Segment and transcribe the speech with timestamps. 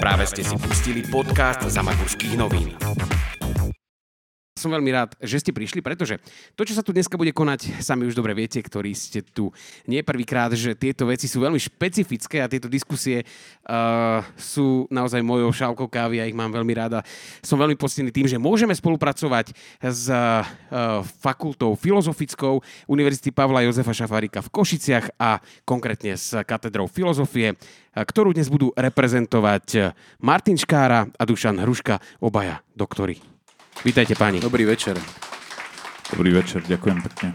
[0.00, 2.72] Práve ste si pustili podcast Zamagurských novín.
[4.60, 6.20] Som veľmi rád, že ste prišli, pretože
[6.52, 9.48] to, čo sa tu dneska bude konať, sami už dobre viete, ktorí ste tu
[9.88, 15.48] nie prvýkrát, že tieto veci sú veľmi špecifické a tieto diskusie uh, sú naozaj mojou
[15.48, 17.00] šálkou kávy a ich mám veľmi ráda.
[17.40, 20.44] Som veľmi poctený tým, že môžeme spolupracovať s uh,
[21.24, 27.56] fakultou filozofickou Univerzity Pavla Jozefa Šafárika v Košiciach a konkrétne s katedrou filozofie,
[27.96, 33.39] ktorú dnes budú reprezentovať Martin Škára a Dušan Hruška, obaja doktory.
[33.80, 34.44] Vítajte páni.
[34.44, 34.92] Dobrý večer.
[36.12, 37.32] Dobrý večer, ďakujem pekne.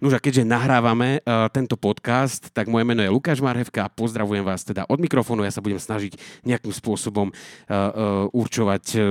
[0.00, 4.48] Nož a keďže nahrávame uh, tento podcast, tak moje meno je Lukáš Marhevka a pozdravujem
[4.48, 5.44] vás teda od mikrofónu.
[5.44, 6.16] Ja sa budem snažiť
[6.48, 9.04] nejakým spôsobom uh, uh, určovať uh,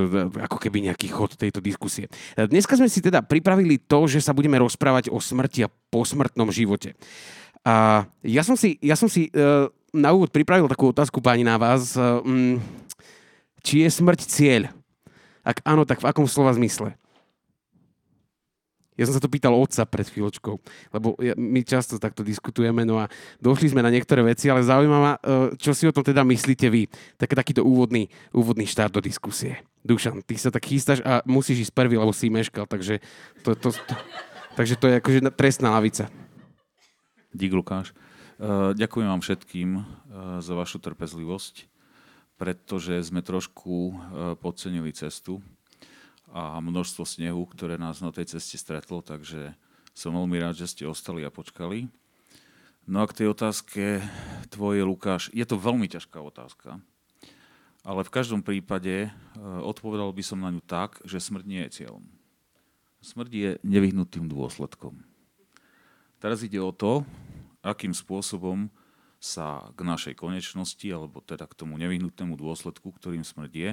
[0.50, 2.10] ako keby nejaký chod tejto diskusie.
[2.34, 6.50] Uh, dneska sme si teda pripravili to, že sa budeme rozprávať o smrti a posmrtnom
[6.50, 6.98] živote.
[7.62, 11.62] A ja som si, ja som si uh, na úvod pripravil takú otázku páni na
[11.62, 11.94] vás.
[11.94, 12.58] Uh, um,
[13.62, 14.81] či je smrť cieľ?
[15.42, 16.94] Ak áno, tak v akom slova zmysle?
[19.00, 20.56] Ja som sa to pýtal otca pred chvíľočkou,
[20.94, 23.10] lebo my často takto diskutujeme, no a
[23.42, 25.22] došli sme na niektoré veci, ale zaujíma ma, e,
[25.58, 26.86] čo si o tom teda myslíte vy.
[27.18, 29.64] Tak, takýto úvodný, úvodný štart do diskusie.
[29.82, 33.02] Dušan, ty sa tak chystáš a musíš ísť prvý, lebo si meškal, takže
[33.42, 33.96] to, to, to,
[34.60, 36.12] takže to je akože trestná lavica.
[37.32, 37.96] Dík, Lukáš.
[38.38, 39.84] Uh, ďakujem vám všetkým uh,
[40.44, 41.71] za vašu trpezlivosť
[42.42, 43.94] pretože sme trošku e,
[44.42, 45.46] podcenili cestu
[46.34, 49.54] a množstvo snehu, ktoré nás na tej ceste stretlo, takže
[49.94, 51.86] som veľmi rád, že ste ostali a počkali.
[52.90, 54.02] No a k tej otázke
[54.50, 56.82] tvoje, Lukáš, je to veľmi ťažká otázka,
[57.86, 59.10] ale v každom prípade e,
[59.62, 62.02] odpovedal by som na ňu tak, že smrť nie je cieľom.
[63.06, 64.98] Smrť je nevyhnutým dôsledkom.
[66.18, 67.06] Teraz ide o to,
[67.62, 68.74] akým spôsobom
[69.22, 73.72] sa k našej konečnosti, alebo teda k tomu nevyhnutnému dôsledku, ktorým smrť je,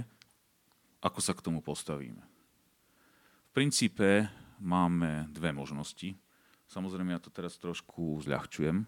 [1.01, 2.21] ako sa k tomu postavíme.
[3.49, 4.29] V princípe
[4.61, 6.13] máme dve možnosti.
[6.69, 8.85] Samozrejme, ja to teraz trošku zľahčujem.
[8.85, 8.87] E,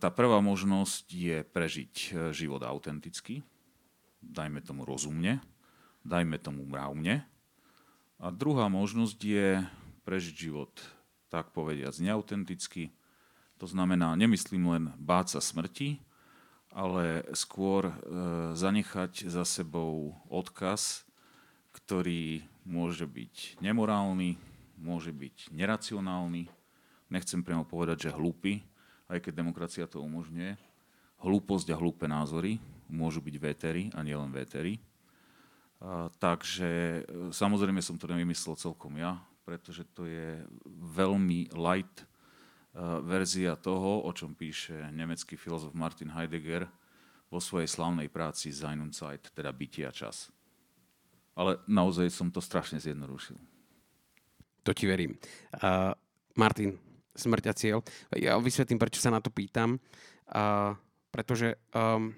[0.00, 3.44] tá prvá možnosť je prežiť e, život autenticky,
[4.24, 5.44] dajme tomu rozumne,
[6.00, 7.28] dajme tomu mravne.
[8.16, 9.48] A druhá možnosť je
[10.08, 10.72] prežiť život,
[11.28, 12.88] tak povediac, neautenticky,
[13.60, 16.00] to znamená, nemyslím len báť sa smrti,
[16.72, 17.94] ale skôr e,
[18.56, 21.04] zanechať za sebou odkaz,
[21.76, 24.40] ktorý môže byť nemorálny,
[24.80, 26.48] môže byť neracionálny,
[27.12, 28.64] nechcem priamo povedať, že hlúpy,
[29.12, 30.56] aj keď demokracia to umožňuje.
[31.20, 32.56] Hlúposť a hlúpe názory
[32.88, 34.80] môžu byť vétery a nielen vétery.
[35.84, 40.40] A, takže e, samozrejme som to nevymyslel celkom ja, pretože to je
[40.96, 42.08] veľmi light
[43.02, 46.70] verzia toho, o čom píše nemecký filozof Martin Heidegger
[47.30, 50.30] vo svojej slavnej práci Sein und Zeit, teda bytie a čas.
[51.34, 53.38] Ale naozaj som to strašne zjednodušil.
[54.66, 55.16] To ti verím.
[55.56, 55.94] Uh,
[56.36, 56.76] Martin,
[57.14, 57.78] smrť a cieľ.
[58.12, 59.78] Ja vysvetlím, prečo sa na to pýtam.
[60.30, 60.74] Uh,
[61.10, 62.14] pretože um,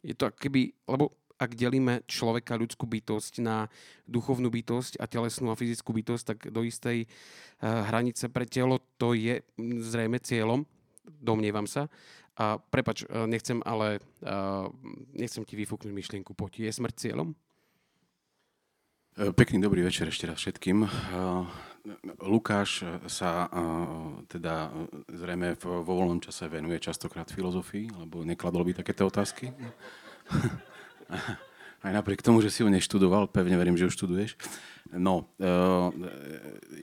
[0.00, 3.68] je to keby, lebo ak delíme človeka, ľudskú bytosť na
[4.08, 9.12] duchovnú bytosť a telesnú a fyzickú bytosť, tak do istej uh, hranice pre telo to
[9.12, 10.64] je zrejme cieľom,
[11.04, 11.92] domnievam sa.
[12.36, 14.68] A prepač, uh, nechcem ale, uh,
[15.12, 17.32] nechcem ti vyfúknuť myšlienku, poď, je smrť cieľom?
[19.16, 20.84] Pekný dobrý večer ešte raz všetkým.
[22.20, 23.48] Lukáš sa
[24.28, 24.68] teda
[25.08, 29.48] zrejme vo voľnom čase venuje častokrát filozofii, lebo nekladol by takéto otázky.
[31.86, 34.34] Aj napriek tomu, že si ho neštudoval, pevne verím, že ho študuješ.
[34.94, 35.86] No, eh,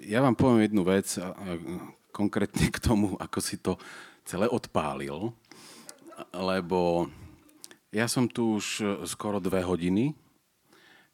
[0.07, 1.07] ja vám poviem jednu vec,
[2.11, 3.79] konkrétne k tomu, ako si to
[4.27, 5.31] celé odpálil,
[6.31, 7.11] lebo
[7.91, 10.11] ja som tu už skoro dve hodiny,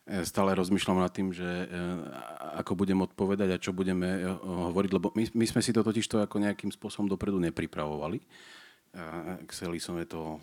[0.05, 1.69] eh, stále rozmýšľam nad tým, že eh,
[2.61, 6.21] ako budem odpovedať a čo budeme hovoriť, lebo my, my sme si to totiž to
[6.21, 8.21] ako nejakým spôsobom dopredu nepripravovali.
[9.53, 10.41] Chceli sme to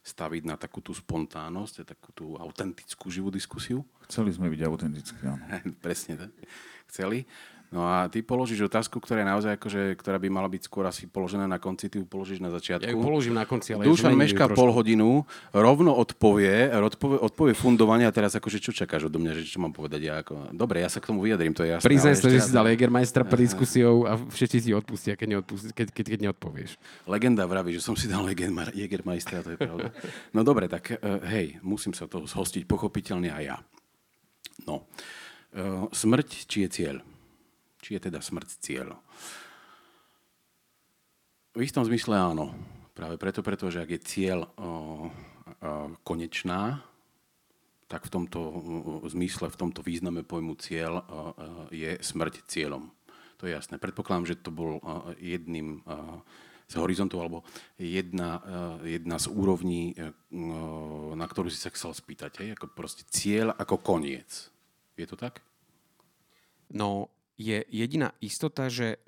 [0.00, 3.84] staviť na takú tú spontánnosť, takú tú autentickú živú diskusiu.
[4.08, 5.44] Chceli sme byť autentickí, áno.
[5.84, 6.32] Presne tak.
[6.88, 7.28] Chceli.
[7.70, 11.06] No a ty položíš otázku, ktorá je naozaj akože, ktorá by mala byť skôr asi
[11.06, 12.82] položená na konci, ty ju položíš na začiatku.
[12.82, 15.22] Ja ju položím na konci, ale Dušan mešká pol hodinu,
[15.54, 19.70] rovno odpovie, odpovie, odpovie fundovanie a teraz akože čo čakáš odo mňa, že čo mám
[19.70, 20.18] povedať ja?
[20.18, 20.50] Ako...
[20.50, 21.86] Dobre, ja sa k tomu vyjadrím, to je jasné.
[21.86, 25.86] Priznaj sa, že si dal Jägermeistera pred diskusiou a všetci si odpustia, keď, neodpustí, keď,
[25.94, 26.70] keď, keď neodpovieš.
[27.06, 28.26] Legenda vraví, že som si dal
[28.74, 29.94] Jägermeistera, to je pravda.
[30.34, 33.56] No dobre, tak uh, hej, musím sa toho zhostiť pochopiteľne aj ja.
[34.66, 34.90] No,
[35.54, 36.98] uh, smrť, či je cieľ?
[37.80, 38.96] Či je teda smrť cieľ?
[41.56, 42.54] V istom zmysle áno.
[42.94, 44.46] Práve preto, pretože ak je cieľ,
[46.04, 46.84] konečná,
[47.90, 48.40] tak v tomto
[49.10, 51.02] zmysle, v tomto význame pojmu cieľ
[51.74, 52.86] je smrť cieľom.
[53.40, 53.80] To je jasné.
[53.80, 54.78] Predpokladám, že to bol
[55.18, 55.82] jedným
[56.70, 57.42] z horizontov, alebo
[57.80, 58.38] jedna,
[58.86, 59.98] jedna z úrovní,
[61.18, 62.46] na ktorú si sa chcel spýtať.
[62.46, 62.54] Hej?
[62.54, 64.54] Ako proste cieľ ako koniec.
[64.94, 65.42] Je to tak?
[66.70, 67.10] No,
[67.40, 69.00] je jediná istota, že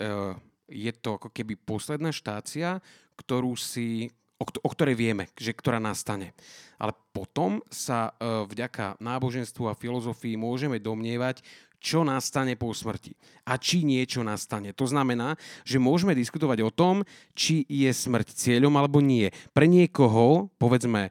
[0.73, 2.81] je to ako keby posledná štácia,
[3.21, 4.09] ktorú si
[4.43, 6.35] o, o ktorej vieme, že ktorá nastane.
[6.81, 11.47] Ale potom sa e, vďaka náboženstvu a filozofii môžeme domnievať,
[11.83, 14.71] čo nastane po smrti a či niečo nastane.
[14.79, 15.35] To znamená,
[15.67, 17.03] že môžeme diskutovať o tom,
[17.35, 19.35] či je smrť cieľom alebo nie.
[19.51, 21.11] Pre niekoho, povedzme,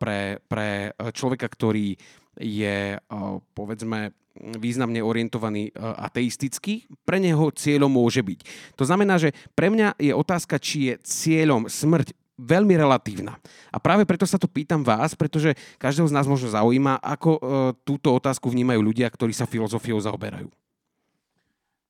[0.00, 1.96] pre, pre človeka, ktorý
[2.40, 3.18] je, e,
[3.52, 8.40] povedzme, významne orientovaný ateisticky, pre neho cieľom môže byť.
[8.74, 13.38] To znamená, že pre mňa je otázka, či je cieľom smrť veľmi relatívna.
[13.70, 17.40] A práve preto sa to pýtam vás, pretože každého z nás možno zaujíma, ako e,
[17.86, 20.50] túto otázku vnímajú ľudia, ktorí sa filozofiou zaoberajú.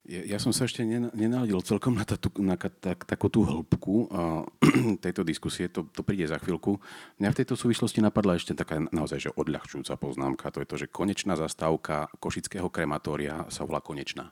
[0.05, 0.85] Ja, som sa ešte
[1.17, 4.13] nenaladil celkom na, tatu, na tak, takú tú hĺbku
[5.05, 6.77] tejto diskusie, to, to príde za chvíľku.
[7.17, 10.93] Mňa v tejto súvislosti napadla ešte taká naozaj že odľahčujúca poznámka, to je to, že
[10.93, 14.29] konečná zastávka košického krematória sa volá konečná.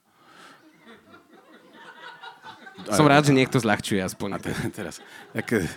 [2.93, 4.29] Som rád, že niekto zľahčuje aspoň.
[4.37, 5.01] A te, teraz,
[5.33, 5.73] tak,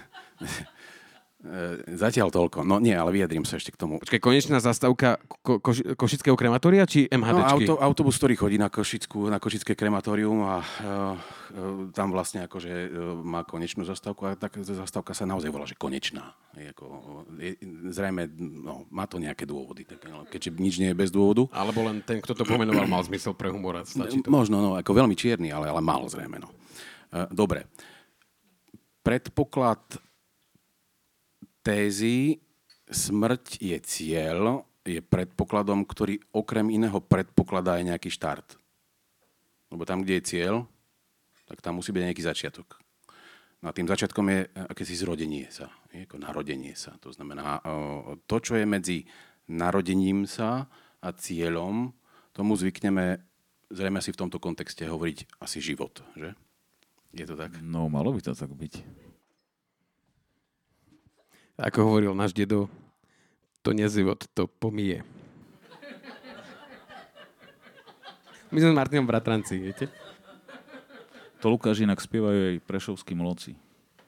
[1.94, 2.66] zatiaľ toľko.
[2.66, 4.02] No nie, ale vyjadrím sa ešte k tomu.
[4.02, 7.38] Počkaj, konečná zastávka ko- ko- Košického krematória či MHD?
[7.38, 12.50] No, auto, autobus, ktorý chodí na, Košickú, na Košické krematórium a uh, uh, tam vlastne
[12.50, 12.90] akože uh,
[13.22, 16.34] má konečnú zastávku a tak zastávka sa naozaj volá, že konečná.
[16.58, 16.86] Je ako,
[17.38, 17.52] je,
[17.94, 21.46] zrejme, no, má to nejaké dôvody, tak, no, keďže nič nie je bez dôvodu.
[21.54, 23.86] Alebo len ten, kto to pomenoval, mal zmysel pre humor.
[23.86, 24.30] to.
[24.32, 26.42] Možno, no, ako veľmi čierny, ale, ale mal zrejme.
[26.42, 26.50] No.
[27.14, 27.70] Uh, dobre.
[29.06, 30.05] Predpoklad
[31.66, 32.38] tézy
[32.86, 38.54] smrť je cieľ, je predpokladom, ktorý okrem iného predpokladá aj nejaký štart.
[39.74, 40.56] Lebo tam, kde je cieľ,
[41.50, 42.78] tak tam musí byť nejaký začiatok.
[43.66, 44.40] No a tým začiatkom je
[44.70, 46.94] akési zrodenie sa, je ako narodenie sa.
[47.02, 47.66] To znamená,
[48.30, 49.10] to, čo je medzi
[49.50, 50.70] narodením sa
[51.02, 51.90] a cieľom,
[52.30, 53.26] tomu zvykneme
[53.74, 56.38] zrejme si v tomto kontexte hovoriť asi život, že?
[57.16, 57.58] Je to tak?
[57.64, 59.05] No, malo by to tak byť.
[61.56, 62.68] Ako hovoril náš dedo,
[63.64, 65.08] to nezivot, to pomije.
[68.52, 69.88] My sme s Martinom bratranci, viete?
[71.40, 73.56] To Lukáš inak spievajú aj prešovskí mloci.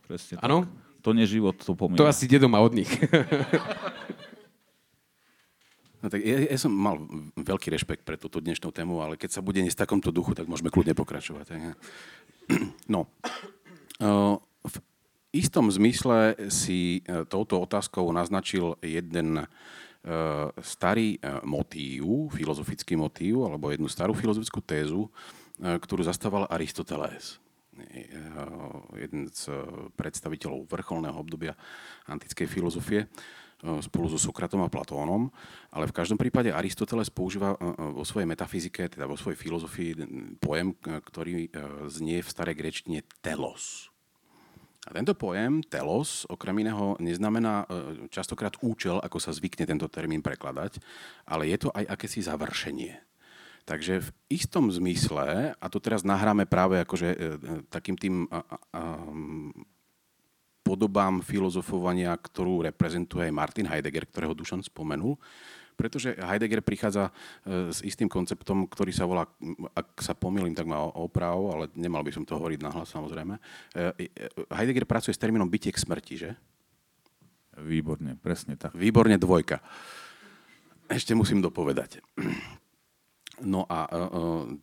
[0.08, 0.68] Presne Áno?
[1.04, 2.00] To nie život, to pomije.
[2.00, 2.92] To asi dedo má od nich.
[5.98, 7.02] No tak ja, ja som mal
[7.36, 10.70] veľký rešpekt pre túto dnešnú tému, ale keď sa bude v takomto duchu, tak môžeme
[10.70, 11.48] kľudne pokračovať.
[12.88, 13.12] No,
[14.00, 14.40] v
[15.36, 19.46] istom zmysle si e, touto otázkou naznačil jeden e,
[20.64, 25.12] starý e, motív, filozofický motív, alebo jednu starú filozofickú tézu,
[25.58, 27.42] ktorú zastával Aristoteles.
[28.94, 29.50] Jeden z
[29.98, 31.58] predstaviteľov vrcholného obdobia
[32.06, 33.10] antickej filozofie
[33.58, 35.34] spolu so Sokratom a Platónom,
[35.74, 37.58] ale v každom prípade Aristoteles používa
[37.90, 39.92] vo svojej metafyzike, teda vo svojej filozofii
[40.38, 41.50] pojem, ktorý
[41.90, 43.90] znie v starej grečtine telos.
[44.88, 50.24] A tento pojem telos okrem iného neznamená e, častokrát účel, ako sa zvykne tento termín
[50.24, 50.80] prekladať,
[51.28, 52.96] ale je to aj akési završenie.
[53.68, 57.28] Takže v istom zmysle, a to teraz nahráme práve akože e, e,
[57.68, 58.32] takým tým
[60.64, 65.16] podobám filozofovania, ktorú reprezentuje aj Martin Heidegger, ktorého Dušan spomenul,
[65.78, 67.14] pretože Heidegger prichádza
[67.46, 69.30] e, s istým konceptom, ktorý sa volá,
[69.78, 73.38] ak sa pomýlim, tak má oprav, ale nemal by som to hovoriť nahlas samozrejme.
[73.78, 74.06] E, e,
[74.50, 76.32] Heidegger pracuje s termínom bytie k smrti, že?
[77.62, 78.74] Výborne, presne tak.
[78.74, 79.62] Výborne dvojka.
[80.90, 82.02] Ešte musím dopovedať.
[83.38, 83.86] No a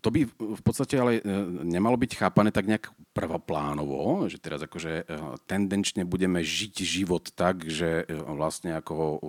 [0.02, 1.22] to by v podstate ale
[1.62, 5.06] nemalo byť chápané tak nejak prvoplánovo, že teraz akože
[5.46, 9.22] tendenčne budeme žiť život tak, že vlastne ako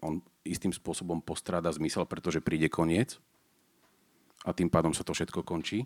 [0.00, 3.20] on istým spôsobom postráda zmysel, pretože príde koniec
[4.48, 5.84] a tým pádom sa to všetko končí.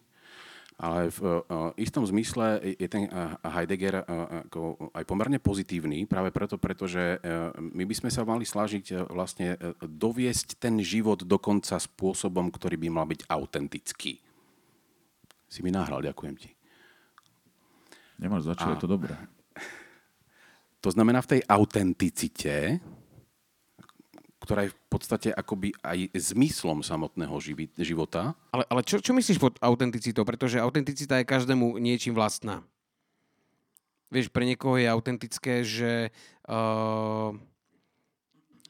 [0.78, 4.06] Ale v uh, istom zmysle je ten uh, Heidegger
[4.48, 7.20] ako aj pomerne pozitívny, práve preto, pretože
[7.58, 12.88] my by sme sa mali slážiť uh, vlastne doviesť ten život dokonca spôsobom, ktorý by
[12.88, 14.22] mal byť autentický.
[15.50, 16.50] Si mi nahral, ďakujem ti.
[18.20, 19.16] Nemáš za čo, je to dobré.
[20.80, 22.80] To znamená, v tej autenticite
[24.50, 28.34] ktorá je v podstate akoby aj zmyslom samotného živi- života.
[28.50, 30.26] Ale, ale čo, čo myslíš pod autenticitou?
[30.26, 32.66] Pretože autenticita je každému niečím vlastná.
[34.10, 36.10] Vieš, pre niekoho je autentické, že
[36.50, 37.30] uh,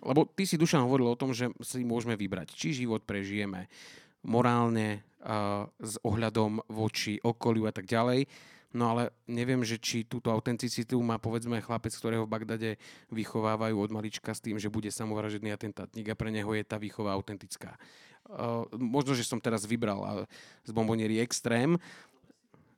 [0.05, 3.73] lebo ty si Dušan hovoril o tom, že si môžeme vybrať, či život prežijeme
[4.21, 8.29] morálne, uh, s ohľadom voči okoliu a tak ďalej.
[8.71, 12.71] No ale neviem, že či túto autenticitu má povedzme chlapec, ktorého v Bagdade
[13.11, 17.11] vychovávajú od malička s tým, že bude samovražedný atentátnik a pre neho je tá výchova
[17.11, 17.75] autentická.
[18.31, 20.23] Uh, možno, že som teraz vybral
[20.63, 21.75] z bomboniery extrém,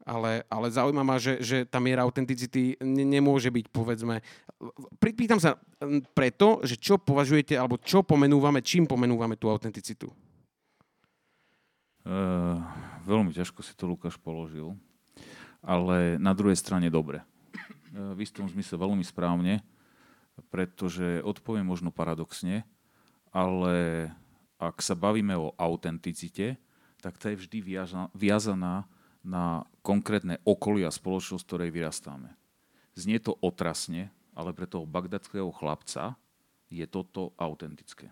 [0.08, 4.24] ale, ale zaujíma ma, že, že tá miera autenticity ne, nemôže byť, povedzme...
[4.96, 5.60] Pýtam sa
[6.16, 10.08] preto, že čo považujete, alebo čo pomenúvame, čím pomenúvame tú autenticitu?
[12.02, 12.58] Uh,
[13.04, 14.72] veľmi ťažko si to Lukáš položil
[15.62, 17.22] ale na druhej strane dobre.
[17.22, 17.26] E,
[18.12, 19.62] v istom zmysle veľmi správne,
[20.50, 22.66] pretože odpoviem možno paradoxne,
[23.30, 24.08] ale
[24.58, 26.58] ak sa bavíme o autenticite,
[27.02, 27.58] tak tá je vždy
[28.14, 28.86] viazaná
[29.22, 32.30] na konkrétne okolie a spoločnosť, ktorej vyrastáme.
[32.94, 36.18] Znie to otrasne, ale pre toho bagdadského chlapca
[36.70, 38.10] je toto autentické.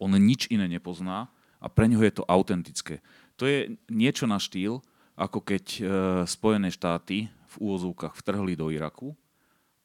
[0.00, 3.00] On nič iné nepozná a pre neho je to autentické.
[3.40, 4.82] To je niečo na štýl,
[5.14, 5.82] ako keď e,
[6.26, 9.14] Spojené štáty v úvozovkách vtrhli do Iraku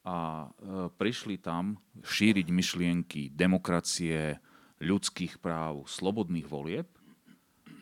[0.02, 4.42] a e, prišli tam šíriť myšlienky demokracie,
[4.80, 6.88] ľudských práv, slobodných volieb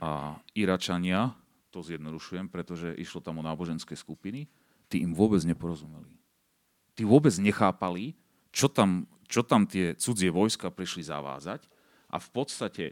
[0.01, 1.37] a Iračania,
[1.69, 4.49] to zjednodušujem, pretože išlo tam o náboženské skupiny,
[4.89, 6.09] tí im vôbec neporozumeli.
[6.97, 8.17] Tí vôbec nechápali,
[8.49, 11.69] čo tam, čo tam tie cudzie vojska prišli zavázať
[12.09, 12.85] a v podstate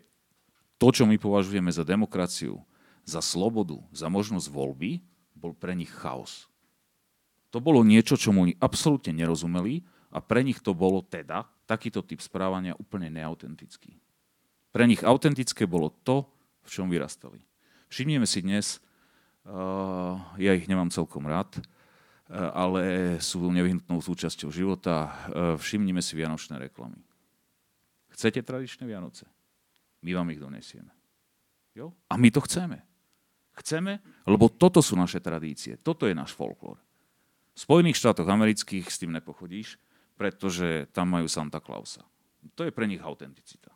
[0.78, 2.62] to, čo my považujeme za demokraciu,
[3.06, 5.00] za slobodu, za možnosť voľby,
[5.38, 6.50] bol pre nich chaos.
[7.54, 12.04] To bolo niečo, čo mu oni absolútne nerozumeli a pre nich to bolo teda takýto
[12.04, 13.96] typ správania úplne neautentický.
[14.76, 16.28] Pre nich autentické bolo to,
[16.66, 17.40] v čom vyrastali.
[17.88, 18.84] Všimneme si dnes,
[19.48, 22.82] uh, ja ich nemám celkom rád, uh, ale
[23.24, 27.00] sú nevyhnutnou súčasťou života, uh, všimnime si vianočné reklamy.
[28.16, 29.28] Chcete tradičné Vianoce?
[30.00, 30.92] My vám ich donesieme.
[31.76, 31.92] Jo?
[32.08, 32.80] A my to chceme.
[33.56, 36.76] Chceme, lebo toto sú naše tradície, toto je náš folklór.
[37.56, 39.80] V Spojených štátoch amerických s tým nepochodíš,
[40.20, 42.04] pretože tam majú Santa Clausa.
[42.60, 43.72] To je pre nich autenticita.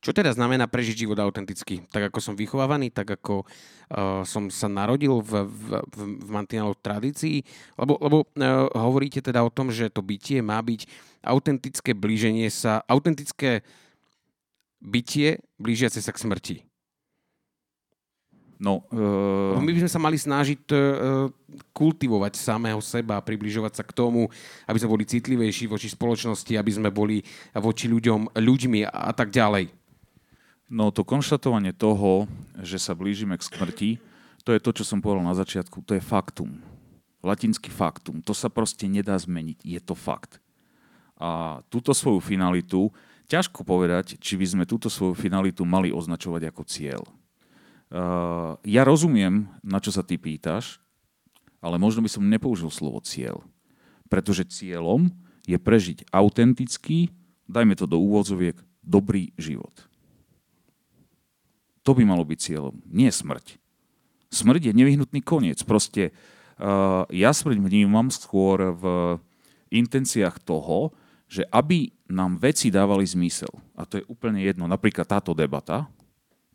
[0.00, 1.84] Čo teda znamená prežiť život autenticky?
[1.92, 6.80] Tak ako som vychovávaný, tak ako uh, som sa narodil v, v, v, v mantineloch
[6.80, 7.44] tradícií?
[7.76, 10.88] Lebo, lebo uh, hovoríte teda o tom, že to bytie má byť
[11.20, 13.60] autentické blíženie sa, autentické
[14.80, 16.56] bytie blížiace sa k smrti.
[18.60, 19.56] No, uh...
[19.56, 21.32] My by sme sa mali snažiť uh,
[21.72, 24.28] kultivovať samého seba, približovať sa k tomu,
[24.68, 27.24] aby sme boli citlivejší voči spoločnosti, aby sme boli
[27.56, 29.72] voči ľuďom ľuďmi a, a tak ďalej.
[30.68, 32.28] No to konštatovanie toho,
[32.60, 33.90] že sa blížime k smrti,
[34.44, 36.60] to je to, čo som povedal na začiatku, to je faktum.
[37.20, 38.24] Latinský faktum.
[38.24, 39.60] To sa proste nedá zmeniť.
[39.60, 40.40] Je to fakt.
[41.20, 42.88] A túto svoju finalitu,
[43.28, 47.04] ťažko povedať, či by sme túto svoju finalitu mali označovať ako cieľ.
[47.90, 50.78] Uh, ja rozumiem, na čo sa ty pýtaš,
[51.58, 53.42] ale možno by som nepoužil slovo cieľ.
[54.06, 55.10] Pretože cieľom
[55.42, 57.10] je prežiť autentický,
[57.50, 58.54] dajme to do úvodzoviek,
[58.86, 59.74] dobrý život.
[61.82, 63.58] To by malo byť cieľom, nie smrť.
[64.30, 65.58] Smrť je nevyhnutný koniec.
[65.66, 68.84] Proste uh, ja smrť vnímam skôr v
[69.74, 70.94] intenciách toho,
[71.26, 75.86] že aby nám veci dávali zmysel, a to je úplne jedno, napríklad táto debata,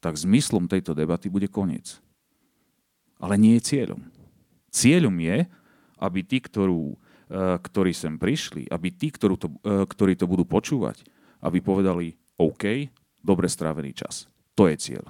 [0.06, 1.98] tak zmyslom tejto debaty bude koniec.
[3.18, 4.06] Ale nie je cieľom.
[4.70, 5.50] Cieľom je,
[5.98, 6.96] aby tí, ktorú, e,
[7.58, 11.02] ktorí sem prišli, aby tí, ktorú to, e, ktorí to budú počúvať,
[11.42, 12.94] aby povedali OK,
[13.26, 14.30] dobre strávený čas.
[14.54, 15.10] To je cieľ.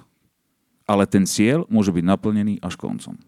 [0.88, 3.20] Ale ten cieľ môže byť naplnený až koncom.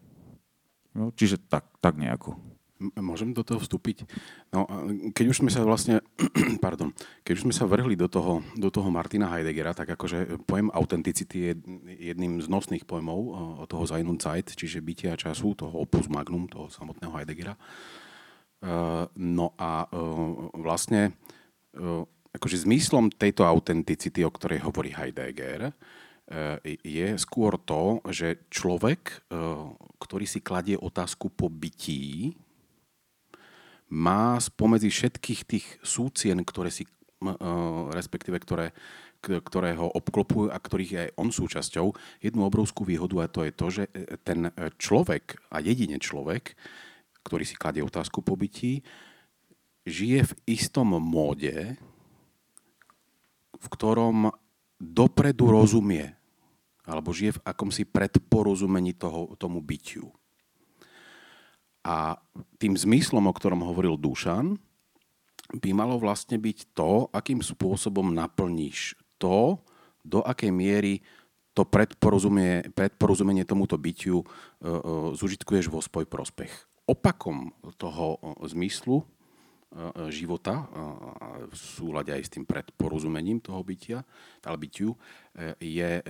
[0.96, 2.40] No, čiže tak, tak nejako.
[2.78, 4.06] Môžem do toho vstúpiť?
[4.54, 4.62] No,
[5.10, 5.98] keď už sme sa vlastne,
[6.64, 6.94] pardon,
[7.26, 11.36] keď už sme sa vrhli do toho, do toho Martina Heideggera, tak akože pojem autenticity
[11.50, 11.52] je
[12.14, 13.18] jedným z nosných pojmov
[13.62, 17.58] od toho Zainun Zeit, čiže bytia času, toho opus magnum, toho samotného Heideggera.
[19.18, 19.86] No a
[20.54, 21.18] vlastne
[22.34, 25.74] akože zmyslom tejto autenticity, o ktorej hovorí Heidegger,
[26.84, 29.26] je skôr to, že človek,
[29.98, 32.36] ktorý si kladie otázku po bytí,
[33.88, 36.84] má spomedzi všetkých tých súcien, ktoré si,
[37.92, 38.76] respektíve ktoré,
[39.20, 41.86] ktoré ho obklopujú a ktorých je aj on súčasťou,
[42.22, 46.54] jednu obrovskú výhodu a to je to, že e, ten e, človek a jedine človek,
[47.26, 48.84] ktorý si kladie otázku po bytí,
[49.88, 51.74] žije v istom móde,
[53.58, 54.30] v ktorom
[54.78, 56.14] dopredu rozumie
[56.88, 60.08] alebo žije v akomsi predporozumení toho, tomu bytiu.
[61.88, 62.20] A
[62.60, 64.60] tým zmyslom, o ktorom hovoril Dušan,
[65.56, 69.56] by malo vlastne byť to, akým spôsobom naplníš to,
[70.04, 71.00] do akej miery
[71.56, 76.52] to predporozumenie, predporozumenie tomuto bytiu uh, uh, zužitkuješ vo svoj prospech.
[76.84, 84.04] Opakom toho uh, zmyslu uh, života, uh, v súlade aj s tým predporozumením toho bytia,
[84.44, 86.04] ale bytiu, uh, je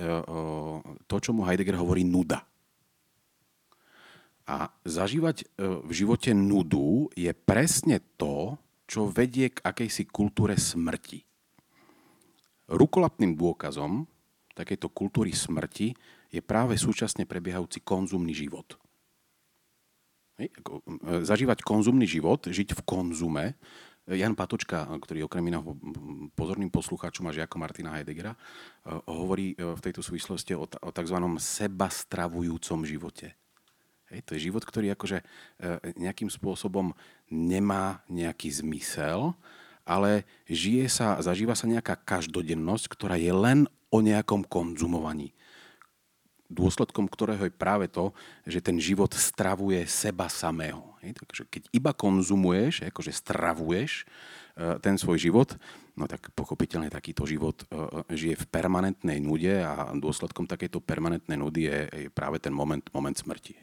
[1.07, 2.48] to, čo mu Heidegger hovorí nuda.
[4.49, 8.57] A zažívať v živote nudu je presne to,
[8.89, 11.21] čo vedie k akejsi kultúre smrti.
[12.69, 14.09] Rukolapným dôkazom
[14.57, 15.93] takejto kultúry smrti
[16.29, 18.75] je práve súčasne prebiehajúci konzumný život.
[20.39, 20.47] E,
[21.23, 23.45] zažívať konzumný život, žiť v konzume.
[24.09, 25.77] Jan Patočka, ktorý okrem iného
[26.33, 28.39] pozorným poslucháčom a žiakom Martina Heideggera, e,
[29.07, 31.17] hovorí e, v tejto súvislosti o tzv.
[31.39, 33.37] sebastravujúcom živote.
[34.09, 35.21] Hej, to je život, ktorý akože
[35.97, 36.97] nejakým spôsobom
[37.29, 39.37] nemá nejaký zmysel,
[39.85, 45.33] ale žije sa, zažíva sa nejaká každodennosť, ktorá je len o nejakom konzumovaní.
[46.49, 48.09] Dôsledkom ktorého je práve to,
[48.45, 50.97] že ten život stravuje seba samého.
[51.01, 54.05] Takže keď iba konzumuješ, akože stravuješ e,
[54.83, 55.55] ten svoj život,
[55.95, 57.65] no tak pochopiteľne takýto život e,
[58.11, 61.79] žije v permanentnej nude a dôsledkom takejto permanentnej nudy je,
[62.11, 63.55] práve ten moment, moment smrti,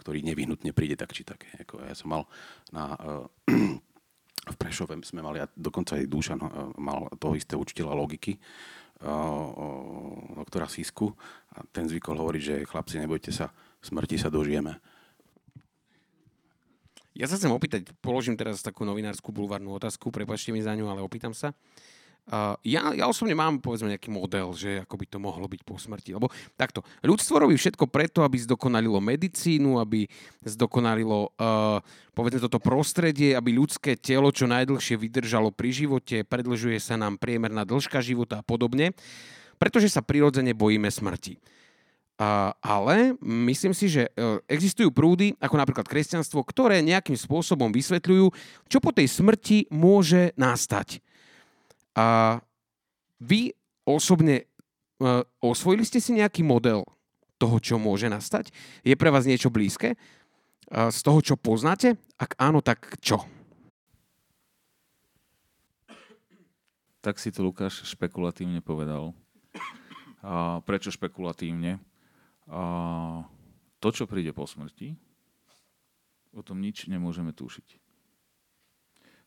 [0.00, 1.44] ktorý nevyhnutne príde tak či tak.
[1.60, 2.22] Ja som mal
[2.72, 2.96] na
[4.52, 6.40] v Prešove sme mali, a dokonca aj Dušan
[6.76, 8.36] mal toho istého učiteľa logiky,
[10.36, 11.12] doktora Sisku
[11.56, 14.93] a ten zvykol hovoriť, že chlapci, nebojte sa, smrti sa dožijeme.
[17.14, 20.98] Ja sa chcem opýtať, položím teraz takú novinárskú bulvárnu otázku, prepačte mi za ňu, ale
[20.98, 21.54] opýtam sa.
[22.24, 25.76] Uh, ja, ja osobne mám povedzme nejaký model, že ako by to mohlo byť po
[25.76, 26.16] smrti.
[26.16, 30.08] Lebo takto, ľudstvo robí všetko preto, aby zdokonalilo medicínu, aby
[30.40, 31.84] zdokonalilo uh,
[32.16, 37.68] povedzme toto prostredie, aby ľudské telo čo najdlhšie vydržalo pri živote, predlžuje sa nám priemerná
[37.68, 38.96] dĺžka života a podobne,
[39.60, 41.36] pretože sa prirodzene bojíme smrti.
[42.62, 48.30] Ale myslím si, že uh, existujú prúdy, ako napríklad kresťanstvo, ktoré nejakým spôsobom vysvetľujú,
[48.70, 51.02] čo po tej smrti môže nastať.
[51.98, 52.38] A
[53.18, 53.50] vy
[53.82, 54.46] osobne
[55.02, 56.86] uh, osvojili ste si nejaký model
[57.34, 58.54] toho, čo môže nastať?
[58.86, 59.98] Je pre vás niečo blízke?
[60.70, 61.98] Uh, z toho, čo poznáte?
[62.14, 63.26] Ak áno, tak čo?
[67.02, 69.10] Tak si to Lukáš špekulatívne povedal.
[70.22, 71.82] A prečo špekulatívne?
[72.48, 73.24] A
[73.80, 74.96] to, čo príde po smrti,
[76.34, 77.80] o tom nič nemôžeme tušiť.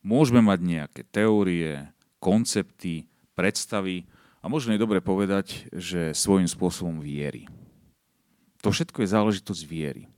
[0.05, 1.89] Môžeme mať nejaké teórie,
[2.21, 4.05] koncepty, predstavy
[4.41, 7.49] a možno je dobre povedať, že svojím spôsobom viery.
[8.61, 10.09] To všetko je záležitosť viery.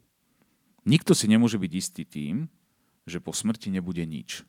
[0.88, 2.48] Nikto si nemôže byť istý tým,
[3.06, 4.44] že po smrti nebude nič.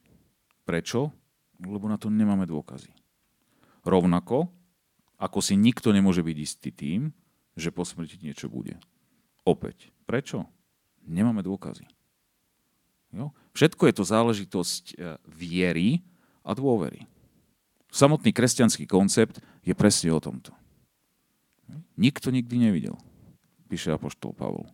[0.64, 1.10] Prečo?
[1.60, 2.92] Lebo na to nemáme dôkazy.
[3.84, 4.48] Rovnako,
[5.20, 7.12] ako si nikto nemôže byť istý tým,
[7.60, 8.80] že po smrti niečo bude.
[9.44, 9.92] Opäť.
[10.08, 10.48] Prečo?
[11.04, 11.84] Nemáme dôkazy.
[13.12, 13.34] Jo?
[13.52, 16.00] Všetko je to záležitosť eh, viery
[16.42, 17.04] a dôvery.
[17.90, 20.54] Samotný kresťanský koncept je presne o tomto.
[21.98, 22.96] Nikto nikdy nevidel,
[23.66, 24.66] píše Apoštol Pavol.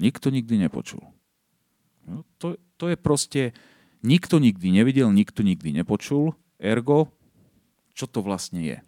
[0.00, 1.04] Nikto nikdy nepočul.
[2.08, 3.42] No, to, to je proste,
[4.02, 7.12] nikto nikdy nevidel, nikto nikdy nepočul, ergo,
[7.94, 8.78] čo to vlastne je?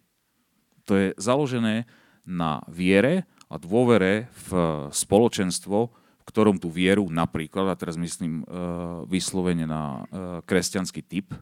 [0.90, 1.86] To je založené
[2.24, 4.50] na viere a dôvere v
[4.90, 9.98] spoločenstvo, v ktorom tú vieru napríklad, a teraz myslím uh, vyslovene na uh,
[10.44, 11.34] kresťanský typ,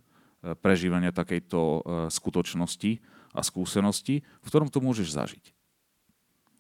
[0.43, 2.99] prežívania takejto skutočnosti
[3.31, 5.55] a skúsenosti, v ktorom to môžeš zažiť.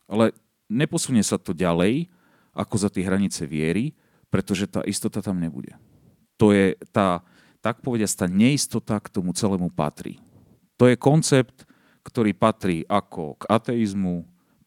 [0.06, 0.30] Ale
[0.70, 2.06] neposunie sa to ďalej
[2.54, 3.90] ako za tie hranice viery,
[4.30, 5.74] pretože tá istota tam nebude.
[6.38, 7.26] To je tá,
[7.58, 10.22] tak povediať, tá neistota k tomu celému patrí.
[10.78, 11.66] To je koncept,
[12.06, 14.22] ktorý patrí ako k ateizmu,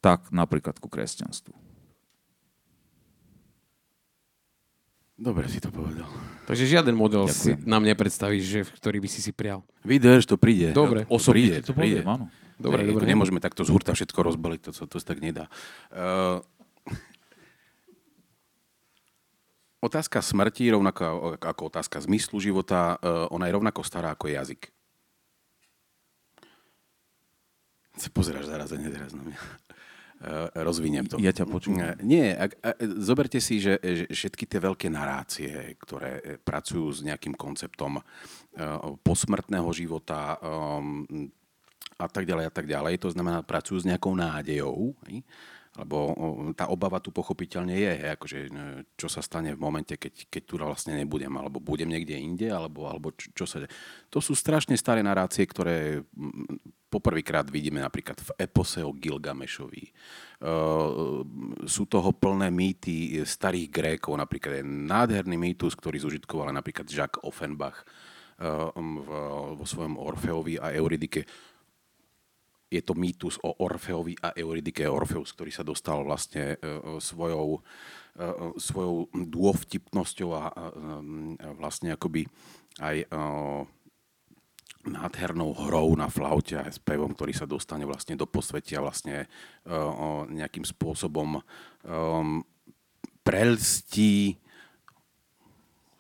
[0.06, 1.58] tak napríklad ku kresťanstvu.
[5.18, 6.06] Dobre si to povedal.
[6.46, 7.58] Takže žiaden model Ďakujem.
[7.58, 9.66] si nám nepredstavíš, že, ktorý by si si prial.
[9.82, 10.76] Vydrž, to príde.
[10.76, 11.10] Dobre.
[11.10, 12.06] Osobne príde, to príde.
[12.06, 12.26] Poviem, áno.
[12.60, 13.08] Dobre, ne, dobre.
[13.08, 15.48] Nemôžeme takto z hurta všetko rozbaliť, to, to, to sa tak nedá.
[15.90, 16.44] Uh,
[19.82, 24.68] otázka smrti, rovnako ako otázka zmyslu života, uh, ona je rovnako stará ako jazyk.
[27.96, 29.40] Sa pozeráš zarazene teraz na mňa.
[30.16, 31.20] Eh, rozviniem to.
[31.20, 31.92] Ja ťa počúvam.
[31.92, 32.70] Eh, nie, ak, a,
[33.04, 38.00] zoberte si, že, že všetky tie veľké narácie, ktoré eh, pracujú s nejakým konceptom
[39.04, 41.04] posmrtného života um,
[42.00, 45.28] a tak ďalej a tak ďalej, to znamená, pracujú s nejakou nádejou, hej?
[45.76, 46.16] Lebo
[46.56, 48.40] tá obava tu pochopiteľne je, hej, akože,
[48.96, 52.88] čo sa stane v momente, keď, keď tu vlastne nebudem, alebo budem niekde inde, alebo,
[52.88, 53.64] alebo čo, čo sa...
[54.08, 56.04] To sú strašne staré narácie, ktoré
[56.88, 59.84] poprvýkrát vidíme napríklad v epose o Gilgamešovi.
[60.40, 61.28] Uh,
[61.68, 67.84] sú toho plné mýty starých Grékov, napríklad je nádherný mýtus, ktorý zužitkoval napríklad Jacques Offenbach
[69.56, 71.24] vo svojom Orfeovi a Euridike
[72.70, 74.90] je to mýtus o Orfeovi a Euridike.
[74.90, 77.62] Orfeus, ktorý sa dostal vlastne e, e, svojou,
[78.18, 78.26] e,
[78.58, 80.44] svojou dôvtipnosťou a
[81.56, 82.26] vlastne akoby
[82.82, 83.08] aj
[84.86, 89.26] nádhernou hrou na flaute a spevom, ktorý sa dostane vlastne do posvetia vlastne
[90.30, 91.42] nejakým spôsobom
[93.26, 94.38] prelstí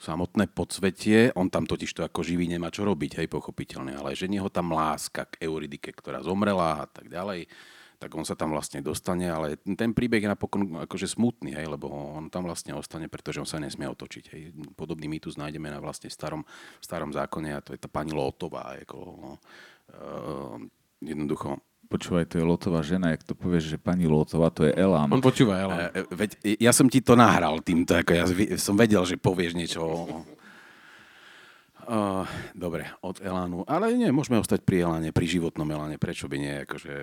[0.06, 4.30] samotné podsvetie, on tam totiž to ako živý nemá čo robiť, hej, pochopiteľne, ale že
[4.30, 7.50] ho tam láska k Euridike, ktorá zomrela a tak ďalej,
[7.98, 11.90] tak on sa tam vlastne dostane, ale ten príbeh je napokon akože smutný, hej, lebo
[11.90, 14.26] on tam vlastne ostane, pretože on sa nesmie otočiť.
[14.36, 14.42] Hej.
[14.76, 16.44] Podobný mýtus nájdeme na vlastne starom,
[16.84, 18.78] starom zákone a to je tá pani Lotová.
[18.84, 19.32] Ako, no,
[19.96, 20.60] uh,
[21.02, 25.10] jednoducho Počúvaj, to je Lotová žena, jak to povieš, že pani Lotová, to je Elán.
[25.14, 25.94] On počúva Elán.
[25.94, 28.26] E, veď ja som ti to nahral týmto, ako ja
[28.58, 30.26] som vedel, že povieš niečo o,
[31.86, 32.26] Uh,
[32.58, 33.62] dobre, od Elánu.
[33.70, 36.02] Ale nie, môžeme ostať pri Eláne, pri životnom Eláne.
[36.02, 36.54] Prečo by nie?
[36.66, 36.94] Akože,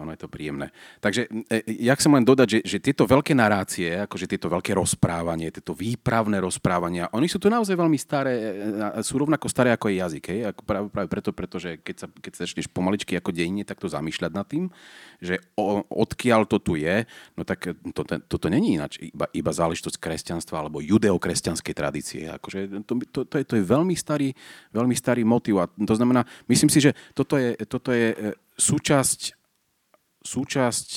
[0.00, 0.72] ono je to príjemné.
[1.04, 5.52] Takže e, ja chcem len dodať, že, že tieto veľké narácie, akože tieto veľké rozprávanie,
[5.52, 8.32] tieto výpravné rozprávania, oni sú tu naozaj veľmi staré,
[8.96, 10.24] e, sú rovnako staré ako je jazyk.
[10.32, 10.40] Hej?
[10.64, 14.48] Práve, práve preto, pretože keď sa, keď sa začneš pomaličky ako dejine takto zamýšľať nad
[14.48, 14.72] tým,
[15.18, 17.02] že o, odkiaľ to tu je,
[17.34, 22.22] no tak to, to, toto není ináč iba, iba záležitosť kresťanstva alebo judeokresťanskej tradície.
[22.30, 24.30] Akože to, to, to, je, to je veľmi starý,
[24.70, 25.58] veľmi starý motiv.
[25.58, 28.16] A to znamená, myslím si, že toto je, toto je e,
[28.54, 29.34] súčasť,
[30.22, 30.88] súčasť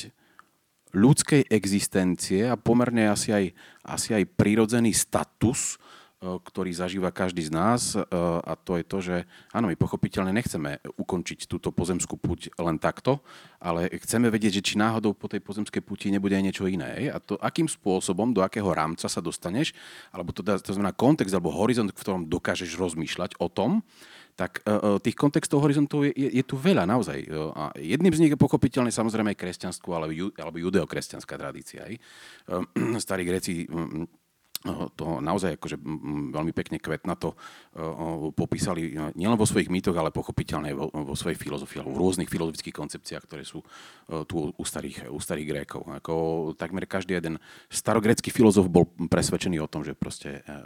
[0.93, 3.45] ľudskej existencie a pomerne asi aj,
[3.88, 5.79] asi aj prírodzený status,
[6.21, 8.05] ktorý zažíva každý z nás e,
[8.45, 9.15] a to je to, že
[9.49, 13.25] áno, my pochopiteľne nechceme ukončiť túto pozemskú puť len takto,
[13.57, 17.10] ale chceme vedieť, že či náhodou po tej pozemskej puti nebude aj niečo iné.
[17.10, 19.73] A to, akým spôsobom, do akého rámca sa dostaneš,
[20.13, 23.81] alebo to, to znamená kontext alebo horizont, v ktorom dokážeš rozmýšľať o tom,
[24.38, 27.19] tak uh, tých kontextov horizontov je, je, je tu veľa naozaj.
[27.53, 31.84] A jedným z nich je pochopiteľne samozrejme kresťanstvo alebo, ju, alebo judeokresťanská tradícia.
[33.03, 34.07] Starí Gréci um,
[34.93, 35.82] to naozaj akože
[36.30, 37.34] veľmi pekne kvetna to
[38.38, 42.30] popísali e, nielen vo svojich mýtoch, ale pochopiteľne vo, vo svojej filozofii, alebo v rôznych
[42.30, 43.67] filozofických koncepciách, ktoré sú e,
[44.30, 45.82] tu u starých, u starých Grékov.
[45.89, 46.13] Ako
[46.54, 47.41] takmer každý jeden
[47.74, 50.62] starogrécky filozof bol presvedčený o tom, že proste e,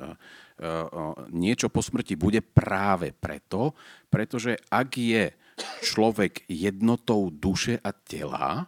[1.31, 3.79] niečo po smrti bude práve preto,
[4.12, 5.31] pretože ak je
[5.88, 8.67] človek jednotou duše a tela,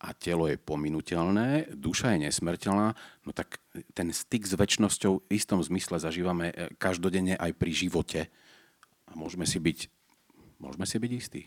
[0.00, 2.96] a telo je pominuteľné, duša je nesmrteľná,
[3.28, 3.60] no tak
[3.92, 8.20] ten styk s väčšnosťou v istom zmysle zažívame e, každodenne aj pri živote.
[9.04, 9.92] A môžeme si byť,
[10.56, 11.40] môžeme si byť istí.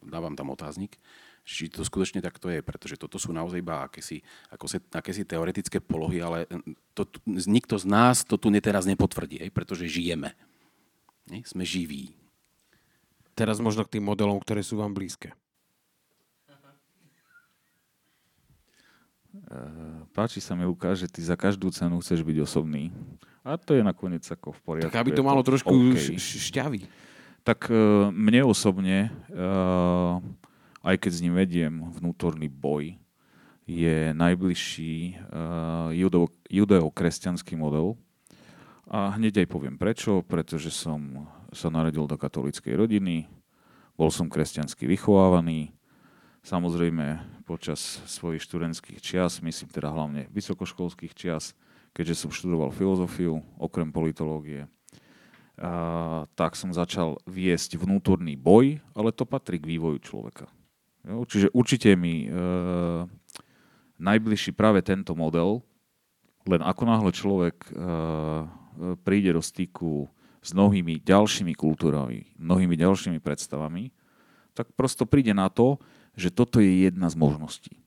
[0.00, 0.96] Dávam tam otáznik,
[1.44, 5.76] či to skutočne takto je, pretože toto sú naozaj iba akési, ako se, akési teoretické
[5.76, 10.32] polohy, ale e, to, nikto z nás to tu teraz nepotvrdí, pretože žijeme.
[11.44, 12.16] Sme živí.
[13.36, 15.36] Teraz možno k tým modelom, ktoré sú vám blízke.
[20.16, 22.90] Páči sa mi, Lukáš, že ty za každú cenu chceš byť osobný.
[23.44, 24.92] A to je nakoniec ako v poriadku.
[24.92, 26.20] Tak aby to malo trošku okay.
[26.20, 26.84] šťavy.
[27.46, 30.20] Tak uh, mne osobne, uh,
[30.84, 33.00] aj keď s ním vediem vnútorný boj,
[33.68, 37.96] je najbližší uh, judeo, judeo-kresťanský model.
[38.88, 43.28] A hneď aj poviem prečo, pretože som sa narodil do katolíckej rodiny,
[43.96, 45.72] bol som kresťansky vychovávaný,
[46.44, 51.56] samozrejme počas svojich študentských čias, myslím teda hlavne vysokoškolských čias,
[51.96, 54.68] keďže som študoval filozofiu, okrem politológie,
[55.58, 60.46] a, tak som začal viesť vnútorný boj, ale to patrí k vývoju človeka.
[61.08, 61.24] Jo?
[61.24, 62.28] Čiže určite mi e,
[63.98, 65.64] najbližší práve tento model,
[66.46, 67.70] len ako náhle človek e,
[69.02, 70.06] príde do styku
[70.38, 73.90] s mnohými ďalšími kultúrami, mnohými ďalšími predstavami,
[74.54, 75.78] tak prosto príde na to,
[76.18, 77.78] že toto je jedna z možností.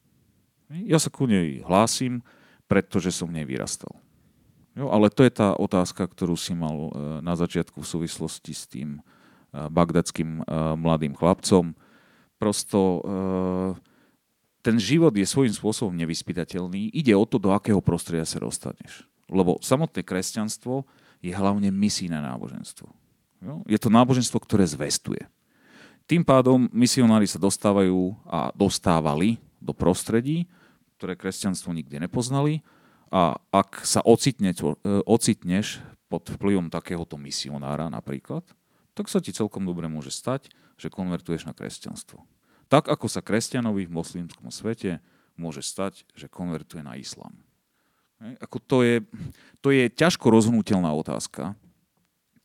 [0.72, 2.24] Ja sa ku nej hlásim,
[2.72, 3.92] pretože som nej vyrastal.
[4.72, 8.64] Jo, ale to je tá otázka, ktorú si mal e, na začiatku v súvislosti s
[8.72, 9.02] tým e,
[9.52, 10.42] bagdadským e,
[10.80, 11.76] mladým chlapcom.
[12.40, 13.06] Prosto
[14.66, 16.90] ten život je svojím spôsobom nevyspytateľný.
[16.90, 19.06] Ide o to, do akého prostredia sa dostaneš.
[19.30, 20.82] Lebo samotné kresťanstvo
[21.22, 22.90] je hlavne misijné náboženstvo.
[23.46, 23.62] Jo?
[23.70, 25.22] Je to náboženstvo, ktoré zvestuje.
[26.10, 30.50] Tým pádom misionári sa dostávajú a dostávali do prostredí,
[30.98, 32.62] ktoré kresťanstvo nikdy nepoznali
[33.12, 38.44] a ak sa ocitne, e, ocitneš pod vplyvom takéhoto misionára napríklad,
[38.92, 42.24] tak sa ti celkom dobre môže stať, že konvertuješ na kresťanstvo.
[42.68, 45.04] Tak ako sa kresťanovi v moslimskom svete
[45.36, 47.36] môže stať, že konvertuje na islám.
[48.38, 48.96] Ako to, je,
[49.66, 51.58] to je ťažko rozhnutelná otázka,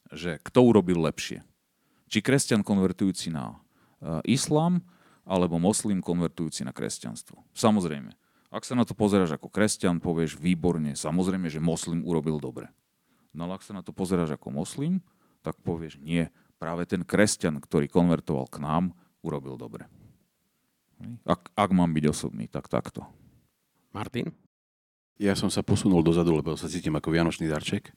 [0.09, 1.45] že kto urobil lepšie.
[2.07, 4.83] Či kresťan konvertujúci na uh, islám,
[5.27, 7.43] alebo moslim konvertujúci na kresťanstvo.
[7.51, 8.15] Samozrejme,
[8.55, 12.71] ak sa na to pozeráš ako kresťan, povieš výborne, samozrejme, že moslim urobil dobre.
[13.35, 15.03] No ale ak sa na to pozeráš ako moslim,
[15.43, 19.91] tak povieš nie, práve ten kresťan, ktorý konvertoval k nám, urobil dobre.
[21.29, 23.05] Ak, ak mám byť osobný, tak takto.
[23.93, 24.33] Martin?
[25.21, 27.93] Ja som sa posunul dozadu, lebo sa cítim ako vianočný darček.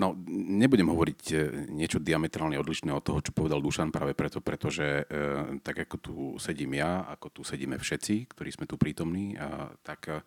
[0.00, 1.34] No, nebudem hovoriť e,
[1.76, 6.14] niečo diametrálne odlišné od toho, čo povedal Dušan práve preto, pretože e, tak ako tu
[6.40, 10.24] sedím ja, ako tu sedíme všetci, ktorí sme tu prítomní, a, tak e,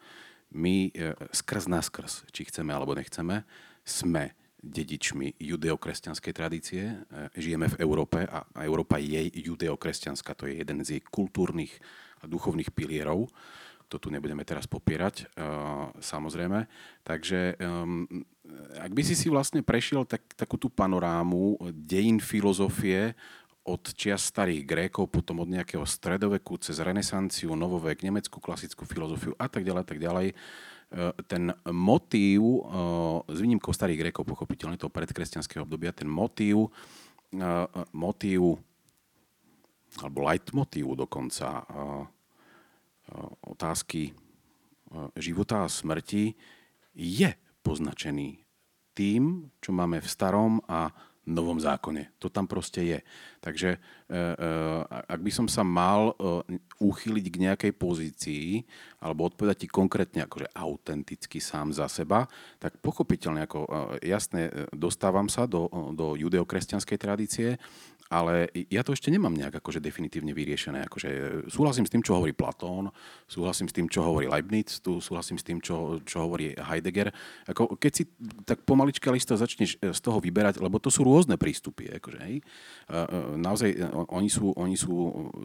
[0.53, 3.49] my e, skrz nás skrz, či chceme alebo nechceme,
[3.81, 6.83] sme dedičmi judeokresťanskej tradície.
[6.85, 6.95] E,
[7.33, 10.37] žijeme v Európe a Európa je judeokresťanská.
[10.37, 11.73] To je jeden z jej kultúrnych
[12.21, 13.27] a duchovných pilierov
[13.93, 16.65] to tu nebudeme teraz popierať, uh, samozrejme.
[17.05, 18.09] Takže um,
[18.81, 23.13] ak by si si vlastne prešiel tak, takú tú panorámu dejín filozofie
[23.63, 29.47] od čias starých Grékov, potom od nejakého stredoveku cez renesanciu, novovek, nemeckú klasickú filozofiu a
[29.47, 30.35] tak ďalej, tak ďalej,
[31.31, 32.67] ten motív,
[33.23, 36.75] s výnimkou starých Grékov, pochopiteľne toho predkresťanského obdobia, ten motív,
[37.95, 38.59] motív
[40.03, 41.63] alebo leitmotív dokonca
[43.43, 44.13] otázky
[45.17, 46.35] života a smrti
[46.93, 47.29] je
[47.65, 48.43] poznačený
[48.93, 50.93] tým, čo máme v starom a
[51.25, 52.19] novom zákone.
[52.19, 52.99] To tam proste je.
[53.39, 53.79] Takže
[55.09, 58.61] ak by som sa mal e, uchyliť k nejakej pozícii
[59.01, 62.29] alebo odpovedať ti konkrétne akože autenticky sám za seba,
[62.61, 63.59] tak pochopiteľne ako
[63.99, 67.59] jasné, dostávam sa do, do judeokresťanskej tradície,
[68.13, 70.85] ale ja to ešte nemám nejak akože definitívne vyriešené.
[70.85, 71.09] Akože
[71.49, 72.93] súhlasím s tým, čo hovorí Platón,
[73.25, 77.09] súhlasím s tým, čo hovorí Leibniz, tu súhlasím s tým, čo, čo hovorí Heidegger.
[77.49, 78.03] Ako, keď si
[78.45, 81.89] tak pomalička listo začneš z toho vyberať, lebo to sú rôzne prístupy.
[81.97, 82.45] Akože, hej.
[83.33, 84.93] Naozaj oni sú, oni sú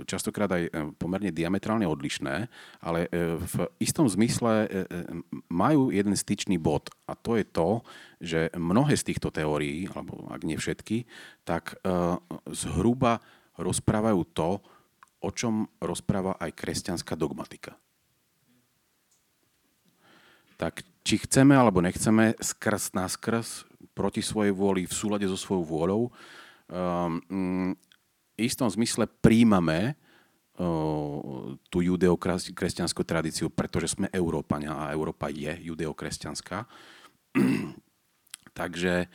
[0.08, 2.48] častokrát aj e, pomerne diametrálne odlišné,
[2.82, 4.70] ale e, v istom zmysle
[5.50, 7.70] majú jeden styčný bod a to je to,
[8.18, 11.06] že mnohé z týchto teórií, alebo ak nie všetky,
[11.46, 11.78] tak
[12.50, 13.22] zhruba
[13.58, 14.58] rozprávajú to,
[15.18, 17.74] o čom rozpráva aj kresťanská dogmatika.
[20.58, 23.68] Tak či chceme alebo nechceme skrz nás skrz,
[23.98, 26.02] proti svojej vôli, v súlade so svojou vôľou,
[26.68, 27.87] v
[28.38, 29.98] istom zmysle príjmame
[31.70, 36.66] tú judeokresťanskú tradíciu, pretože sme Európania a Európa je judeokresťanská.
[38.58, 39.08] Takže e,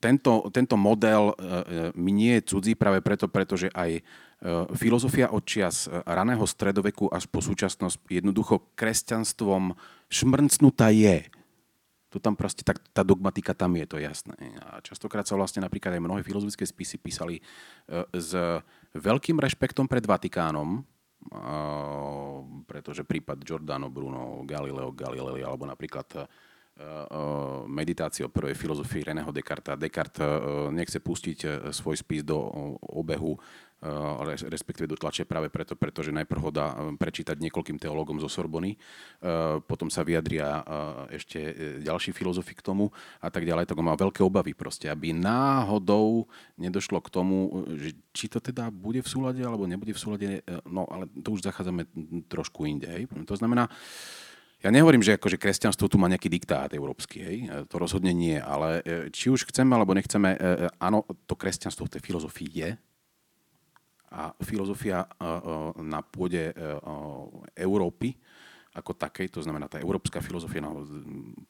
[0.00, 1.42] tento, tento model e, e,
[2.00, 4.00] mi nie je cudzí práve preto, pretože aj
[4.78, 9.74] filozofia od čias raného stredoveku až po súčasnosť jednoducho kresťanstvom
[10.06, 11.26] šmrncnutá je.
[12.08, 14.32] To tam proste, tak, tá dogmatika tam je, to jasné.
[14.64, 17.36] A častokrát sa vlastne napríklad aj mnohé filozofické spisy písali
[18.16, 18.32] s
[18.96, 20.80] veľkým rešpektom pred Vatikánom,
[22.64, 26.24] pretože prípad Giordano Bruno, Galileo Galilei, alebo napríklad
[26.78, 29.74] Eh, meditácie o prvej filozofii Reného Descartes.
[29.74, 30.22] Descartes
[30.70, 32.38] nechce pustiť svoj spis do
[32.94, 33.34] obehu,
[34.50, 38.74] respektíve do práve preto, pretože najprv ho dá prečítať niekoľkým teológom zo Sorbony,
[39.70, 40.66] potom sa vyjadria
[41.14, 41.38] ešte
[41.86, 42.90] ďalší filozofi k tomu
[43.22, 46.26] a tak ďalej, tak on má veľké obavy proste, aby náhodou
[46.58, 50.28] nedošlo k tomu, že či to teda bude v súlade alebo nebude v súlade,
[50.66, 51.86] no ale to už zachádzame
[52.26, 52.90] trošku inde.
[52.90, 53.06] Hej.
[53.30, 53.70] To znamená,
[54.58, 57.36] ja nehovorím, že akože kresťanstvo tu má nejaký diktát európsky, hej?
[57.70, 58.82] To rozhodne nie, ale
[59.14, 60.34] či už chceme alebo nechceme,
[60.82, 62.70] áno, to kresťanstvo v tej filozofii je
[64.08, 65.04] a filozofia
[65.76, 66.52] na pôde
[67.52, 68.16] Európy
[68.78, 70.86] ako takej, to znamená tá európska filozofia, no,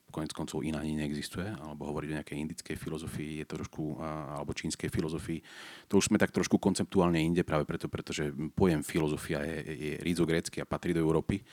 [0.09, 4.55] konec koncov iná ani neexistuje, alebo hovoriť o nejakej indickej filozofii, je to trošku, alebo
[4.55, 5.39] čínskej filozofii,
[5.85, 10.57] to už sme tak trošku konceptuálne inde práve preto, pretože pojem filozofia je, je rízogrécky
[10.63, 11.45] a patrí do Európy.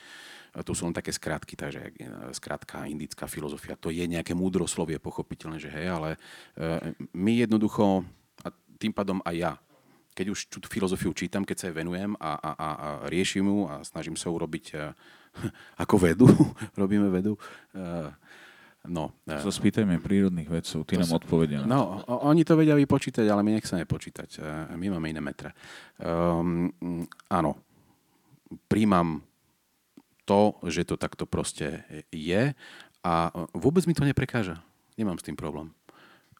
[0.56, 5.60] To sú len také skratky, takže e, skratka indická filozofia, to je nejaké múdroslovie, pochopiteľne,
[5.60, 6.16] že hej, ale
[6.56, 8.00] e, my jednoducho,
[8.40, 8.48] a
[8.80, 9.52] tým pádom aj ja,
[10.16, 13.68] keď už tú filozofiu čítam, keď sa jej venujem a, a, a, a riešim ju
[13.68, 14.76] a snažím sa urobiť e,
[15.84, 16.28] ako vedu,
[16.80, 17.36] robíme vedu,
[18.86, 21.66] No, uh, so spýtajme prírodných vedcov, ty nám odpovedia.
[21.66, 24.38] No, oni to vedia vypočítať, ale my nechceme počítať.
[24.78, 25.50] My máme iné metre.
[25.98, 26.70] Um,
[27.26, 27.58] áno,
[28.70, 29.26] príjmam
[30.22, 31.82] to, že to takto proste
[32.14, 32.54] je
[33.02, 33.14] a
[33.54, 34.62] vôbec mi to neprekáža.
[34.98, 35.70] Nemám s tým problém.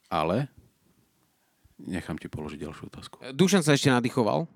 [0.06, 0.50] Ale
[1.80, 3.14] nechám ti položiť ďalšiu otázku.
[3.36, 4.48] Dušan sa ešte nadýchoval?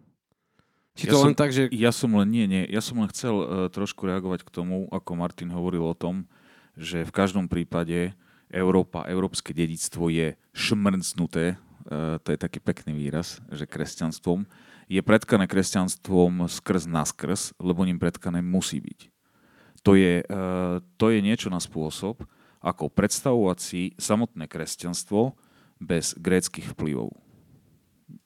[0.99, 1.71] Či ja to som, len tak, že...
[1.71, 5.11] Ja som len, nie, nie, ja som len chcel uh, trošku reagovať k tomu, ako
[5.15, 6.27] Martin hovoril o tom,
[6.75, 8.13] že v každom prípade
[8.51, 14.45] Európa, európske dedictvo je šmrncnuté, uh, to je taký pekný výraz, že kresťanstvom,
[14.91, 19.01] je predkané kresťanstvom skrz naskrz, lebo ním predkané musí byť.
[19.87, 22.27] To je, uh, to je niečo na spôsob,
[22.61, 25.39] ako predstavovať si samotné kresťanstvo
[25.81, 27.17] bez gréckých vplyvov.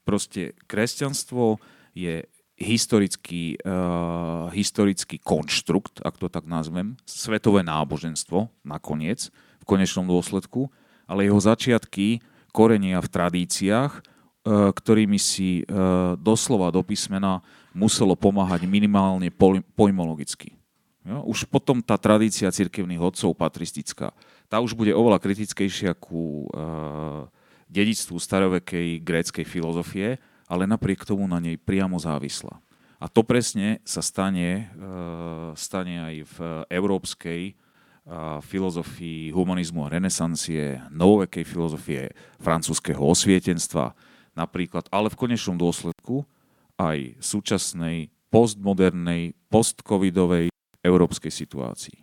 [0.03, 1.57] Proste kresťanstvo
[1.95, 9.27] je historický, uh, historický konštrukt, ak to tak nazvem, svetové náboženstvo nakoniec,
[9.59, 10.71] v konečnom dôsledku,
[11.09, 12.23] ale jeho začiatky
[12.55, 17.43] korenia v tradíciách, uh, ktorými si uh, doslova do písmena
[17.75, 19.27] muselo pomáhať minimálne
[19.75, 20.55] pojmologicky.
[21.03, 21.27] Jo?
[21.27, 24.15] Už potom tá tradícia cirkevných odcov patristická,
[24.47, 27.27] tá už bude oveľa kritickejšia ku uh,
[27.75, 30.15] dedictvu starovekej gréckej filozofie,
[30.47, 32.63] ale napriek tomu na nej priamo závislá.
[32.95, 36.37] A to presne sa stane, uh, stane aj v
[36.71, 42.01] európskej uh, filozofii humanizmu a renesancie, novovekej filozofie
[42.39, 43.91] francúzského osvietenstva
[44.39, 46.23] napríklad, ale v konečnom dôsledku
[46.79, 50.51] aj súčasnej postmodernej, postcovidovej
[50.83, 51.99] európskej situácii.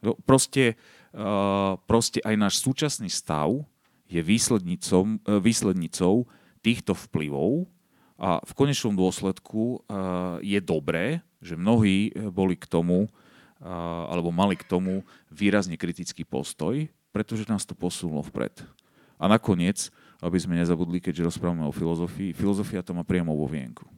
[0.00, 0.80] No, proste,
[1.12, 3.52] uh, proste aj náš súčasný stav
[4.06, 6.26] je výslednicou, uh, výslednicou
[6.62, 7.66] týchto vplyvov
[8.16, 13.06] a v konečnom dôsledku uh, je dobré, že mnohí boli k tomu,
[13.62, 18.52] alebo mali k tomu výrazne kritický postoj, pretože nás to posunulo vpred.
[19.16, 19.88] A nakoniec,
[20.20, 23.88] aby sme nezabudli, keďže rozprávame o filozofii, filozofia to má priamo vo vienku.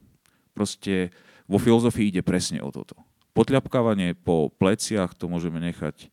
[0.55, 1.11] Proste
[1.43, 2.95] vo filozofii ide presne o toto.
[3.35, 6.07] Potľapkávanie po pleciach to môžeme nechať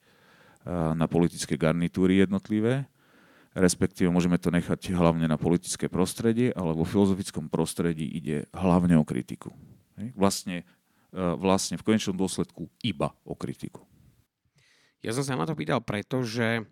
[0.97, 2.91] na politické garnitúry jednotlivé,
[3.57, 9.05] respektíve môžeme to nechať hlavne na politické prostredie, ale vo filozofickom prostredí ide hlavne o
[9.09, 9.49] kritiku.
[10.13, 10.69] Vlastne,
[11.17, 13.81] vlastne v konečnom dôsledku iba o kritiku.
[15.01, 16.69] Ja som sa na to pýtal, pretože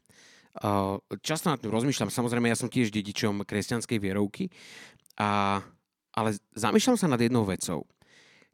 [1.25, 4.53] často nad tým rozmýšľam, samozrejme ja som tiež dedičom kresťanskej vierovky,
[5.17, 5.63] a,
[6.13, 7.89] ale zamýšľam sa nad jednou vecou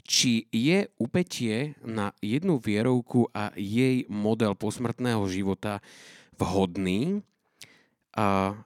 [0.01, 5.79] či je upetie na jednu vierovku a jej model posmrtného života
[6.35, 7.21] vhodný,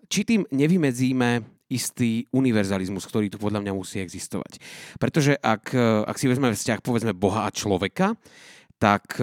[0.08, 4.60] či tým nevymedzíme istý univerzalizmus, ktorý tu podľa mňa musí existovať.
[5.00, 5.74] Pretože ak,
[6.06, 8.14] ak si vezmeme vzťah povedzme Boha a človeka,
[8.76, 9.16] tak,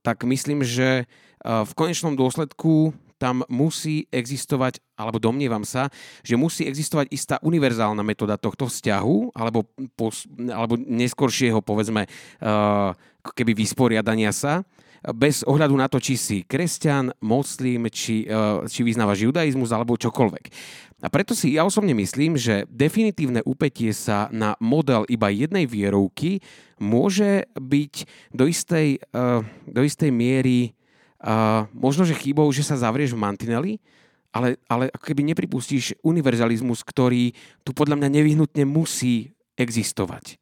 [0.00, 1.04] tak myslím, že
[1.42, 5.92] v konečnom dôsledku tam musí existovať, alebo domnievam sa,
[6.24, 12.96] že musí existovať istá univerzálna metóda tohto vzťahu, alebo, pos, alebo neskoršieho, povedzme, uh,
[13.36, 14.64] keby vysporiadania sa,
[15.16, 20.44] bez ohľadu na to, či si kresťan, moslim, či, uh, či vyznávaš judaizmus, alebo čokoľvek.
[21.00, 26.44] A preto si ja osobne myslím, že definitívne upetie sa na model iba jednej vierovky
[26.76, 27.94] môže byť
[28.36, 30.76] do istej, uh, do istej miery
[31.20, 33.72] Uh, možno, že chýbou, že sa zavrieš v mantineli,
[34.32, 40.40] ale, ale ako keby nepripustíš univerzalizmus, ktorý tu podľa mňa nevyhnutne musí existovať.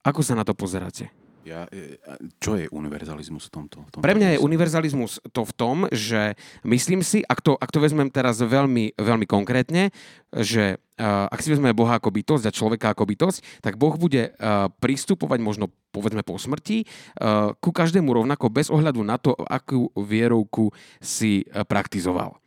[0.00, 1.12] Ako sa na to pozeráte?
[1.44, 2.00] Ja, e,
[2.40, 3.84] čo je univerzalizmus v tomto?
[3.84, 7.68] V tomto Pre mňa je univerzalizmus to v tom, že myslím si, ak to, ak
[7.68, 9.92] to vezmem teraz veľmi, veľmi konkrétne,
[10.32, 14.32] že uh, ak si vezmeme Boha ako bytosť a človeka ako bytosť, tak Boh bude
[14.34, 19.92] uh, pristupovať možno povedzme po smrti uh, ku každému rovnako bez ohľadu na to, akú
[19.94, 22.40] vierovku si uh, praktizoval.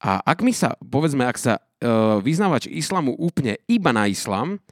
[0.00, 4.62] A ak my sa, povedzme, ak sa uh, vyznávač islamu úplne iba na islam,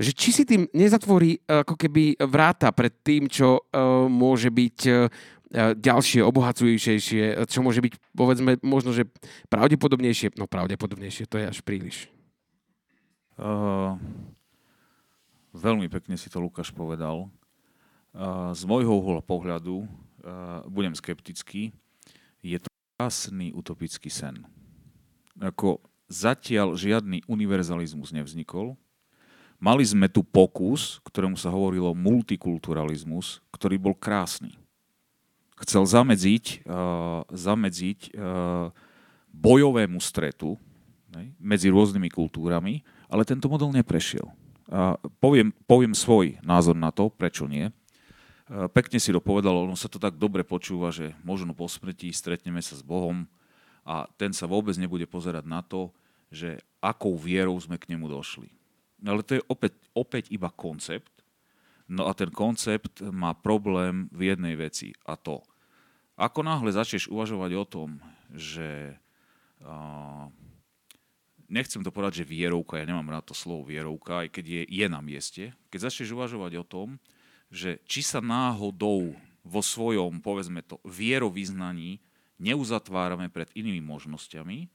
[0.00, 4.78] že či si tým nezatvorí eh, ako keby vráta pred tým, čo uh, môže byť
[4.88, 5.06] uh,
[5.76, 9.04] ďalšie, obohacujúcejšie, čo môže byť, povedzme, možno, že
[9.52, 12.08] pravdepodobnejšie, no pravdepodobnejšie, to je až príliš.
[13.36, 14.00] Uh,
[15.52, 17.28] veľmi pekne si to Lukáš povedal.
[18.16, 21.72] Uh, z môjho uhla pohľadu, uh, budem skeptický,
[22.40, 24.44] je to krásny utopický sen.
[25.36, 25.80] Ako
[26.12, 28.76] zatiaľ žiadny univerzalizmus nevznikol,
[29.62, 34.58] Mali sme tu pokus, ktorému sa hovorilo multikulturalizmus, ktorý bol krásny.
[35.62, 38.74] Chcel zamedziť, uh, zamedziť uh,
[39.30, 40.58] bojovému stretu
[41.14, 44.26] ne, medzi rôznymi kultúrami, ale tento model neprešiel.
[44.66, 47.70] Uh, poviem, poviem svoj názor na to, prečo nie.
[48.50, 52.10] Uh, pekne si to povedal, ono sa to tak dobre počúva, že možno po smrti
[52.10, 53.30] stretneme sa s Bohom,
[53.82, 55.90] a ten sa vôbec nebude pozerať na to,
[56.30, 58.50] že akou vierou sme k nemu došli.
[59.02, 61.10] Ale to je opäť, opäť iba koncept.
[61.90, 65.42] No a ten koncept má problém v jednej veci a to,
[66.16, 67.88] ako náhle začneš uvažovať o tom,
[68.32, 68.96] že
[69.64, 70.30] uh,
[71.52, 74.86] nechcem to povedať, že vierovka, ja nemám rád to slovo vierovka, aj keď je, je
[74.88, 76.88] na mieste, keď začneš uvažovať o tom,
[77.52, 79.12] že či sa náhodou
[79.44, 82.00] vo svojom, povedzme to, vierovýznaní
[82.40, 84.70] neuzatvárame pred inými možnosťami,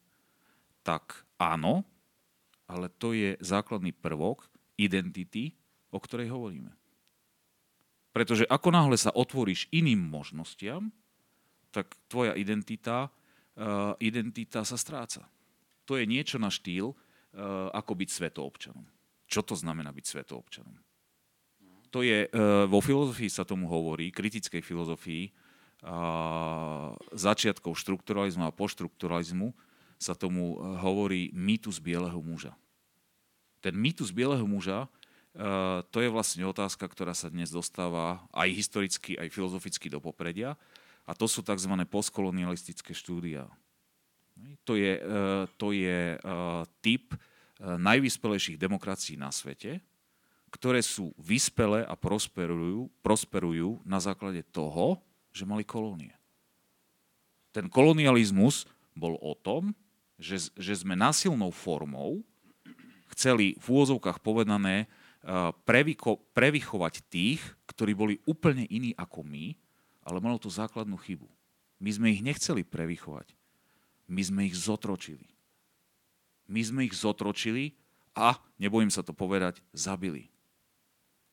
[0.85, 1.81] tak áno,
[2.67, 4.47] ale to je základný prvok
[4.77, 5.55] identity,
[5.89, 6.71] o ktorej hovoríme.
[8.11, 10.91] Pretože ako náhle sa otvoríš iným možnostiam,
[11.71, 13.07] tak tvoja identita,
[13.55, 15.29] uh, identita sa stráca
[15.87, 18.85] to je niečo na štýl, uh, ako byť svetoobčanom.
[19.31, 20.75] Čo to znamená byť svetoobčanom?
[21.95, 29.55] To je, uh, vo filozofii sa tomu hovorí, kritickej filozofii, uh, začiatkov štrukturalizmu a poštrukturalizmu
[29.97, 32.53] sa tomu hovorí mýtus bieleho muža.
[33.61, 34.89] Ten mýtus bieleho muža
[35.37, 40.57] Uh, to je vlastne otázka, ktorá sa dnes dostáva aj historicky, aj filozoficky do popredia.
[41.05, 41.69] A to sú tzv.
[41.85, 43.45] postkolonialistické štúdia.
[44.67, 46.19] To je, e, to je
[46.83, 47.15] typ
[47.63, 49.79] najvyspelejších demokracií na svete,
[50.51, 54.99] ktoré sú vyspelé a prosperujú, prosperujú na základe toho,
[55.31, 56.13] že mali kolónie.
[57.55, 59.71] Ten kolonializmus bol o tom,
[60.17, 62.25] že, že sme násilnou formou
[63.13, 64.89] chceli v úvozovkách povedané
[65.65, 69.53] prevyko, prevychovať tých, ktorí boli úplne iní ako my,
[70.05, 71.29] ale malo to základnú chybu.
[71.77, 73.37] My sme ich nechceli prevychovať
[74.07, 75.27] my sme ich zotročili.
[76.47, 77.75] My sme ich zotročili
[78.15, 80.31] a, nebojím sa to povedať, zabili.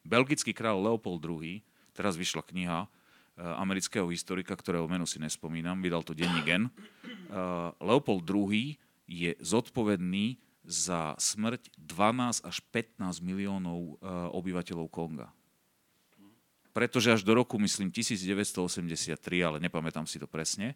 [0.03, 1.63] Belgický král Leopold II,
[1.95, 2.91] teraz vyšla kniha
[3.35, 6.71] amerického historika, ktorého meno si nespomínam, vydal to denní gen.
[6.71, 7.11] Eh,
[7.83, 8.79] Leopold II
[9.11, 13.95] je zodpovedný za smrť 12 až 15 miliónov eh,
[14.31, 15.29] obyvateľov Konga.
[16.75, 20.75] Pretože až do roku, myslím, 1983, ale nepamätám si to presne,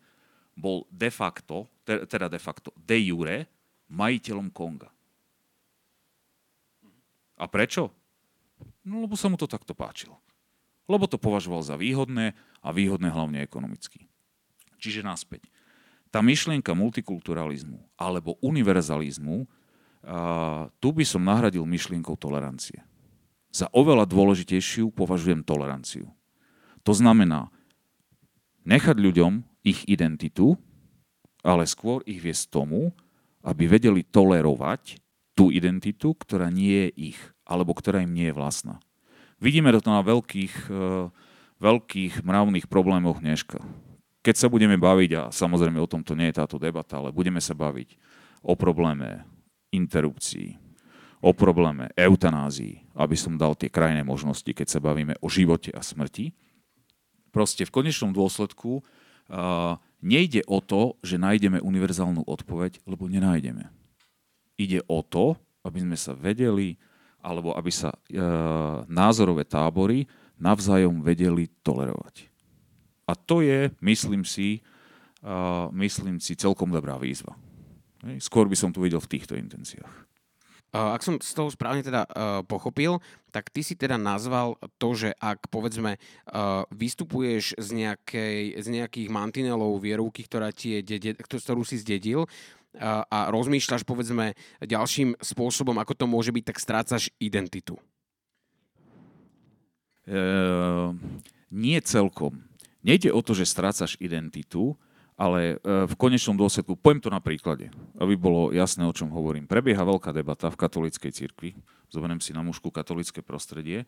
[0.54, 3.46] bol de facto, teda de facto, de jure,
[3.90, 4.90] majiteľom Konga.
[7.38, 7.94] A prečo?
[8.82, 10.18] No lebo sa mu to takto páčilo.
[10.88, 12.32] Lebo to považoval za výhodné
[12.64, 14.08] a výhodné hlavne ekonomicky.
[14.80, 15.44] Čiže naspäť.
[16.08, 19.44] Tá myšlienka multikulturalizmu alebo univerzalizmu,
[20.80, 22.80] tu by som nahradil myšlienkou tolerancie.
[23.52, 26.08] Za oveľa dôležitejšiu považujem toleranciu.
[26.88, 27.52] To znamená
[28.64, 30.56] nechať ľuďom ich identitu,
[31.44, 32.96] ale skôr ich viesť tomu,
[33.44, 35.00] aby vedeli tolerovať
[35.36, 38.80] tú identitu, ktorá nie je ich, alebo ktorá im nie je vlastná.
[39.38, 41.14] Vidíme to na veľkých, uh,
[41.62, 43.62] veľkých mravných problémoch dneška.
[44.26, 47.54] Keď sa budeme baviť, a samozrejme o tomto nie je táto debata, ale budeme sa
[47.54, 47.94] baviť
[48.42, 49.22] o probléme
[49.70, 50.58] interrupcií,
[51.22, 55.86] o probléme eutanázii, aby som dal tie krajné možnosti, keď sa bavíme o živote a
[55.86, 56.34] smrti.
[57.30, 58.82] Proste v konečnom dôsledku
[60.02, 63.70] nejde o to, že nájdeme univerzálnu odpoveď, lebo nenájdeme.
[64.58, 66.74] Ide o to, aby sme sa vedeli,
[67.28, 67.98] alebo aby sa e,
[68.88, 70.08] názorové tábory
[70.40, 72.32] navzájom vedeli tolerovať.
[73.04, 74.64] A to je, myslím si,
[75.20, 75.34] e,
[75.76, 77.36] myslím si, celkom dobrá výzva.
[78.16, 80.08] Skôr by som to videl v týchto intenciách.
[80.68, 83.00] Ak som z toho správne teda uh, pochopil,
[83.32, 89.08] tak ty si teda nazval to, že ak povedzme uh, vystupuješ z, nejakej, z nejakých
[89.08, 92.28] mantinelov vierovky, ktorá ti je ktorú si zdedil,
[92.82, 97.76] a rozmýšľaš povedzme ďalším spôsobom, ako to môže byť, tak strácaš identitu.
[100.08, 100.96] Uh,
[101.52, 102.48] nie celkom.
[102.80, 104.78] Nejde o to, že strácaš identitu,
[105.18, 109.50] ale e, v konečnom dôsledku, poviem to na príklade, aby bolo jasné, o čom hovorím.
[109.50, 111.58] Prebieha veľká debata v katolíckej cirkvi,
[111.90, 113.82] zoberiem si na mužku katolické prostredie.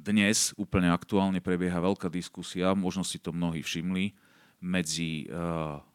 [0.00, 4.16] Dnes úplne aktuálne prebieha veľká diskusia, možno si to mnohí všimli,
[4.62, 5.28] medzi, e,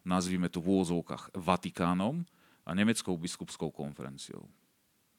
[0.03, 2.27] nazvime to v úvozovkách, Vatikánom
[2.67, 4.45] a Nemeckou biskupskou konferenciou.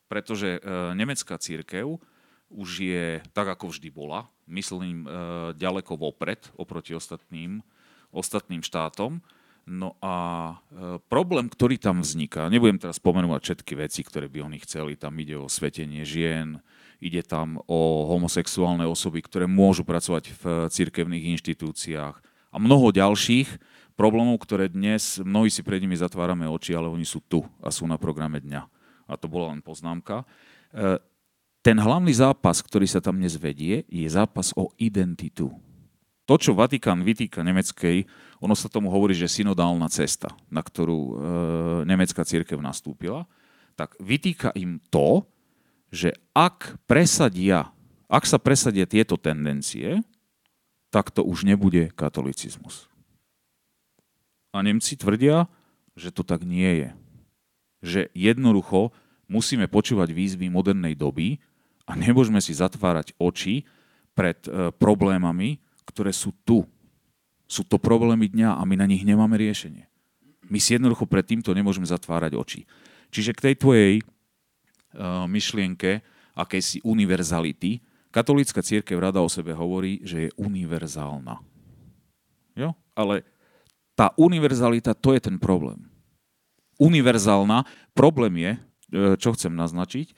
[0.06, 1.96] Pretože e, nemecká církev
[2.48, 5.04] už je, tak ako vždy bola, myslím,
[5.52, 7.60] ďaleko vopred oproti ostatným,
[8.08, 9.20] ostatným štátom,
[9.68, 10.56] No a
[11.12, 15.36] problém, ktorý tam vzniká, nebudem teraz spomenúvať všetky veci, ktoré by oni chceli, tam ide
[15.36, 16.64] o svetenie žien,
[17.04, 22.16] ide tam o homosexuálne osoby, ktoré môžu pracovať v cirkevných inštitúciách
[22.48, 23.60] a mnoho ďalších
[23.98, 27.84] problémov, ktoré dnes mnohí si pred nimi zatvárame oči, ale oni sú tu a sú
[27.90, 28.62] na programe dňa.
[29.10, 30.22] A to bola len poznámka.
[30.70, 31.02] E,
[31.66, 35.50] ten hlavný zápas, ktorý sa tam dnes vedie, je zápas o identitu.
[36.28, 38.04] To, čo Vatikán vytýka nemeckej,
[38.38, 41.12] ono sa tomu hovorí, že synodálna cesta, na ktorú e,
[41.88, 43.26] nemecká církev nastúpila,
[43.74, 45.26] tak vytýka im to,
[45.88, 47.72] že ak presadia,
[48.06, 50.04] ak sa presadia tieto tendencie,
[50.88, 52.88] tak to už nebude katolicizmus.
[54.56, 55.46] A Nemci tvrdia,
[55.92, 56.88] že to tak nie je.
[57.84, 58.90] Že jednoducho
[59.28, 61.36] musíme počúvať výzvy modernej doby
[61.84, 63.68] a nemôžeme si zatvárať oči
[64.16, 66.64] pred e, problémami, ktoré sú tu.
[67.48, 69.88] Sú to problémy dňa a my na nich nemáme riešenie.
[70.48, 72.60] My si jednoducho pred týmto nemôžeme zatvárať oči.
[73.08, 76.04] Čiže k tej tvojej uh, myšlienke
[76.36, 77.80] akejsi univerzality,
[78.10, 81.40] katolícka církev rada o sebe hovorí, že je univerzálna.
[82.58, 82.74] Jo?
[82.96, 83.22] Ale
[83.94, 85.86] tá univerzalita, to je ten problém.
[86.78, 88.58] Univerzálna, problém je, e,
[89.18, 90.14] čo chcem naznačiť,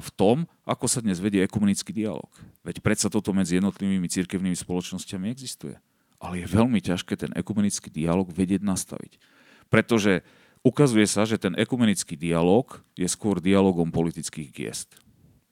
[0.00, 2.32] v tom, ako sa dnes vedie ekumenický dialog.
[2.64, 5.76] Veď predsa toto medzi jednotlivými cirkevnými spoločnosťami existuje.
[6.18, 9.20] Ale je veľmi ťažké ten ekumenický dialog vedieť nastaviť.
[9.68, 10.24] Pretože
[10.64, 14.96] ukazuje sa, že ten ekumenický dialog je skôr dialogom politických giest.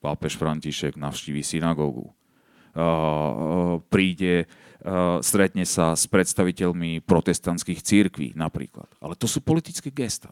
[0.06, 2.14] Pápež František navštíví synagógu,
[3.90, 4.46] príde,
[5.18, 8.86] stretne sa s predstaviteľmi protestantských církví napríklad.
[9.02, 10.30] Ale to sú politické gesta.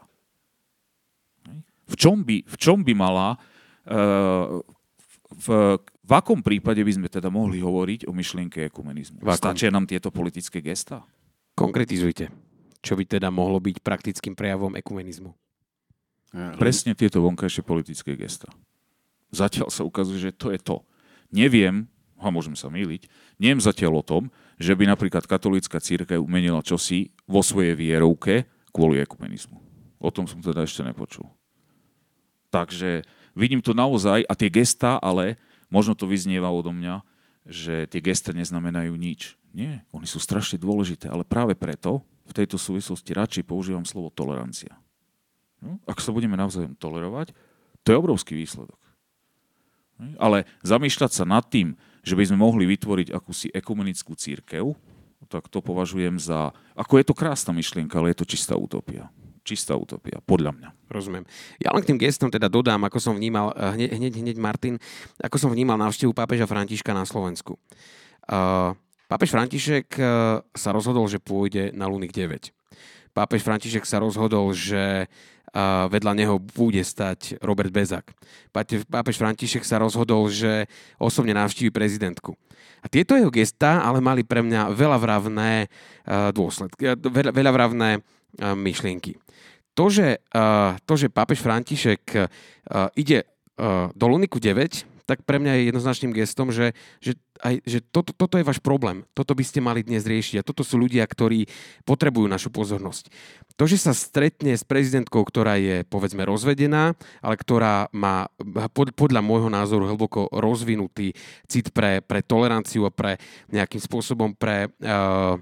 [1.91, 3.35] V čom by, v čom by mala
[5.35, 5.47] v,
[5.83, 9.27] v akom prípade by sme teda mohli hovoriť o myšlienke ekumenizmu?
[9.35, 11.03] Stačia nám tieto politické gesta?
[11.59, 12.31] Konkretizujte.
[12.79, 15.35] Čo by teda mohlo byť praktickým prejavom ekumenizmu?
[16.63, 18.47] Presne tieto vonkajšie politické gesta.
[19.35, 20.87] Zatiaľ sa ukazuje, že to je to.
[21.35, 21.91] Neviem,
[22.25, 24.23] a môžem sa míliť, neviem zatiaľ o tom,
[24.57, 29.59] že by napríklad katolícka církev umenila čosi vo svojej vierovke kvôli ekumenizmu.
[30.01, 31.27] O tom som teda ešte nepočul.
[32.55, 33.03] Takže
[33.35, 35.37] vidím to naozaj, a tie gesta, ale
[35.69, 37.03] možno to vyznieva odo mňa,
[37.45, 39.37] že tie gesta neznamenajú nič.
[39.55, 44.75] Nie, oni sú strašne dôležité, ale práve preto v tejto súvislosti radšej používam slovo tolerancia.
[45.61, 47.37] No, ak sa budeme navzájom tolerovať,
[47.85, 48.84] to je obrovský výsledok.
[50.19, 54.77] Ale zamýšľať sa nad tým, že by sme mohli vytvoriť akúsi ekumenickú církev,
[55.29, 56.53] tak to považujem za...
[56.77, 59.09] Ako je to krásna myšlienka, ale je to čistá utopia
[59.45, 60.69] čistá utopia, podľa mňa.
[60.89, 61.29] Rozumiem.
[61.61, 64.75] Ja len k tým gestom teda dodám, ako som vnímal, eh, hneď, hneď, hneď Martin,
[65.21, 67.61] ako som vnímal návštevu pápeža Františka na Slovensku.
[68.25, 68.73] Uh,
[69.05, 72.57] pápež František uh, sa rozhodol, že pôjde na Lunik 9.
[73.13, 75.13] Pápež František sa rozhodol, že
[75.55, 78.11] uh, vedľa neho bude stať Robert Bezak.
[78.91, 80.67] Pápež František sa rozhodol, že
[80.99, 82.35] osobne navštívi prezidentku.
[82.85, 85.73] A tieto jeho gestá ale mali pre mňa veľa vravné
[86.37, 87.91] dôsledky, veľa, veľa vravné
[88.45, 89.17] myšlienky
[89.75, 90.23] to, že,
[90.87, 92.31] to, že pápež František
[92.95, 93.19] ide
[93.95, 98.41] do Luniku 9, tak pre mňa je jednoznačným gestom, že, že, aj, že toto, toto
[98.41, 99.05] je váš problém.
[99.13, 100.41] Toto by ste mali dnes riešiť.
[100.41, 101.45] A toto sú ľudia, ktorí
[101.85, 103.13] potrebujú našu pozornosť.
[103.61, 108.33] To, že sa stretne s prezidentkou, ktorá je, povedzme, rozvedená, ale ktorá má
[108.73, 111.13] pod, podľa môjho názoru hlboko rozvinutý
[111.47, 113.21] cit pre, pre toleranciu a pre
[113.53, 115.39] nejakým spôsobom pre uh,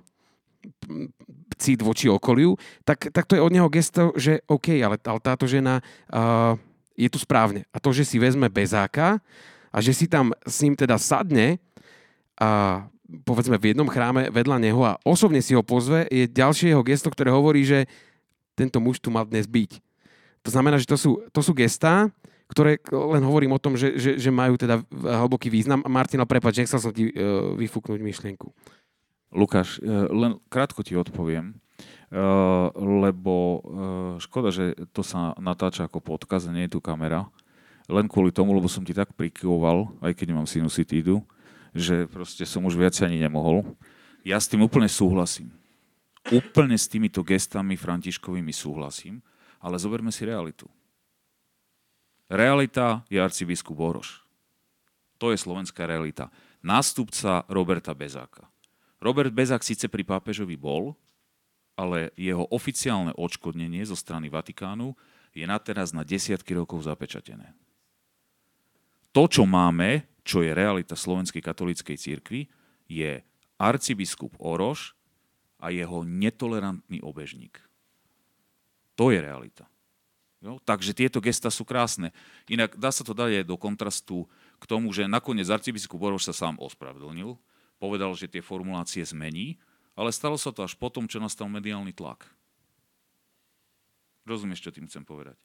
[1.56, 5.46] cít voči okoliu, tak, tak to je od neho gesto, že OK, ale, ale táto
[5.46, 5.78] žena
[6.10, 6.58] uh,
[6.98, 7.64] je tu správne.
[7.72, 9.22] A to, že si vezme bezáka
[9.72, 11.58] a že si tam s ním teda sadne
[12.36, 12.84] a
[13.24, 17.08] povedzme v jednom chráme vedľa neho a osobne si ho pozve, je ďalšie jeho gesto,
[17.08, 17.88] ktoré hovorí, že
[18.52, 19.80] tento muž tu mal dnes byť.
[20.44, 22.12] To znamená, že to sú, to sú gestá,
[22.52, 25.80] ktoré len hovorím o tom, že, že, že majú teda hlboký význam.
[25.88, 28.52] Martina, prepáč, nechcel som ti uh, vyfúknuť myšlienku.
[29.32, 32.20] Lukáš, e, len krátko ti odpoviem, e,
[32.76, 33.58] lebo e,
[34.20, 37.32] škoda, že to sa natáča ako podkaz nie je tu kamera.
[37.90, 41.22] Len kvôli tomu, lebo som ti tak prikyvoval, aj keď mám sinusitídu,
[41.72, 43.64] že proste som už viac ani nemohol.
[44.22, 45.50] Ja s tým úplne súhlasím.
[46.30, 49.18] Úplne s týmito gestami Františkovými súhlasím,
[49.58, 50.70] ale zoberme si realitu.
[52.30, 54.22] Realita je arcibiskup Boroš.
[55.18, 56.30] To je slovenská realita.
[56.62, 58.46] Nástupca Roberta Bezáka.
[59.02, 60.94] Robert Bezak síce pri pápežovi bol,
[61.74, 64.94] ale jeho oficiálne odškodnenie zo strany Vatikánu
[65.34, 67.50] je na teraz na desiatky rokov zapečatené.
[69.12, 72.48] To, čo máme, čo je realita Slovenskej katolíckej cirkvi,
[72.88, 73.20] je
[73.60, 74.96] arcibiskup Oroš
[75.60, 77.60] a jeho netolerantný obežník.
[78.96, 79.68] To je realita.
[80.42, 80.58] Jo?
[80.58, 82.10] Takže tieto gesta sú krásne.
[82.50, 84.26] Inak dá sa to dať aj do kontrastu
[84.58, 87.38] k tomu, že nakoniec arcibiskup Oroš sa sám ospravedlnil,
[87.78, 89.62] povedal, že tie formulácie zmení,
[89.94, 92.26] ale stalo sa to až potom, čo nastal mediálny tlak.
[94.26, 95.38] Rozumieš, čo tým chcem povedať?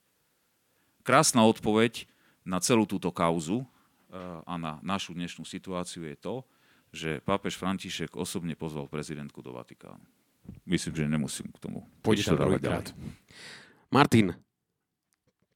[1.05, 2.09] Krásna odpoveď
[2.47, 4.15] na celú túto kauzu eh,
[4.47, 6.35] a na našu dnešnú situáciu je to,
[6.95, 10.07] že pápež František osobne pozval prezidentku do Vatikánu.
[10.63, 12.87] Myslím, že nemusím k tomu Pôjde nič tam dodávať druhýkrát.
[12.95, 13.91] ďalej.
[13.91, 14.27] Martin,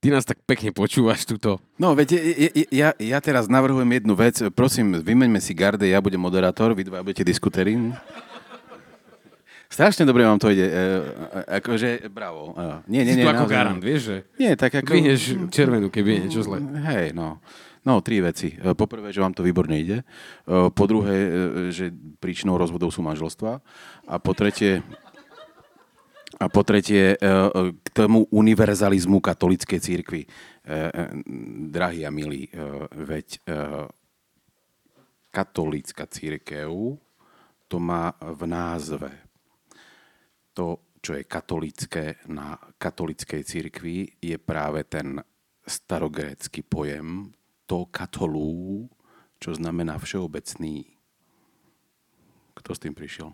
[0.04, 1.64] ty nás tak pekne počúvaš tuto.
[1.80, 4.44] No, ja, ja, ja teraz navrhujem jednu vec.
[4.52, 7.80] Prosím, vymeňme si garde, ja budem moderátor, vy dva budete diskutéri.
[9.82, 10.62] Strašne dobre vám to ide.
[10.62, 12.54] E, e, akože, bravo.
[12.54, 13.26] E, nie, nie, Si nie.
[13.26, 13.58] tu ako naozaj.
[13.58, 14.94] garant, vieš, že Nie, tak ako...
[14.94, 16.62] dvihneš červenú, keď je niečo zle.
[16.86, 17.42] Hej, no.
[17.82, 18.54] No, tri veci.
[18.54, 20.06] E, Poprvé, že vám to výborne ide.
[20.46, 21.18] E, Po druhé,
[21.74, 21.90] že
[22.22, 23.58] príčinou rozvodov sú manželstva.
[24.06, 24.86] A po tretie,
[26.38, 27.18] a po tretie,
[27.82, 30.30] k tomu univerzalizmu katolíckej církvy.
[31.74, 32.54] Drahí a milí,
[32.94, 33.42] veď
[35.34, 36.70] katolícka církev
[37.66, 39.31] to má v názve.
[40.54, 45.24] To, čo je katolické na katolíckej církvi, je práve ten
[45.66, 47.32] starogrécky pojem
[47.70, 48.90] to katolú,
[49.40, 50.86] čo znamená všeobecný.
[52.52, 53.32] Kto s tým prišiel?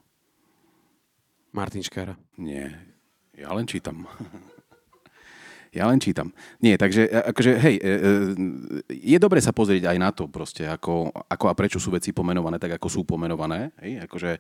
[1.52, 2.14] Martin Škára.
[2.38, 2.70] Nie,
[3.34, 4.06] ja len čítam.
[5.76, 6.32] Ja len čítam.
[6.64, 7.92] Nie, takže e, akože, hej, e, e,
[8.90, 12.58] je dobre sa pozrieť aj na to proste, ako, ako a prečo sú veci pomenované
[12.58, 13.76] tak, ako sú pomenované.
[13.84, 14.32] Hej, akože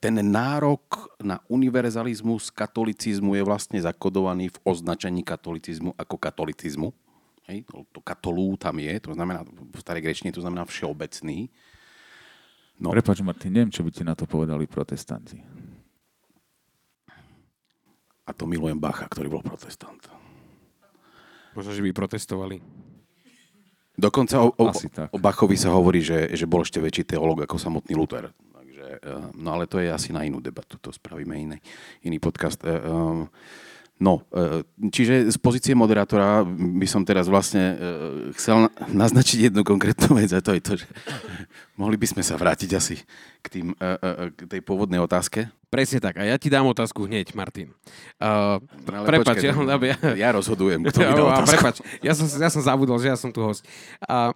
[0.00, 6.88] ten nárok na univerzalizmus katolicizmu je vlastne zakodovaný v označení katolicizmu ako katolicizmu.
[7.46, 11.46] Hej, to, to katolú tam je, to znamená, v starej grečtine to znamená všeobecný.
[12.82, 12.92] No.
[12.92, 15.40] Prepač, Martin, neviem, čo by ti na to povedali protestanti.
[18.26, 20.02] A to milujem Bacha, ktorý bol protestant.
[21.56, 22.60] Možno, že by protestovali.
[23.96, 24.68] Dokonca o, o,
[25.08, 28.28] o Bachovi sa hovorí, že, že bol ešte väčší teológ ako samotný Luther.
[28.28, 31.56] Takže, eh, no ale to je asi na inú debatu, to spravíme iný,
[32.04, 32.60] iný podcast.
[32.60, 32.76] Eh,
[33.96, 34.60] No, eh,
[34.92, 37.76] čiže z pozície moderátora by som teraz vlastne eh,
[38.36, 38.72] chcel na-
[39.08, 40.86] naznačiť jednu konkrétnu vec a to je to, že
[41.80, 43.00] mohli by sme sa vrátiť asi
[43.40, 45.48] k, tým, eh, k tej pôvodnej otázke.
[45.66, 46.20] Presne tak.
[46.20, 47.74] A ja ti dám otázku hneď, Martin.
[48.22, 51.52] Uh, Ale prepač, počkaj, ja, ja, ja rozhodujem, kto mi dá otázku.
[51.58, 51.76] prepač,
[52.06, 53.66] ja som, ja som zabudol, že ja som tu host.
[53.98, 54.30] A,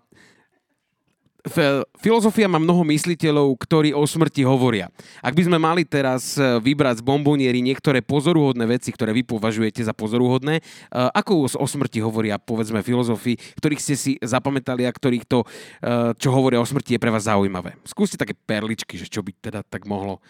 [2.01, 4.93] filozofia má mnoho mysliteľov, ktorí o smrti hovoria.
[5.24, 9.80] Ak by sme mali teraz e, vybrať z bombonieri niektoré pozoruhodné veci, ktoré vy považujete
[9.80, 10.62] za pozoruhodné, e,
[10.93, 16.28] ako o smrti hovoria, povedzme, filozofi, ktorých ste si zapamätali a ktorých to, e, čo
[16.34, 17.80] hovoria o smrti, je pre vás zaujímavé.
[17.88, 20.20] Skúste také perličky, že čo by teda tak mohlo,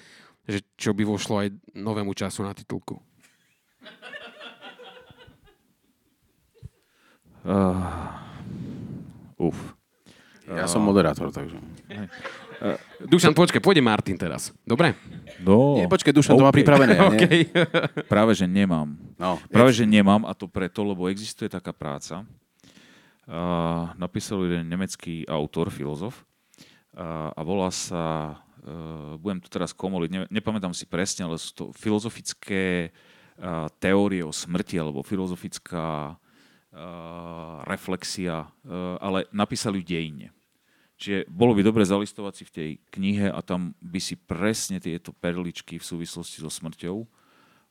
[0.47, 3.03] že čo by vošlo aj novému času na titulku.
[9.41, 9.80] Uf.
[10.51, 11.57] Ja som moderátor, takže...
[13.01, 14.53] Dušan, počkaj, pôjde Martin teraz.
[14.69, 14.93] Dobre?
[15.41, 16.93] No, Nie, počkaj, Dušan, to má pripravené.
[16.93, 17.17] ja nie?
[17.17, 17.25] OK.
[18.05, 18.93] práve že nemám.
[19.17, 22.29] No, Práve, že nemám a to preto, lebo existuje taká práca.
[23.25, 26.27] Uh, napísal jeden nemecký autor, filozof
[26.99, 28.35] uh, a volá sa,
[28.67, 34.27] uh, budem to teraz komoliť, ne, nepamätám si presne, ale sú to filozofické uh, teórie
[34.27, 40.35] o smrti alebo filozofická uh, reflexia, uh, ale napísali ju dejine.
[41.01, 45.17] Čiže bolo by dobre zalistovať si v tej knihe a tam by si presne tieto
[45.17, 47.09] perličky v súvislosti so smrťou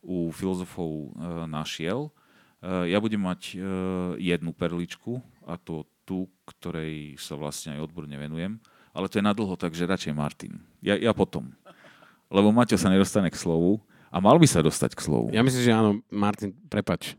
[0.02, 1.08] u filozofov e,
[1.46, 2.10] našiel.
[2.58, 3.56] E, ja budem mať e,
[4.18, 8.58] jednu perličku a to tú, ktorej sa vlastne aj odborne venujem.
[8.98, 10.58] Ale to je na dlho, takže radšej Martin.
[10.82, 11.54] Ja, ja potom.
[12.34, 13.78] Lebo Maťo sa nedostane k slovu
[14.10, 15.30] a mal by sa dostať k slovu.
[15.30, 17.14] Ja myslím, že áno, Martin, prepač.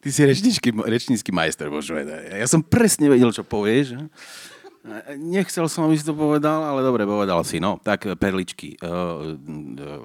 [0.00, 2.00] Ty si rečnícky, rečnícky majster, možno.
[2.32, 4.00] Ja som presne vedel, čo povieš.
[5.14, 7.62] Nechcel som, aby si to povedal, ale dobre, povedal si.
[7.62, 8.74] No, tak perličky.
[8.74, 8.88] Eh,
[9.78, 10.02] eh,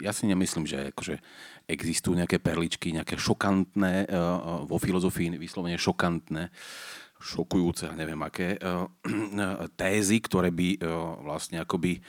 [0.00, 1.20] Ja si nemyslím, že akože
[1.68, 4.14] existujú nejaké perličky, nejaké šokantné, eh,
[4.64, 6.48] vo filozofii vyslovene šokantné,
[7.20, 8.86] šokujúce, neviem aké, eh,
[9.76, 10.86] tézy, ktoré by eh,
[11.20, 12.00] vlastne akoby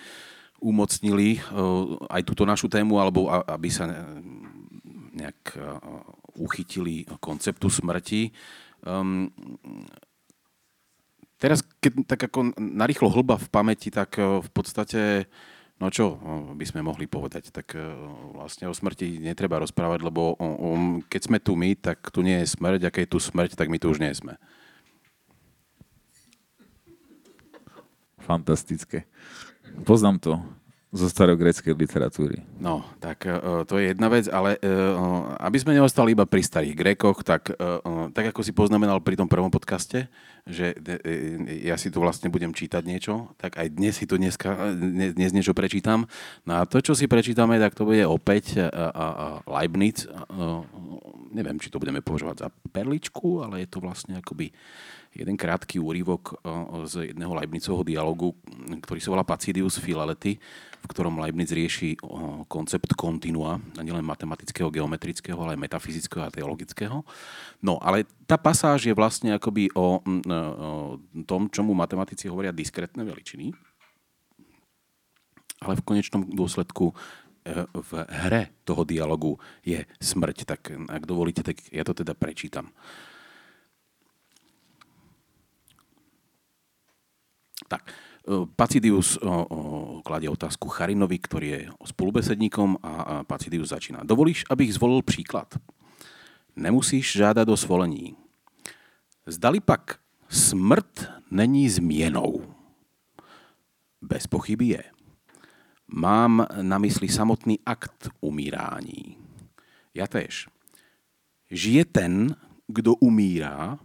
[0.61, 1.43] umocnili eh,
[2.05, 3.97] aj túto našu tému, alebo aby sa eh,
[5.17, 5.61] nejak eh,
[6.37, 8.31] uchytili konceptu smrti.
[8.81, 9.29] Um,
[11.41, 15.25] teraz, keď tak ako narýchlo hlba v pamäti, tak eh, v podstate,
[15.81, 17.81] no čo eh, by sme mohli povedať, tak eh,
[18.37, 20.37] vlastne o smrti netreba rozprávať, lebo
[21.09, 23.73] keď sme tu my, tak tu nie je smrť, a keď je tu smrť, tak
[23.73, 24.37] my tu už nie sme.
[28.21, 29.09] Fantastické.
[29.81, 30.60] Poznám to.
[30.91, 32.43] Zo starogreckej literatúry.
[32.59, 36.75] No, tak uh, to je jedna vec, ale uh, aby sme neostali iba pri starých
[36.75, 40.11] Grékoch, tak, uh, tak ako si poznamenal pri tom prvom podcaste,
[40.43, 40.75] že
[41.63, 44.73] ja si tu vlastne budem čítať niečo, tak aj dnes si tu dneska,
[45.13, 46.09] dnes niečo prečítam.
[46.43, 48.57] No a to, čo si prečítame, tak to bude opäť
[49.45, 50.09] Leibniz.
[51.31, 54.51] Neviem, či to budeme považovať za perličku, ale je to vlastne akoby
[55.11, 56.39] jeden krátky úryvok
[56.87, 58.31] z jedného Leibnizovho dialogu,
[58.79, 60.39] ktorý sa volá Pacidius Philalety,
[60.81, 61.99] v ktorom Leibniz rieši
[62.47, 67.03] koncept kontinua, a nielen matematického, geometrického, ale aj metafyzického a teologického.
[67.59, 70.95] No, ale tá pasáž je vlastne akoby o, o
[71.27, 73.51] tom, čomu matematici hovoria diskrétne veličiny,
[75.61, 76.93] ale v konečnom dôsledku e,
[77.73, 80.37] v hre toho dialogu je smrť.
[80.45, 82.69] Tak ak dovolíte, tak ja to teda prečítam.
[87.67, 87.93] Tak, e,
[88.55, 89.15] Pacidius
[90.03, 94.03] kladie otázku Charinovi, ktorý je spolubesedníkom a Pacidius začína.
[94.03, 95.55] Dovolíš, abych zvolil příklad?
[96.55, 98.15] Nemusíš žádat o svolení.
[99.25, 102.53] Zdali pak smrt není změnou.
[104.01, 104.83] Bez pochyby je.
[105.91, 109.17] Mám na mysli samotný akt umírání.
[109.91, 110.47] Ja tež.
[111.51, 112.35] Žije ten,
[112.67, 113.75] kdo umírá,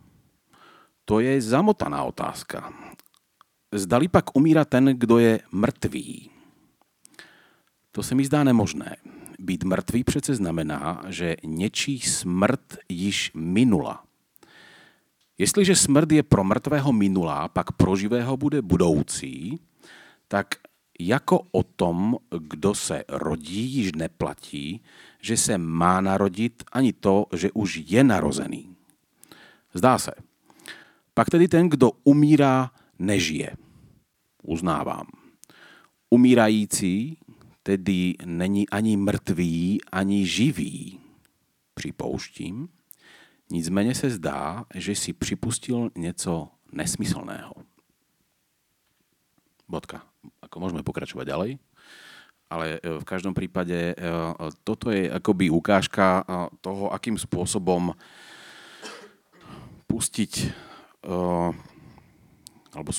[1.04, 2.70] to je zamotaná otázka.
[3.74, 6.30] Zdali pak umírá ten, kdo je mrtvý.
[7.90, 8.96] To se mi zdá nemožné.
[9.38, 14.04] Být mrtvý přece znamená, že něčí smrt již minula.
[15.38, 19.60] Jestliže smrt je pro mrtvého minulá, pak pro živého bude budoucí,
[20.28, 20.54] tak
[21.00, 24.82] jako o tom, kdo se rodí, již neplatí,
[25.20, 28.76] že se má narodit, ani to, že už je narozený.
[29.74, 30.10] Zdá se.
[31.14, 33.56] Pak tedy ten, kdo umírá, nežije.
[34.42, 35.06] Uznávám.
[36.10, 37.18] Umírající
[37.62, 41.00] tedy není ani mrtvý, ani živý.
[41.74, 42.68] Připouštím.
[43.50, 47.54] Nicméně se zdá, že si připustil něco nesmyslného.
[49.68, 50.06] Bodka.
[50.46, 51.50] Ako môžeme pokračovať ďalej.
[52.46, 53.94] Ale e, v každom prípade e,
[54.62, 56.24] toto je akoby ukážka e,
[56.62, 57.90] toho, akým spôsobom
[59.86, 60.50] pustiť
[62.74, 62.90] alebo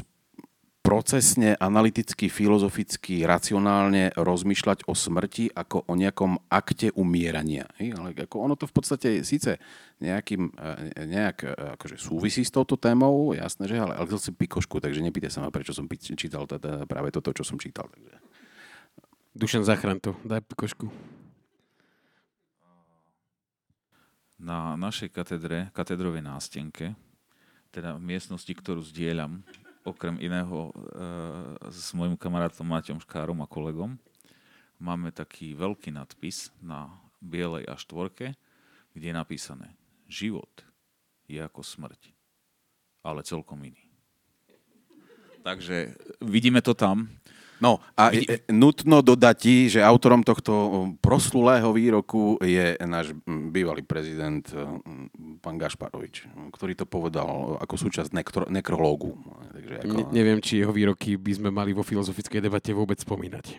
[0.87, 7.67] procesne, analyticky, filozoficky, racionálne rozmýšľať o smrti ako o nejakom akte umierania.
[7.75, 9.59] Ale ako ono to v podstate síce
[9.99, 14.31] nejakým, e, nejak e, akože súvisí s touto témou, jasné, že ale, ale chcel si
[14.31, 17.91] pikošku, takže nepýtaj sa ma, prečo som čítal teda práve toto, čo som čítal.
[17.91, 18.15] Takže.
[19.35, 20.87] Dušan, zachraň to, daj pikošku.
[24.39, 26.95] Na našej katedre, katedrovej nástenke,
[27.75, 29.43] teda v miestnosti, ktorú zdieľam
[29.87, 30.71] okrem iného e,
[31.71, 33.95] s mojim kamarátom Maťom Škárom a kolegom
[34.83, 36.91] máme taký veľký nadpis na
[37.23, 38.35] bielej a štvorke,
[38.91, 39.67] kde je napísané
[40.11, 40.67] Život
[41.27, 42.15] je ako smrť,
[43.03, 43.83] ale celkom iný.
[45.43, 47.07] Takže vidíme to tam.
[47.57, 50.53] No a je, nutno dodať ti, že autorom tohto
[51.01, 54.45] proslulého výroku je náš bývalý prezident
[55.41, 59.17] pán Gašparovič, ktorý to povedal ako súčasť nekro, nekrológu.
[59.57, 59.93] Takže ako...
[59.97, 63.57] ne, neviem, či jeho výroky by sme mali vo filozofickej debate vôbec spomínať.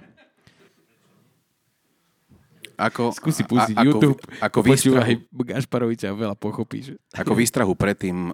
[2.78, 6.94] Ako, Skúsi pustiť a, YouTube, ako, výstrahu, Gašparoviča veľa pochopíš.
[7.11, 8.30] Ako výstrahu predtým,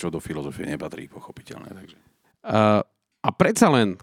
[0.00, 1.76] čo do filozofie nepatrí, pochopiteľné.
[1.76, 1.96] Takže.
[2.48, 2.80] Uh,
[3.20, 4.00] a predsa len,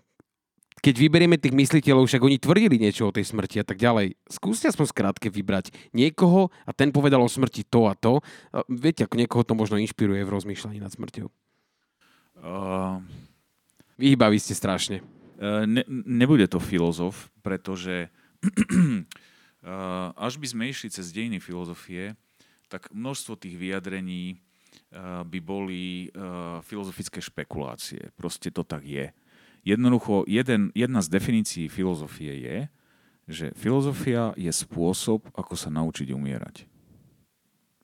[0.86, 4.22] keď vyberieme tých mysliteľov, však oni tvrdili niečo o tej smrti a tak ďalej.
[4.30, 8.22] Skúste aspoň skrátke vybrať niekoho a ten povedal o smrti to a to.
[8.54, 11.26] A viete, ako niekoho to možno inšpiruje v rozmýšľaní nad smrťou.
[12.46, 13.02] Uh...
[13.98, 15.02] Vyhýbaví ste strašne.
[15.42, 18.12] Uh, ne, nebude to filozof, pretože
[18.46, 22.14] uh, až by sme išli cez dejiny filozofie,
[22.70, 28.12] tak množstvo tých vyjadrení uh, by boli uh, filozofické špekulácie.
[28.20, 29.10] Proste to tak je.
[29.66, 32.58] Jednoducho, jeden, jedna z definícií filozofie je,
[33.26, 36.70] že filozofia je spôsob, ako sa naučiť umierať.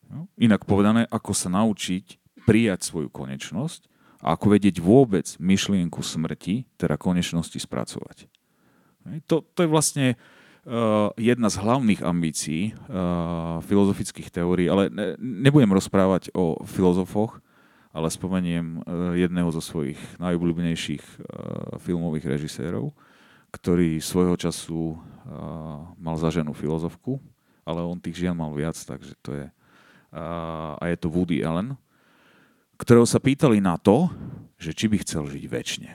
[0.05, 0.29] No?
[0.37, 3.89] Inak povedané, ako sa naučiť prijať svoju konečnosť
[4.21, 8.29] a ako vedieť vôbec myšlienku smrti, teda konečnosti spracovať.
[9.25, 15.73] To, to je vlastne uh, jedna z hlavných ambícií uh, filozofických teórií, ale ne, nebudem
[15.73, 17.41] rozprávať o filozofoch,
[17.91, 21.15] ale spomeniem e, jedného zo svojich najobľúbenejších e,
[21.83, 22.95] filmových režisérov,
[23.51, 24.97] ktorý svojho času e,
[25.99, 27.19] mal za ženu filozofku,
[27.67, 29.47] ale on tých žien mal viac, takže to je...
[30.11, 31.79] A je to Woody Allen,
[32.75, 34.11] ktorého sa pýtali na to,
[34.59, 35.91] že či by chcel žiť väčšine.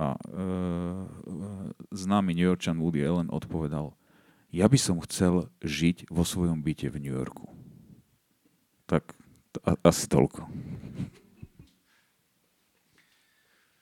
[0.00, 0.20] A e,
[1.92, 3.92] známy New Yorkčan Woody Allen odpovedal,
[4.50, 7.52] ja by som chcel žiť vo svojom byte v New Yorku.
[8.88, 9.14] Tak
[9.84, 10.46] asi toľko.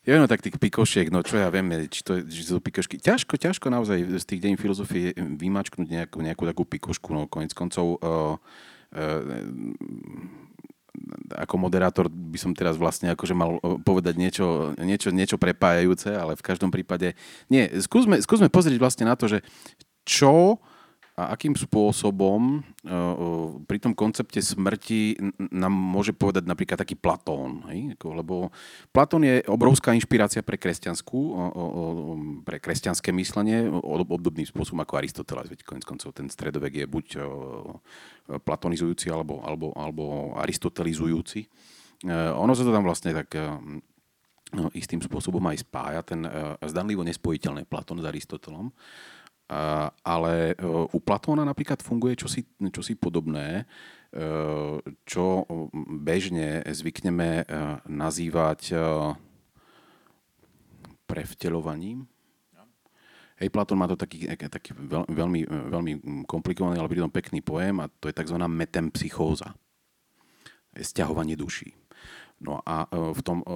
[0.09, 2.97] Ja viem, no tak tých pikošiek, no čo ja viem, či to, či to pikošky.
[2.97, 8.01] Ťažko, ťažko naozaj z tých deň filozofie vymačknúť nejakú, nejakú takú pikošku, no konec koncov
[8.01, 8.41] uh,
[8.97, 9.21] uh,
[11.37, 16.47] ako moderátor by som teraz vlastne akože mal povedať niečo, niečo, niečo prepájajúce, ale v
[16.47, 17.15] každom prípade...
[17.53, 19.45] Nie, skúsme, skúsme pozrieť vlastne na to, že
[20.09, 20.59] čo
[21.19, 25.19] a akým spôsobom uh, pri tom koncepte smrti
[25.51, 27.67] nám môže povedať napríklad taký Platón.
[27.67, 27.99] Hej?
[27.99, 28.55] Lebo
[28.95, 31.21] Platón je obrovská inšpirácia pre kresťanskú,
[32.47, 35.51] pre kresťanské myslenie, obdobným spôsobom ako Aristoteles.
[35.51, 37.07] Veď konec koncov ten stredovek je buď
[38.47, 40.05] platonizujúci alebo, alebo, alebo
[40.39, 41.51] aristotelizujúci.
[42.15, 43.35] Ono sa to tam vlastne tak
[44.55, 46.23] no, istým spôsobom aj spája, ten
[46.63, 48.71] zdanlivo nespojiteľný Platón s Aristotelom
[50.05, 50.55] ale e,
[50.93, 53.65] u Platóna napríklad funguje čosi, čosi podobné,
[54.13, 54.25] e,
[55.09, 55.49] čo
[55.89, 57.45] bežne zvykneme e,
[57.89, 58.77] nazývať
[61.09, 62.05] prevteľovaním.
[63.39, 64.75] Hej, Platón má to taký, taký
[65.09, 65.93] veľmi, veľmi
[66.27, 68.35] komplikovaný, ale pritom pekný pojem a to je tzv.
[68.35, 69.55] metempsychóza.
[70.75, 71.73] Je stiahovanie duší.
[72.43, 73.47] No a v tom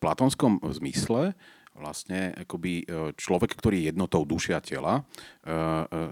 [0.00, 1.36] platonskom zmysle
[1.74, 5.04] vlastne akoby e, človek, ktorý je jednotou dušia tela, e, e,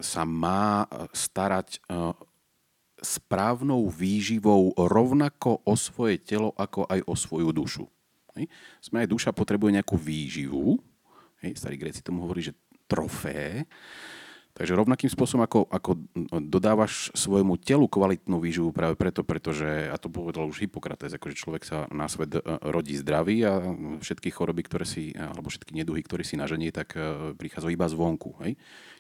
[0.01, 1.81] sa má starať
[2.99, 7.87] správnou výživou rovnako o svoje telo, ako aj o svoju dušu.
[8.83, 10.83] Sme aj duša potrebuje nejakú výživu.
[11.55, 12.59] Starí Gréci tomu hovorí, že
[12.91, 13.71] trofé.
[14.59, 15.91] Takže rovnakým spôsobom, ako, ako
[16.43, 21.63] dodávaš svojmu telu kvalitnú výživu práve preto, pretože, a to povedal už Hippokrates, akože človek
[21.63, 23.63] sa na svet e, rodí zdravý a
[24.03, 28.35] všetky choroby, ktoré si, alebo všetky neduhy, ktoré si naženie, tak e, prichádzajú iba zvonku.
[28.43, 28.59] Hej?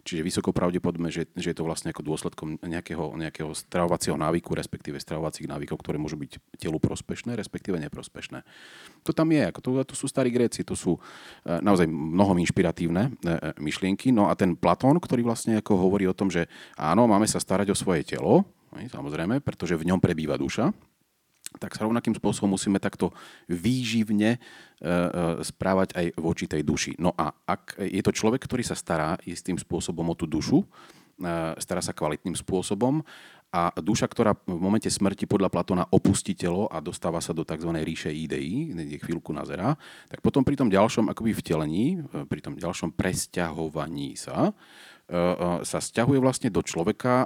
[0.09, 4.97] Čiže vysoko pravdepodobné, že, že je to vlastne ako dôsledkom nejakého, nejakého stravovacieho návyku, respektíve
[4.97, 8.41] stravovacích návykov, ktoré môžu byť telu prospešné, respektíve neprospešné.
[9.05, 11.01] To tam je, ako to, to sú starí Gréci, to sú e,
[11.61, 14.09] naozaj mnohom inšpiratívne e, e, myšlienky.
[14.09, 16.49] No a ten Platón, ktorý vlastne ako hovorí o tom, že
[16.81, 20.73] áno, máme sa starať o svoje telo, samozrejme, pretože v ňom prebýva duša,
[21.57, 23.17] tak sa rovnakým spôsobom musíme takto
[23.49, 24.89] výživne e, e,
[25.41, 26.93] správať aj voči tej duši.
[27.01, 30.67] No a ak je to človek, ktorý sa stará istým spôsobom o tú dušu, e,
[31.57, 33.01] stará sa kvalitným spôsobom
[33.49, 37.73] a duša, ktorá v momente smrti podľa Platona opustí telo a dostáva sa do tzv.
[37.81, 39.73] ríše ideí, kde chvíľku nazerá,
[40.13, 44.53] tak potom pri tom ďalšom akoby vtelení, pri tom ďalšom presťahovaní sa,
[45.65, 47.25] sa stiahuje vlastne do človeka,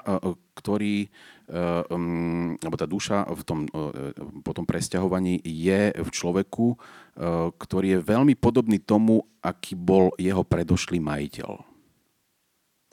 [0.54, 1.10] ktorý
[1.52, 8.04] alebo tá duša v tom, uh, po tom presťahovaní je v človeku, uh, ktorý je
[8.08, 11.52] veľmi podobný tomu, aký bol jeho predošlý majiteľ.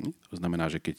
[0.04, 0.14] Hm?
[0.32, 0.98] To znamená, že keď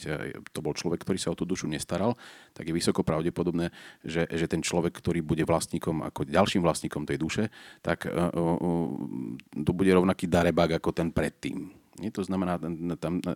[0.53, 2.17] to bol človek, ktorý sa o tú dušu nestaral,
[2.53, 3.73] tak je vysoko pravdepodobné,
[4.05, 7.45] že, že ten človek, ktorý bude vlastníkom, ako ďalším vlastníkom tej duše,
[7.81, 8.89] tak uh, uh,
[9.53, 11.80] to bude rovnaký darebák ako ten predtým.
[11.99, 12.55] To znamená,
[12.97, 13.35] tam e,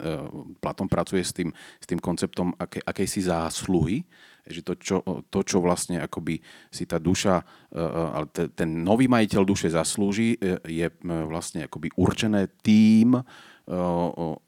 [0.63, 1.51] Platón pracuje s tým,
[1.83, 4.07] s tým konceptom akej, akejsi zásluhy,
[4.47, 6.39] že to čo, to, čo vlastne akoby
[6.71, 7.43] si tá duša,
[7.75, 13.19] e, e, ten nový majiteľ duše zaslúži, je vlastne akoby určené tým,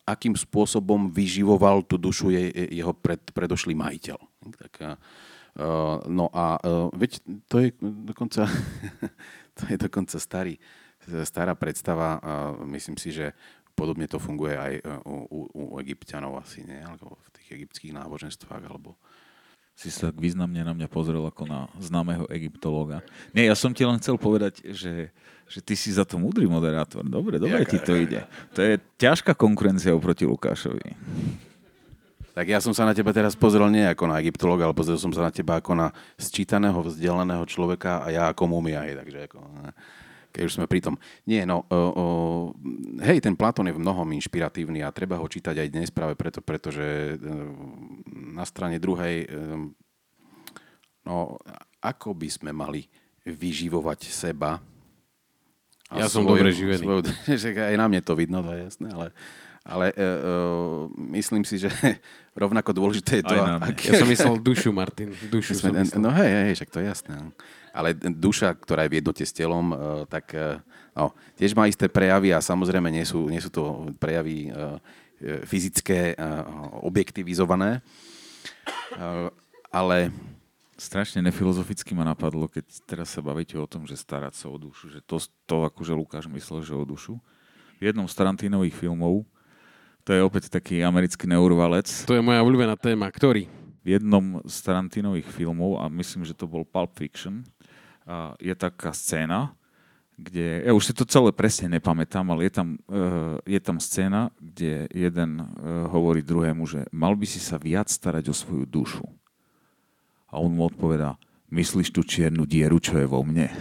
[0.04, 4.18] akým spôsobom vyživoval tú dušu jeho pred, predošlý majiteľ.
[4.60, 4.72] Tak,
[6.12, 6.60] no a
[6.92, 8.44] veď to je dokonca,
[9.56, 10.60] to je dokonca starý,
[11.24, 12.20] stará predstava,
[12.68, 13.32] myslím si, že
[13.76, 16.80] podobne to funguje aj e, u, u, u egyptianov asi, nie?
[16.80, 18.96] Alebo v tých egyptských náboženstvách, alebo...
[19.76, 23.04] Si sa tak významne na mňa pozrel ako na známeho egyptológa.
[23.36, 25.12] Nie, ja som ti len chcel povedať, že,
[25.44, 27.04] že ty si za to múdry moderátor.
[27.04, 28.24] Dobre, dobre Jaká, ti to ide.
[28.56, 30.96] To je ťažká konkurencia oproti Lukášovi.
[32.32, 35.12] Tak ja som sa na teba teraz pozrel nie ako na egyptológa, ale pozrel som
[35.12, 38.80] sa na teba ako na sčítaného, vzdelaného človeka a ja ako mumia.
[38.80, 39.40] Takže ako,
[40.36, 41.00] keď už sme pri tom.
[41.24, 42.46] Nie, no, uh, uh,
[43.00, 46.44] hej, ten Platón je v mnohom inšpiratívny a treba ho čítať aj dnes práve preto,
[46.44, 47.24] pretože uh,
[48.12, 49.64] na strane druhej, uh,
[51.08, 51.40] no,
[51.80, 52.84] ako by sme mali
[53.24, 54.60] vyživovať seba
[55.86, 56.82] a ja som dobre živený.
[56.82, 57.00] Svoju,
[57.42, 59.06] že aj na mne to vidno, to je jasné, ale,
[59.62, 61.70] ale uh, myslím si, že
[62.42, 63.36] rovnako dôležité je to...
[63.38, 63.78] Ak...
[63.86, 65.14] Ja som myslel dušu, Martin.
[65.34, 67.14] Dušu sme, som no hej, hej, však to je jasné.
[67.76, 69.76] Ale duša, ktorá je v jednote s telom, eh,
[70.08, 70.56] tak eh,
[70.96, 74.80] no, tiež má isté prejavy a samozrejme nie sú, nie sú to prejavy eh,
[75.48, 76.12] fyzické,
[76.84, 77.80] objektivizované,
[79.72, 80.12] ale
[80.76, 84.92] strašne nefilozoficky ma napadlo, keď teraz sa bavíte o tom, že starať sa o dušu,
[84.92, 85.16] že to,
[85.48, 87.16] to akože Lukáš myslel, že o dušu,
[87.80, 89.24] v jednom z Tarantínových filmov,
[90.06, 91.88] to je opäť taký americký neurvalec.
[92.06, 93.10] To je moja obľúbená téma.
[93.10, 93.50] Ktorý?
[93.82, 97.42] V jednom z Tarantínových filmov, a myslím, že to bol Pulp Fiction,
[98.38, 99.56] je taká scéna,
[100.16, 104.32] kde, ja už si to celé presne nepamätám, ale je tam, uh, je tam scéna,
[104.40, 105.46] kde jeden uh,
[105.92, 109.04] hovorí druhému, že mal by si sa viac starať o svoju dušu.
[110.32, 111.20] A on mu odpovedá,
[111.52, 113.52] myslíš tú čiernu dieru, čo je vo mne?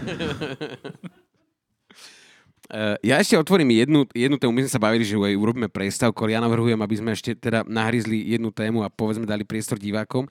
[2.71, 4.55] Uh, ja ešte otvorím jednu, jednu tému.
[4.55, 8.31] My sme sa bavili, že urobíme prestávku, ale ja navrhujem, aby sme ešte teda nahryzli
[8.31, 10.23] jednu tému a povedzme dali priestor divákom.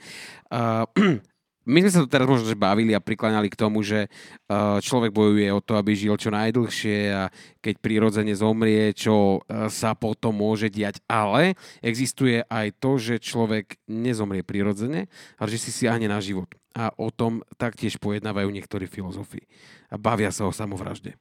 [0.48, 0.88] Uh,
[1.64, 5.48] my sme sa tu teraz možno bavili a prikláňali k tomu, že uh, človek bojuje
[5.48, 7.32] o to, aby žil čo najdlhšie a
[7.64, 11.00] keď prirodzene zomrie, čo uh, sa potom môže diať.
[11.08, 15.08] Ale existuje aj to, že človek nezomrie prirodzene,
[15.40, 16.52] ale že si siahne na život.
[16.76, 19.46] A o tom taktiež pojednávajú niektorí filozofi.
[19.88, 21.16] A bavia sa o samovražde.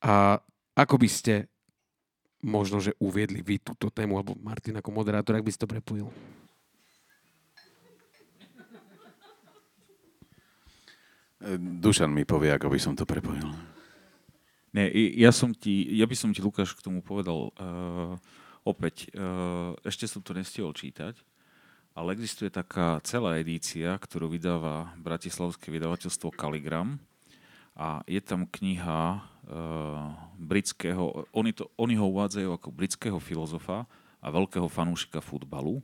[0.00, 0.40] A
[0.76, 1.34] ako by ste
[2.46, 6.08] možno, že uviedli vy túto tému, alebo Martin ako moderátor, ak by si to prepojil?
[11.60, 13.52] Dušan mi povie, ako by som to prepojil.
[14.72, 18.16] Ne, ja, som ti, ja by som ti, Lukáš, k tomu povedal uh,
[18.64, 21.16] opäť, uh, ešte som to nestihol čítať,
[21.96, 27.00] ale existuje taká celá edícia, ktorú vydáva bratislavské vydavateľstvo Kaligram
[27.72, 33.88] a je tam kniha uh, britského, oni, to, oni ho uvádzajú ako britského filozofa
[34.20, 35.80] a veľkého fanúšika futbalu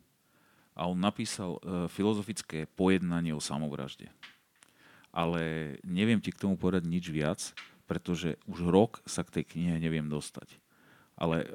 [0.76, 4.12] a on napísal uh, filozofické pojednanie o samovražde
[5.12, 7.40] ale neviem ti k tomu povedať nič viac,
[7.84, 10.56] pretože už rok sa k tej knihe neviem dostať.
[11.12, 11.46] Ale e,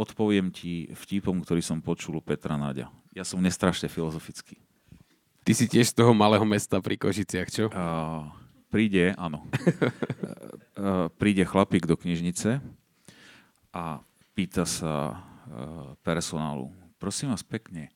[0.00, 2.88] odpoviem ti vtipom, ktorý som počul u Petra Náďa.
[3.12, 4.56] Ja som nestrašne filozofický.
[5.44, 7.68] Ty si tiež z toho malého mesta pri Košiciach, čo?
[7.68, 8.32] Uh,
[8.72, 9.44] príde, áno.
[9.44, 12.64] uh, príde chlapík do knižnice
[13.76, 14.00] a
[14.32, 17.92] pýta sa uh, personálu, prosím vás pekne,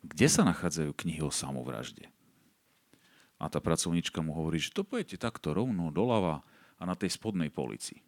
[0.00, 2.08] kde sa nachádzajú knihy o samovražde?
[3.38, 6.42] A tá pracovníčka mu hovorí, že to pojete takto rovno doľava
[6.78, 8.02] a na tej spodnej polici.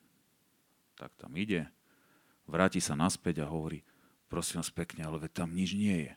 [0.98, 1.70] Tak tam ide,
[2.50, 3.86] vráti sa naspäť a hovorí,
[4.26, 6.12] prosím vás pekne, ale veď tam nič nie je.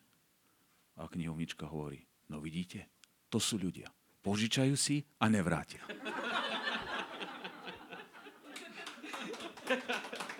[0.97, 2.89] A knihovnička hovorí, no vidíte,
[3.29, 3.89] to sú ľudia.
[4.25, 5.85] Požičajú si a nevrátia.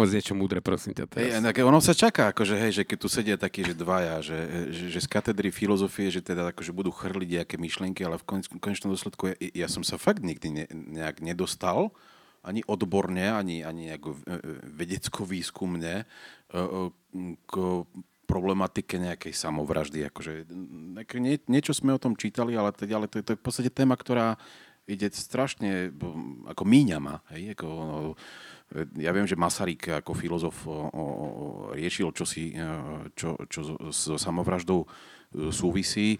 [0.00, 1.44] Povedz niečo múdre, prosím ťa teraz.
[1.44, 4.38] Hey, ono sa čaká, akože, hej, že keď tu sedia takí, že dvaja, že,
[4.72, 8.24] že, že z katedry filozofie, že teda akože budú chrliť nejaké myšlienky, ale v
[8.64, 11.92] konečnom dôsledku ja, ja som sa fakt nikdy ne, nejak nedostal,
[12.40, 14.36] ani odborne, ani, ani nejako e, e,
[14.72, 16.04] vedecko-výskumne e,
[17.44, 17.52] k
[18.24, 20.08] problematike nejakej samovraždy.
[20.08, 20.48] Akože,
[21.20, 23.68] nie, niečo sme o tom čítali, ale, teda, ale to, je, to je v podstate
[23.68, 24.40] téma, ktorá
[24.88, 25.94] ide strašne,
[26.48, 27.22] ako míňama.
[27.30, 27.96] Hej, ako, no,
[29.02, 31.04] ja viem, že Masaryk ako filozof o, o,
[31.74, 32.62] riešil čosi, e,
[33.18, 34.88] čo, čo so samovraždou e,
[35.50, 36.14] súvisí.
[36.14, 36.18] E,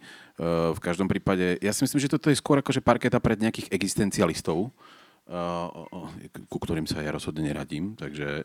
[0.75, 4.75] v každom prípade, ja si myslím, že toto je skôr akože parketa pred nejakých existencialistov,
[6.51, 8.43] ku ktorým sa ja rozhodne neradím, takže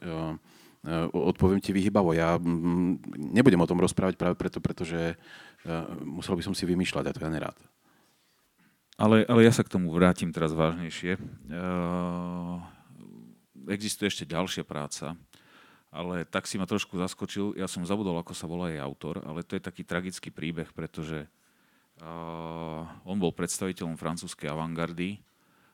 [1.09, 2.13] odpoviem ti vyhybavo.
[2.13, 2.37] Ja
[3.17, 5.17] nebudem o tom rozprávať práve preto, pretože
[6.05, 7.57] musel by som si vymýšľať a to ja nerád.
[9.01, 11.17] Ale, ale ja sa k tomu vrátim teraz vážnejšie.
[11.49, 12.74] Uh
[13.69, 15.17] existuje ešte ďalšia práca,
[15.95, 17.55] ale tak si ma trošku zaskočil.
[17.55, 21.23] Ja som zabudol, ako sa volá jej autor, ale to je taký tragický príbeh, pretože
[22.03, 25.23] uh, on bol predstaviteľom francúzskej avantgardy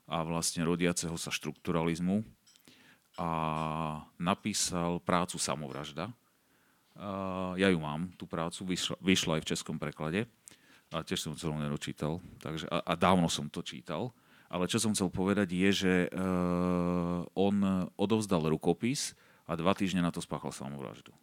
[0.06, 2.22] a vlastne rodiaceho sa štrukturalizmu
[3.18, 3.30] a
[4.22, 6.14] napísal prácu Samovražda.
[6.92, 10.28] Uh, ja ju mám, tú prácu, vyšla, vyšla aj v českom preklade
[10.92, 14.12] a tiež som celú nedočítal, takže, a, a dávno som to čítal.
[14.52, 19.16] Ale čo som chcel povedať je, že uh, on odovzdal rukopis
[19.48, 21.16] a dva týždne na to spáchal samovraždu.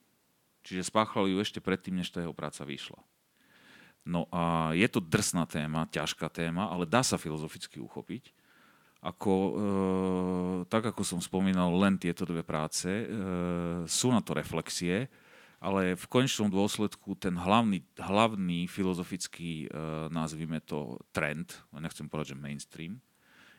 [0.64, 3.00] Čiže spáchal ju ešte predtým, než tá jeho práca vyšla.
[4.08, 8.32] No a je to drsná téma, ťažká téma, ale dá sa filozoficky uchopiť.
[8.98, 9.52] Ako, e,
[10.66, 13.06] tak ako som spomínal, len tieto dve práce, e,
[13.86, 15.06] sú na to reflexie,
[15.62, 19.78] ale v konečnom dôsledku ten hlavný, hlavný filozofický, e,
[20.10, 22.98] nazvime to trend, nechcem povedať, že mainstream,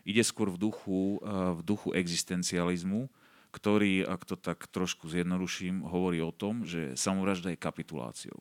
[0.08, 3.10] ide skôr v duchu, eh, v duchu existencializmu,
[3.50, 8.40] ktorý, ak to tak trošku zjednoduším, hovorí o tom, že samovražda je kapituláciou.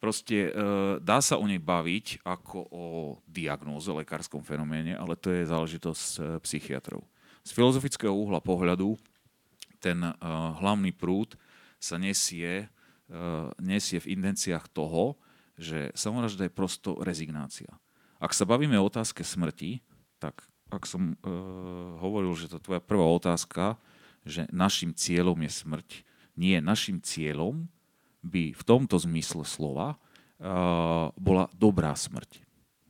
[0.00, 0.52] Proste eh,
[1.00, 2.84] dá sa o nej baviť ako o
[3.28, 7.04] diagnóze, lekárskom fenoméne, ale to je záležitosť eh, psychiatrov.
[7.44, 8.96] Z filozofického uhla pohľadu
[9.84, 10.00] ten
[10.64, 11.36] hlavný prúd
[11.76, 12.72] sa nesie,
[13.60, 15.20] nesie v intenciách toho,
[15.60, 17.68] že samovražda je prosto rezignácia.
[18.16, 19.84] Ak sa bavíme o otázke smrti,
[20.16, 23.80] tak ak som uh, hovoril, že to tvoja prvá otázka,
[24.26, 25.88] že našim cieľom je smrť.
[26.34, 27.70] Nie, našim cieľom
[28.20, 32.44] by v tomto zmysle slova uh, bola dobrá smrť.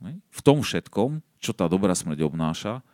[0.05, 2.85] V tom všetkom, čo tá dobrá smrť obnáša.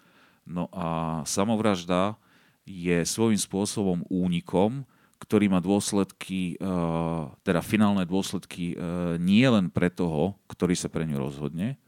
[0.45, 2.15] No a samovražda
[2.63, 4.85] je svojím spôsobom únikom,
[5.19, 8.77] ktorý má dôsledky, uh, teda finálne dôsledky
[9.17, 11.80] nie len pre toho, ktorý sa pre ňu rozhodne,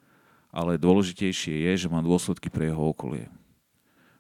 [0.54, 3.26] ale dôležitejšie je, že má dôsledky pre jeho okolie.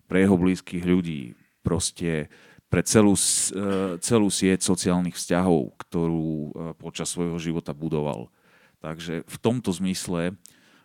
[0.09, 2.33] Pre jeho blízkych ľudí, proste
[2.73, 8.33] pre celú, e, celú sieť sociálnych vzťahov, ktorú e, počas svojho života budoval.
[8.81, 10.33] Takže v tomto zmysle,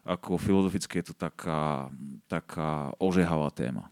[0.05, 1.88] ako filozoficky, je to taká,
[2.28, 3.88] taká ožehavá téma.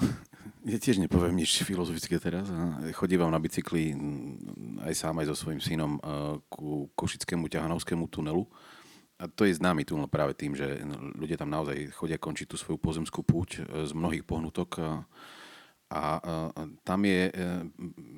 [0.62, 2.46] Ja tiež nepoviem nič filozofické teraz.
[2.94, 3.98] Chodívam na bicykli
[4.86, 6.00] aj sám, aj so svojím synom e,
[6.46, 8.46] ku Košickému ťahanovskému tunelu
[9.22, 10.82] a to je známy tunel práve tým, že
[11.14, 14.82] ľudia tam naozaj chodia končiť tú svoju pozemskú púť e, z mnohých pohnutok.
[14.82, 14.90] A,
[15.94, 17.32] a, a tam je e,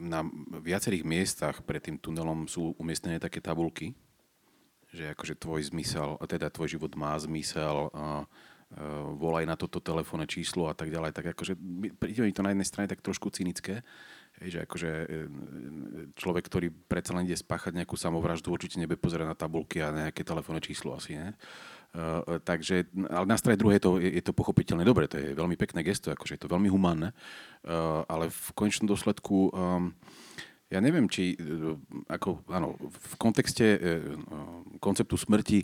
[0.01, 0.25] na
[0.65, 3.93] viacerých miestach pred tým tunelom sú umiestnené také tabulky,
[4.89, 8.25] že akože tvoj zmysel, teda tvoj život má zmysel, a, a,
[9.21, 11.13] volaj na toto telefónne číslo a tak ďalej.
[11.13, 11.53] Tak akože
[12.01, 13.85] príde mi to na jednej strane tak trošku cynické,
[14.43, 14.91] Hej, že akože
[16.19, 20.27] človek, ktorý predsa len ide spáchať nejakú samovraždu, určite nebude pozerať na tabulky a nejaké
[20.27, 21.39] telefónne číslo asi, ne?
[21.95, 25.55] Uh, takže, ale na strane druhej je to, je, to pochopiteľne dobre, to je veľmi
[25.55, 29.95] pekné gesto, akože je to veľmi humánne, uh, ale v konečnom dôsledku um,
[30.75, 31.39] ja neviem, či
[32.11, 33.79] ako, áno, v kontexte uh,
[34.83, 35.63] konceptu smrti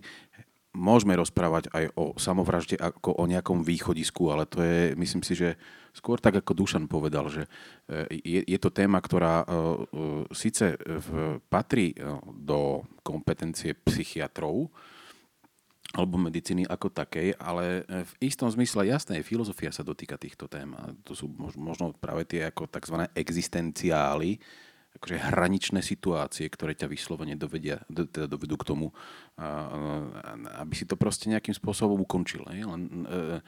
[0.71, 5.59] môžeme rozprávať aj o samovražde ako o nejakom východisku, ale to je, myslím si, že
[5.95, 7.47] skôr tak, ako Dušan povedal, že
[7.91, 11.95] e, je, je to téma, ktorá uh, uh, síce v, patrí
[12.41, 14.71] do kompetencie psychiatrov,
[15.91, 20.71] alebo medicíny ako takej, ale v istom zmysle jasné, filozofia sa dotýka týchto tém.
[20.79, 21.27] A to sú
[21.59, 23.11] možno práve tie ako tzv.
[23.11, 24.39] existenciály,
[24.99, 28.87] akože hraničné situácie, ktoré ťa vyslovene dovedia, teda dovedú k tomu,
[30.59, 32.43] aby si to proste nejakým spôsobom ukončil.
[32.47, 33.39] Len, e,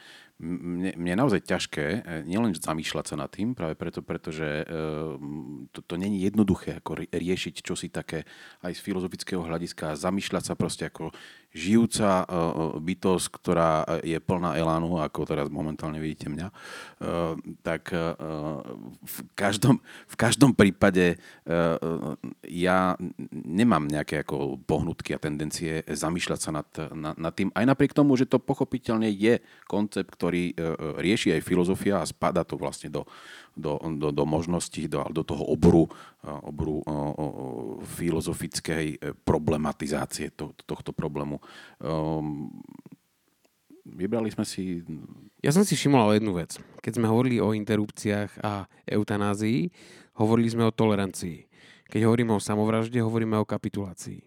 [0.43, 4.65] mne, mne je naozaj ťažké e, nielen zamýšľať sa nad tým, práve preto, pretože e,
[5.71, 8.27] to, to není jednoduché ako riešiť čosi také
[8.67, 11.15] aj z filozofického hľadiska, zamýšľať sa proste ako
[11.53, 12.25] žijúca
[12.81, 16.49] bytosť, ktorá je plná elánu, ako teraz momentálne vidíte mňa,
[17.61, 17.93] tak
[19.05, 21.21] v každom, v každom prípade
[22.49, 22.97] ja
[23.33, 28.17] nemám nejaké ako pohnutky a tendencie zamýšľať sa nad, nad, nad tým, aj napriek tomu,
[28.17, 30.57] že to pochopiteľne je koncept, ktorý
[30.99, 33.05] rieši aj filozofia a spada to vlastne do,
[33.57, 35.89] do, do, do možností, do, do toho oboru,
[36.25, 37.27] oboru o, o,
[37.85, 41.37] filozofickej e, problematizácie to, tohto problému.
[41.81, 42.49] Um,
[43.85, 44.81] vybrali sme si...
[45.45, 46.57] Ja som si všimol jednu vec.
[46.81, 49.69] Keď sme hovorili o interrupciách a eutanázii,
[50.17, 51.45] hovorili sme o tolerancii.
[51.93, 54.25] Keď hovoríme o samovražde, hovoríme o kapitulácii.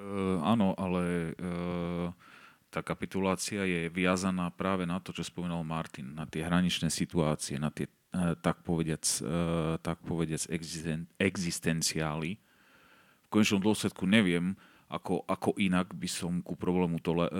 [0.00, 2.08] Uh, áno, ale uh,
[2.70, 7.74] tá kapitulácia je viazaná práve na to, čo spomínal Martin, na tie hraničné situácie, na
[7.74, 12.38] tie, uh, tak povediac, uh, tak povediac existen, existenciály.
[13.26, 14.54] V konečnom dôsledku neviem,
[14.86, 17.32] ako, ako inak by som ku problému tole, uh,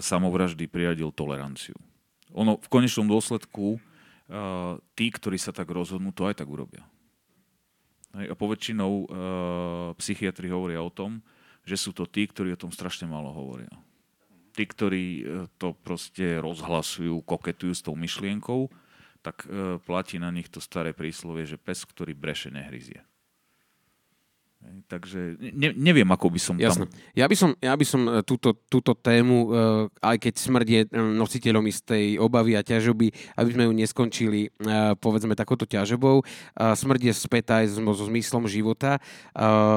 [0.00, 1.76] samovraždy priradil toleranciu.
[2.32, 3.76] Ono v konečnom dôsledku
[4.96, 6.80] tí, ktorí sa tak rozhodnú, to aj tak urobia.
[8.16, 9.12] A poväčšinou
[10.00, 11.20] psychiatri hovoria o tom,
[11.68, 13.68] že sú to tí, ktorí o tom strašne málo hovoria
[14.52, 15.22] tí, ktorí e,
[15.56, 18.68] to proste rozhlasujú, koketujú s tou myšlienkou,
[19.24, 23.00] tak e, platí na nich to staré príslovie, že pes, ktorý breše, nehryzie.
[24.86, 26.84] Takže ne, neviem, ako by som Jasne.
[26.84, 26.94] tam...
[27.16, 29.48] Ja by som, ja by som e, túto, túto tému,
[29.98, 33.08] aj keď smrť je nositeľom istej obavy a ťažoby,
[33.40, 34.40] aby sme ju neskončili,
[35.00, 36.22] povedzme, takouto ťažobou.
[36.56, 39.00] Smrť je spätá aj so, zmyslom života.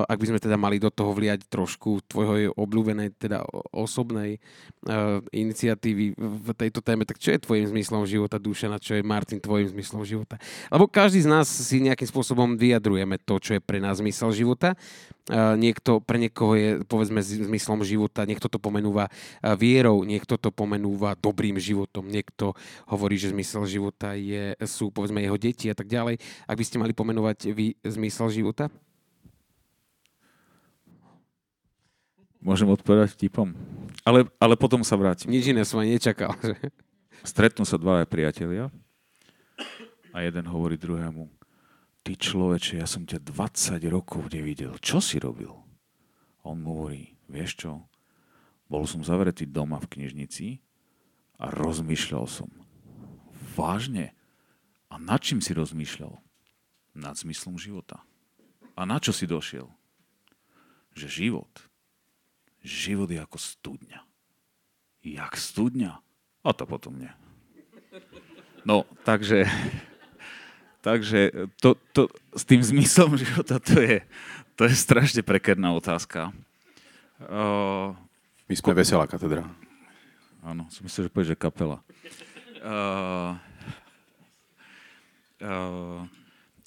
[0.05, 3.41] Ak by sme teda mali do toho vliať trošku tvojho obľúbenej, teda
[3.72, 4.38] osobnej
[5.31, 8.38] iniciatívy v tejto téme, tak čo je tvojim zmyslom života,
[8.69, 10.38] na čo je Martin tvojim zmyslom života?
[10.69, 14.74] Lebo každý z nás si nejakým spôsobom vyjadrujeme to, čo je pre nás zmysel života
[15.57, 19.10] niekto, pre niekoho je povedzme zmyslom života, niekto to pomenúva
[19.57, 22.53] vierou, niekto to pomenúva dobrým životom, niekto
[22.85, 26.22] hovorí, že zmysel života je, sú povedzme jeho deti a tak ďalej.
[26.45, 28.69] Ak by ste mali pomenovať vy zmysel života?
[32.45, 33.57] Môžem odpovedať vtipom.
[34.06, 35.34] Ale, ale potom sa vrátim.
[35.34, 36.38] Nič iné som aj nečakal.
[36.45, 36.53] Že?
[37.26, 38.69] Stretnú sa dvaja priatelia
[40.14, 41.26] a jeden hovorí druhému,
[42.06, 44.77] ty človeče, ja som ťa 20 rokov nevidel.
[44.77, 45.49] Čo si robil?
[46.45, 47.72] On mu hovorí, Vieš čo?
[48.69, 50.61] Bol som zavretý doma v knižnici
[51.41, 52.49] a rozmýšľal som.
[53.53, 54.14] Vážne?
[54.90, 56.14] A nad čím si rozmýšľal?
[56.95, 58.02] Nad zmyslom života.
[58.77, 59.68] A na čo si došiel?
[60.95, 61.53] Že život.
[62.65, 63.99] Život je ako studňa.
[65.06, 66.02] Jak studňa?
[66.45, 67.11] A to potom nie.
[68.65, 69.45] No, takže,
[70.85, 72.05] takže to, to,
[72.37, 74.05] s tým zmyslom života to je,
[74.53, 76.29] to je strašne prekerná otázka.
[77.17, 77.97] Uh,
[78.45, 79.49] My sme ko- veselá katedra.
[80.45, 81.81] Áno, som myslel, že povieš, že kapela.
[82.61, 83.33] Uh,
[85.41, 86.05] uh,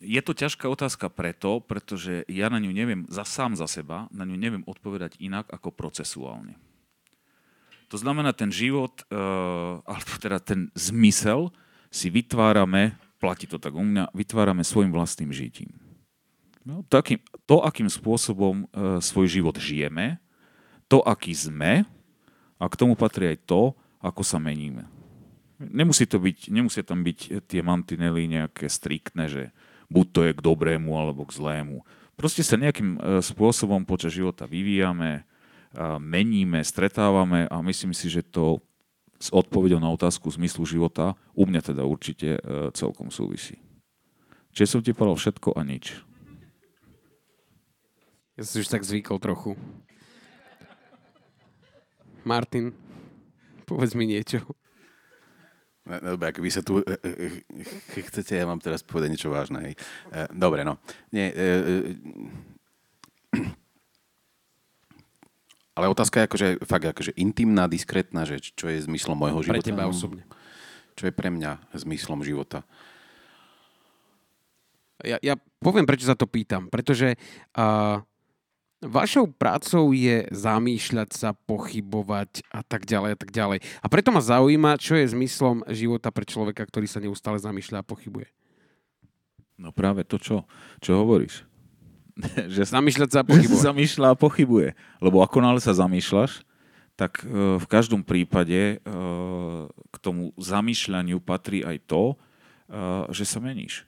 [0.02, 4.26] je to ťažká otázka preto, pretože ja na ňu neviem, za sám za seba, na
[4.26, 6.58] ňu neviem odpovedať inak ako procesuálne.
[7.94, 11.54] To znamená, ten život, uh, alebo teda ten zmysel
[11.88, 15.74] si vytvárame, platí to tak u mňa, vytvárame svojim vlastným žitím.
[16.62, 20.22] No, takým, to, akým spôsobom uh, svoj život žijeme,
[20.86, 21.84] to, aký sme,
[22.58, 24.86] a k tomu patrí aj to, ako sa meníme.
[25.58, 29.42] Nemusí, to byť, nemusia tam byť tie mantinely nejaké striktné, že
[29.90, 31.82] buď to je k dobrému alebo k zlému.
[32.14, 35.26] Proste sa nejakým uh, spôsobom počas života vyvíjame,
[36.00, 38.64] meníme, stretávame a myslím si, že to
[39.18, 42.40] s odpovedou na otázku zmyslu života u mňa teda určite e,
[42.74, 43.58] celkom súvisí.
[44.54, 45.98] Čiže som ti povedal všetko a nič.
[48.38, 49.58] Ja som už tak zvykol trochu.
[52.22, 52.70] Martin,
[53.66, 54.46] povedz mi niečo.
[55.88, 56.84] Dobre, ak vy sa tu
[57.96, 59.72] chcete, ja mám teraz povedať niečo vážne.
[59.72, 60.78] E, dobre, no.
[61.10, 61.46] Nie, e,
[65.78, 69.62] ale otázka je akože, fakt akože intimná, diskrétna, že čo je zmyslom môjho života.
[69.62, 70.26] Pre teba osobne.
[70.98, 72.66] Čo je pre mňa zmyslom života.
[75.06, 76.66] Ja, ja poviem, prečo sa to pýtam.
[76.66, 77.14] Pretože
[77.54, 78.02] uh,
[78.82, 83.58] vašou prácou je zamýšľať sa, pochybovať a tak ďalej a tak ďalej.
[83.62, 87.88] A preto ma zaujíma, čo je zmyslom života pre človeka, ktorý sa neustále zamýšľa a
[87.88, 88.26] pochybuje.
[89.58, 90.36] No práve to, čo,
[90.78, 91.47] čo hovoríš.
[92.54, 93.62] že zamýšľať sa a pochybuje.
[93.70, 94.68] zamýšľa a pochybuje.
[94.98, 96.42] Lebo ako nále sa zamýšľaš,
[96.98, 98.76] tak e, v každom prípade e,
[99.70, 102.16] k tomu zamýšľaniu patrí aj to, e,
[103.14, 103.86] že sa meníš.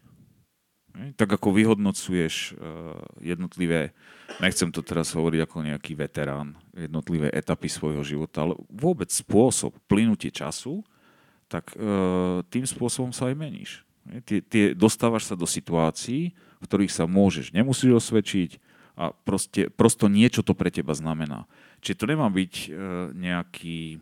[0.90, 2.58] Tak ako vyhodnocuješ
[3.22, 3.94] jednotlivé,
[4.42, 10.34] nechcem to teraz hovoriť ako nejaký veterán, jednotlivé etapy svojho života, ale vôbec spôsob plynutie
[10.34, 10.82] času,
[11.46, 11.70] tak
[12.50, 13.86] tým spôsobom sa aj meníš.
[14.26, 18.60] Tie, tie, dostávaš sa do situácií, v ktorých sa môžeš, nemusíš osvedčiť
[19.00, 21.48] a proste, prosto niečo to pre teba znamená.
[21.80, 22.68] Čiže to nemá byť e,
[23.16, 23.96] nejaký,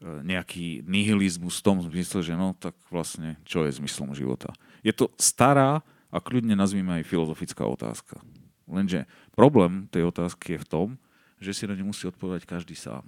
[0.00, 4.56] e, nejaký nihilizmus v tom zmysle, že no tak vlastne čo je zmyslom života.
[4.80, 8.16] Je to stará a kľudne nazvime aj filozofická otázka.
[8.64, 9.04] Lenže
[9.36, 10.88] problém tej otázky je v tom,
[11.36, 13.04] že si na ňu musí odpovedať každý sám.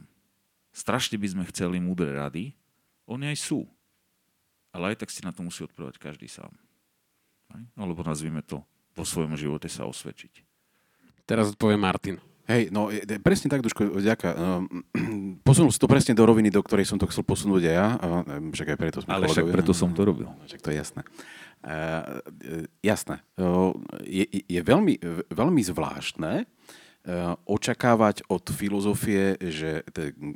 [0.77, 2.53] Strašne by sme chceli múdre rady,
[3.09, 3.65] oni aj sú.
[4.77, 6.53] Ale aj tak si na to musí odpovedať každý sám.
[7.77, 8.63] Alebo nazvime to
[8.97, 10.45] vo svojom živote sa osvedčiť.
[11.27, 12.17] Teraz odpovie Martin.
[12.47, 12.87] Hej, no
[13.27, 14.31] presne tak, Duško, ďaká.
[14.39, 14.87] Ehm,
[15.47, 17.89] posunul si to presne do roviny, do ktorej som to chcel posunúť aj ja.
[17.99, 20.31] Ehm, však aj preto sme Ale však preto som to robil.
[20.31, 21.03] No, však to je jasné.
[21.67, 22.23] Uh,
[22.79, 23.27] jasné.
[23.35, 23.75] Uh,
[24.07, 25.03] je, je veľmi,
[25.35, 26.47] veľmi zvláštne,
[27.47, 29.87] očakávať od filozofie, že,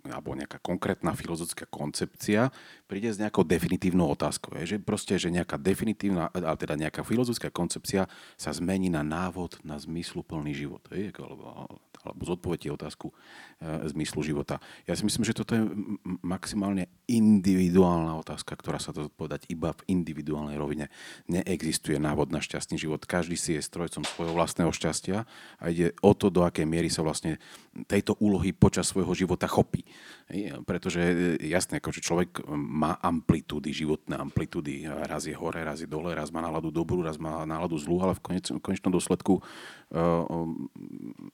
[0.07, 2.55] alebo nejaká konkrétna filozofická koncepcia
[2.91, 4.59] príde s nejakou definitívnou otázkou.
[4.59, 9.63] Je, že proste, že nejaká definitívna, ale teda nejaká filozofická koncepcia sa zmení na návod
[9.63, 10.83] na zmysluplný život.
[10.91, 11.71] Je, alebo,
[12.03, 13.15] alebo zodpovedí otázku
[13.63, 14.59] e, zmyslu života.
[14.91, 15.63] Ja si myslím, že toto je
[16.19, 20.91] maximálne individuálna otázka, ktorá sa to zodpovedať iba v individuálnej rovine.
[21.31, 23.07] Neexistuje návod na šťastný život.
[23.07, 25.31] Každý si je strojcom svojho vlastného šťastia
[25.63, 27.39] a ide o to, do akej miery sa vlastne
[27.87, 29.87] tejto úlohy počas svojho života chopí.
[30.67, 31.15] Pretože e,
[31.47, 32.43] jasné, akože človek
[32.81, 34.89] má amplitúdy, životné amplitúdy.
[34.89, 38.17] Raz je hore, raz je dole, raz má náladu dobrú, raz má náladu zlú, ale
[38.17, 40.49] v konečnom dôsledku uh,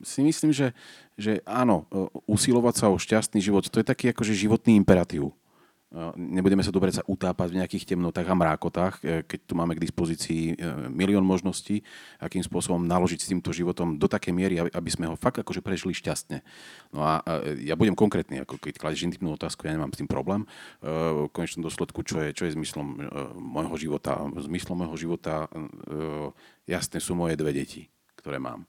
[0.02, 0.74] si myslím, že,
[1.14, 5.30] že áno, uh, usilovať sa o šťastný život, to je taký akože životný imperatív
[6.18, 9.84] Nebudeme sa dobre sa utápať v nejakých temnotách a mrákotách, e, keď tu máme k
[9.86, 10.54] dispozícii e,
[10.90, 11.86] milión možností,
[12.18, 15.94] akým spôsobom naložiť s týmto životom do takej miery, aby sme ho fakt akože prežili
[15.94, 16.42] šťastne.
[16.90, 17.22] No a
[17.62, 20.42] ja budem konkrétny, ako keď kladeš intimnú otázku, ja nemám s tým problém.
[20.82, 23.06] E, v konečnom dôsledku, čo je, čo je zmyslom
[23.38, 24.18] môjho života?
[24.42, 25.46] Zmyslom môjho života
[26.66, 27.86] jasne sú moje dve deti,
[28.18, 28.66] ktoré mám.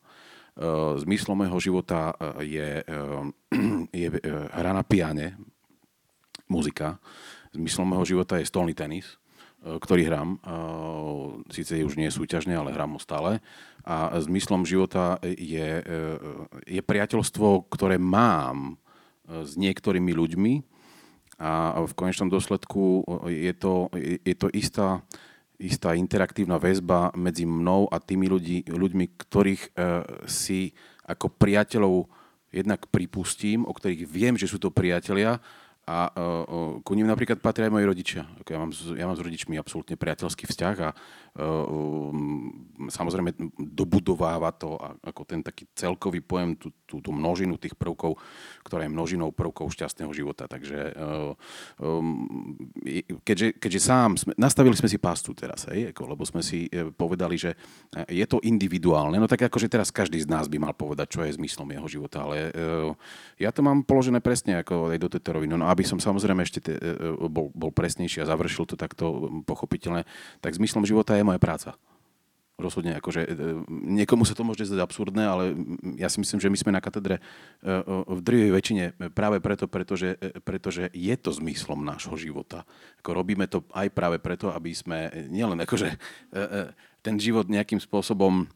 [1.01, 2.13] Zmyslom môjho života
[2.45, 2.85] je,
[4.05, 4.07] je
[4.53, 5.33] hra na piane,
[6.47, 6.99] muzika.
[7.53, 9.19] Zmyslom môjho života je stolný tenis.
[9.57, 10.37] ktorý hrám.
[11.49, 13.43] Sice už nie súťažne, ale hrám ho stále.
[13.83, 15.81] A zmyslom života je,
[16.63, 18.77] je priateľstvo, ktoré mám
[19.27, 20.53] s niektorými ľuďmi
[21.37, 23.93] a v konečnom dôsledku je to,
[24.25, 25.05] je to istá,
[25.61, 29.69] istá interaktívna väzba medzi mnou a tými ľudí, ľuďmi, ktorých e,
[30.25, 30.73] si
[31.05, 32.09] ako priateľov
[32.49, 35.37] jednak pripustím, o ktorých viem, že sú to priatelia
[35.87, 38.27] a uh, ku ním napríklad patria aj moji rodičia.
[38.43, 40.89] Ja mám, ja mám s rodičmi absolútne priateľský vzťah a
[42.87, 48.17] samozrejme dobudováva to ako ten taký celkový pojem, tú, tú, tú množinu tých prvkov,
[48.65, 50.49] ktorá je množinou prvkov šťastného života.
[50.49, 51.33] Takže uh,
[51.81, 52.53] um,
[53.21, 57.37] keďže, keďže sám, sme, nastavili sme si pastu teraz, hej, ako, lebo sme si povedali,
[57.37, 57.53] že
[58.09, 61.37] je to individuálne, no tak akože teraz každý z nás by mal povedať, čo je
[61.37, 62.93] zmyslom jeho života, ale uh,
[63.37, 65.53] ja to mám položené presne ako aj do tejto roviny.
[65.53, 69.29] No aby som samozrejme ešte te, e, e, bol, bol presnejší a završil to takto
[69.45, 70.07] pochopiteľne,
[70.41, 71.75] tak zmyslom života je moja práca.
[72.57, 73.29] Rozhodne, akože e,
[73.69, 75.43] niekomu sa to môže zdať absurdné, ale
[75.99, 77.21] ja si myslím, že my sme na katedre
[77.61, 78.83] v drvivej väčšine
[79.13, 82.65] práve preto, pretože, pretože je to zmyslom nášho života.
[83.03, 86.01] Ako robíme to aj práve preto, aby sme nielen akože
[87.05, 88.49] ten život nejakým spôsobom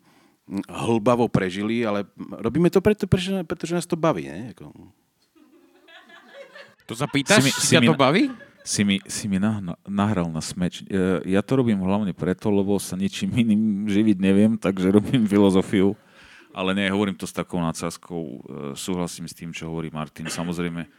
[0.67, 4.27] hlbavo prežili, ale robíme to preto, pretože, pretože nás to baví.
[4.27, 4.51] Ne?
[4.57, 4.73] Ako...
[6.89, 8.27] To sa pýtaš, si mi, si ťa to baví?
[8.61, 9.57] Si mi, si mi nah,
[9.89, 10.85] nahral na smeč.
[10.85, 15.97] E, ja to robím hlavne preto, lebo sa ničím iným živiť neviem, takže robím filozofiu.
[16.53, 18.21] Ale nie, hovorím to s takou nadsázkou.
[18.21, 18.37] E,
[18.77, 20.29] súhlasím s tým, čo hovorí Martin.
[20.29, 20.89] Samozrejme, e,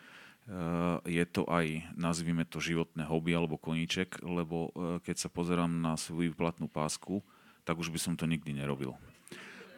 [1.06, 4.74] je to aj, nazvime to, životné hobby alebo koníček, lebo
[5.06, 7.22] keď sa pozerám na svoju výplatnú pásku,
[7.62, 8.98] tak už by som to nikdy nerobil.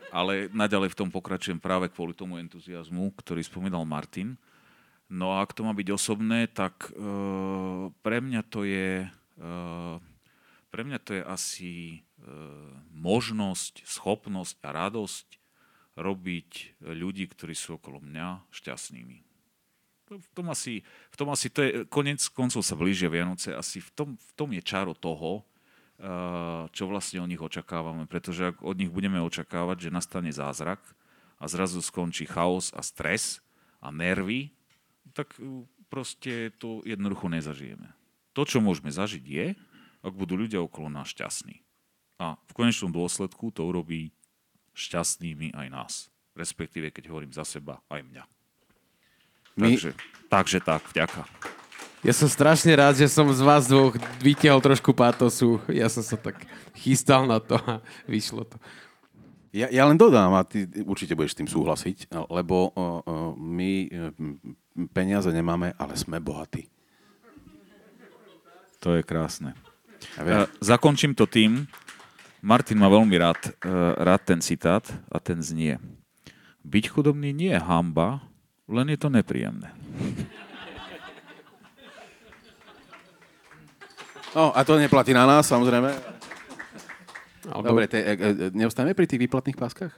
[0.08, 4.38] Ale naďalej v tom pokračujem práve kvôli tomu entuziasmu, ktorý spomínal Martin.
[5.12, 9.08] No a ak to má byť osobné, tak uh, pre mňa to je
[9.38, 9.96] uh,
[10.74, 11.72] pre mňa to je asi
[12.18, 15.26] uh, možnosť, schopnosť a radosť
[15.94, 19.22] robiť ľudí, ktorí sú okolo mňa šťastnými.
[20.10, 23.90] V tom asi, v tom asi to je, konec koncov sa blížia Vianoce, asi v
[23.94, 25.46] tom, v tom je čaro toho,
[26.74, 30.82] čo vlastne od nich očakávame, pretože ak od nich budeme očakávať, že nastane zázrak
[31.38, 33.38] a zrazu skončí chaos a stres
[33.78, 34.53] a nervy,
[35.12, 37.92] tak e, proste to jednoducho nezažijeme.
[38.32, 39.46] To, čo môžeme zažiť, je,
[40.04, 41.60] ak budú ľudia okolo nás šťastní.
[42.18, 44.14] A v konečnom dôsledku to urobí
[44.74, 45.92] šťastnými aj nás.
[46.34, 48.24] Respektíve, keď hovorím za seba, aj mňa.
[49.54, 49.70] My...
[49.70, 49.90] Takže,
[50.26, 51.22] takže tak, vďaka.
[52.04, 55.56] Ja som strašne rád, že som z vás dvoch vytiahol trošku pátosu.
[55.72, 56.36] Ja som sa tak
[56.76, 58.60] chystal na to a vyšlo to.
[59.54, 63.86] Ja, ja len dodám, a ty určite budeš s tým súhlasiť, lebo uh, uh, my
[64.90, 66.66] peniaze nemáme, ale sme bohatí.
[68.82, 69.54] To je krásne.
[70.18, 71.70] Ja uh, zakončím to tým,
[72.42, 75.78] Martin má veľmi rád, uh, rád ten citát a ten znie.
[76.66, 78.26] Byť chudobný nie je hamba,
[78.66, 79.70] len je to nepríjemné.
[84.34, 86.13] No, a to neplatí na nás, samozrejme.
[87.48, 87.76] Alebo...
[87.76, 89.92] Dobre, te, e, e, neostáme pri tých výplatných páskach?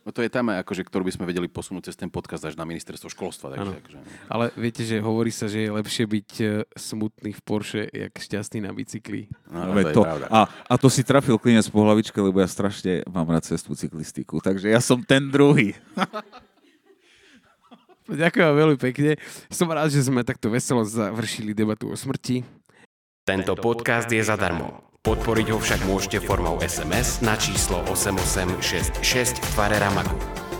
[0.00, 2.64] No to je téma, akože, ktorú by sme vedeli posunúť cez ten podcast až na
[2.64, 3.52] ministerstvo školstva.
[3.52, 3.98] Takže, akože...
[4.32, 8.64] Ale viete, že hovorí sa, že je lepšie byť e, smutný v Porsche, jak šťastný
[8.64, 9.28] na bicykli.
[9.52, 10.02] No, no, to, to
[10.32, 14.40] a, a to si trafil klinec po hlavičke, lebo ja strašne mám rád cestu cyklistiku.
[14.40, 15.76] Takže ja som ten druhý.
[18.10, 19.20] Ďakujem veľmi pekne.
[19.52, 22.42] Som rád, že sme takto veselo završili debatu o smrti.
[23.22, 24.89] Tento podcast je zadarmo.
[25.00, 29.00] Podporiť ho však môžete formou SMS na číslo 8866
[29.40, 30.12] v tvare Ramagu.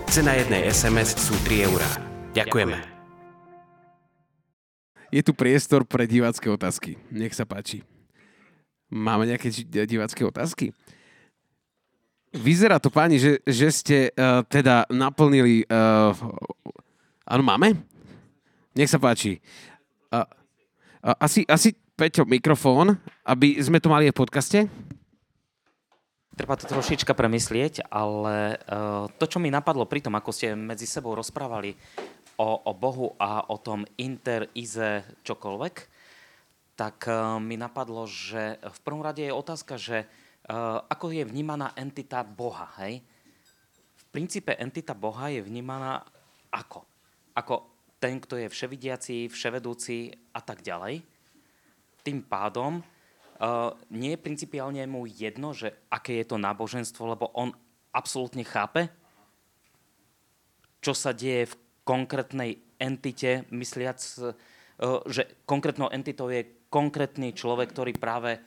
[0.09, 1.85] Cena jednej SMS sú 3 eurá.
[2.33, 2.81] Ďakujeme.
[5.13, 6.97] Je tu priestor pre divácké otázky.
[7.13, 7.85] Nech sa páči.
[8.89, 9.53] Máme nejaké
[9.85, 10.73] divácké otázky?
[12.33, 15.69] Vyzerá to, páni, že, že ste uh, teda naplnili...
[15.69, 16.17] Uh,
[17.29, 17.77] áno, máme?
[18.73, 19.45] Nech sa páči.
[20.09, 20.25] Uh,
[21.05, 22.97] uh, asi, asi Peťo, mikrofón,
[23.29, 24.59] aby sme to mali aj v podcaste?
[26.33, 30.89] Treba to trošička premyslieť, ale uh, to, čo mi napadlo pri tom, ako ste medzi
[30.89, 31.77] sebou rozprávali
[32.41, 35.75] o, o Bohu a o tom inter, ize, čokoľvek,
[36.73, 40.09] tak uh, mi napadlo, že v prvom rade je otázka, že
[40.49, 43.05] uh, ako je vnímaná entita Boha, hej?
[43.93, 46.01] V princípe entita Boha je vnímaná
[46.49, 46.81] ako?
[47.37, 47.69] Ako
[48.01, 51.20] ten, kto je vševidiaci, vševedúci a tak ďalej
[52.03, 57.53] tým pádom uh, nie je principiálne mu jedno, že aké je to náboženstvo, lebo on
[57.91, 58.89] absolútne chápe,
[60.81, 67.93] čo sa deje v konkrétnej entite, mysliac, uh, že konkrétnou entitou je konkrétny človek, ktorý
[67.99, 68.41] práve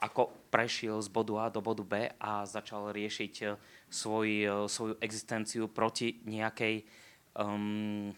[0.00, 3.46] ako prešiel z bodu A do bodu B a začal riešiť e,
[3.92, 6.88] svoj, e, svoju existenciu proti nejakej
[7.36, 8.08] um,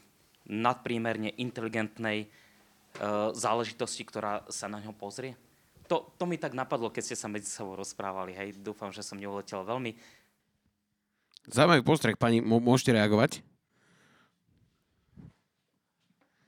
[0.47, 2.42] nadprímerne inteligentnej uh,
[3.33, 5.37] záležitosti, ktorá sa na ňo pozrie?
[5.91, 8.33] To, to mi tak napadlo, keď ste sa medzi sebou rozprávali.
[8.33, 9.93] Hej, dúfam, že som neuletel veľmi.
[11.51, 13.43] Zaujímavý postreh, pani, môžete reagovať?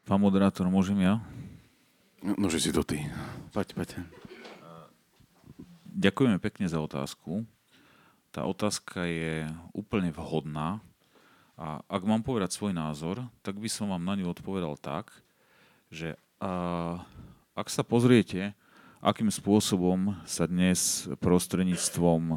[0.05, 1.21] Pán moderátor, môžem ja?
[2.25, 3.05] No, no že si to ty.
[3.53, 3.91] Poď, poď.
[5.95, 7.47] Ďakujeme pekne za otázku.
[8.35, 10.83] Tá otázka je úplne vhodná
[11.55, 15.15] a ak mám povedať svoj názor, tak by som vám na ňu odpovedal tak,
[15.87, 16.51] že a,
[17.57, 18.53] ak sa pozriete,
[19.01, 22.37] akým spôsobom sa dnes prostredníctvom,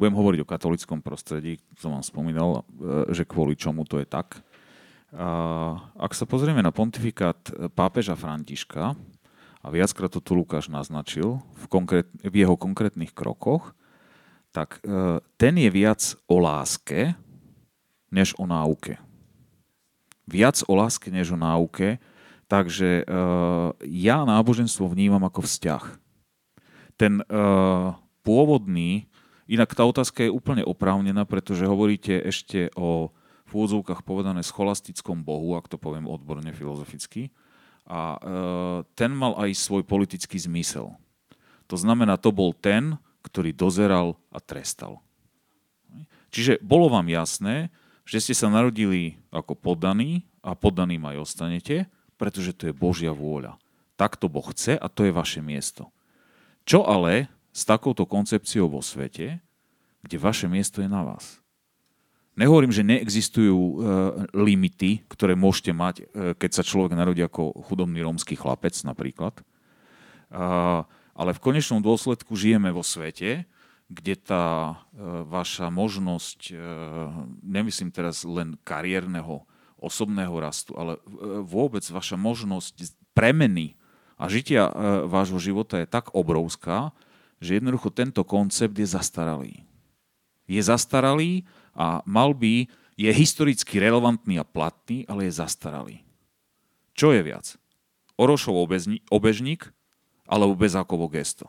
[0.00, 4.40] budem hovoriť o katolickom prostredí, som vám spomínal, e, že kvôli čomu to je tak.
[5.96, 7.40] Ak sa pozrieme na pontifikát
[7.72, 8.92] pápeža Františka,
[9.58, 13.74] a viackrát to tu Lukáš naznačil v, konkrét, v jeho konkrétnych krokoch,
[14.54, 17.12] tak e, ten je viac o láske,
[18.08, 18.96] než o náuke.
[20.24, 22.00] Viac o láske, než o náuke,
[22.48, 23.14] takže e,
[23.86, 25.84] ja náboženstvo vnímam ako vzťah.
[26.96, 27.24] Ten e,
[28.24, 29.06] pôvodný,
[29.46, 33.12] inak tá otázka je úplne oprávnená, pretože hovoríte ešte o
[33.48, 37.32] v úvodzovkách povedané scholastickom bohu, ak to poviem odborne filozoficky,
[37.88, 38.18] a e,
[38.92, 40.92] ten mal aj svoj politický zmysel.
[41.72, 45.00] To znamená, to bol ten, ktorý dozeral a trestal.
[46.28, 47.72] Čiže bolo vám jasné,
[48.04, 51.88] že ste sa narodili ako poddaní a poddaným aj ostanete,
[52.18, 53.56] pretože to je Božia vôľa.
[53.94, 55.94] Tak to Boh chce a to je vaše miesto.
[56.68, 59.40] Čo ale s takouto koncepciou vo svete,
[60.04, 61.40] kde vaše miesto je na vás?
[62.38, 63.74] Nehovorím, že neexistujú e,
[64.30, 69.34] limity, ktoré môžete mať, e, keď sa človek narodí ako chudobný rómsky chlapec napríklad.
[69.34, 69.42] E,
[71.18, 73.42] ale v konečnom dôsledku žijeme vo svete,
[73.90, 74.74] kde tá e,
[75.26, 76.54] vaša možnosť, e,
[77.42, 79.42] nemyslím teraz len kariérneho,
[79.78, 81.00] osobného rastu, ale e,
[81.46, 83.78] vôbec vaša možnosť premeny
[84.18, 84.72] a žitia e,
[85.06, 86.90] vášho života je tak obrovská,
[87.38, 89.62] že jednoducho tento koncept je zastaralý.
[90.50, 91.46] Je zastaralý
[91.78, 92.66] a mal by,
[92.98, 95.96] je historicky relevantný a platný, ale je zastaralý.
[96.98, 97.54] Čo je viac?
[98.18, 98.66] Orošov
[99.06, 99.70] obežník
[100.26, 101.46] alebo Bezákovo gesto?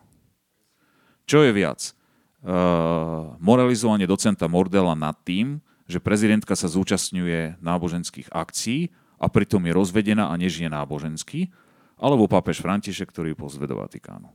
[1.25, 1.97] Čo je viac?
[2.39, 5.57] Uh, moralizovanie docenta Mordela nad tým,
[5.89, 11.49] že prezidentka sa zúčastňuje náboženských akcií a pritom je rozvedená a nežije nábožensky,
[11.97, 14.29] alebo pápež František, ktorý pozve do Vatikánu.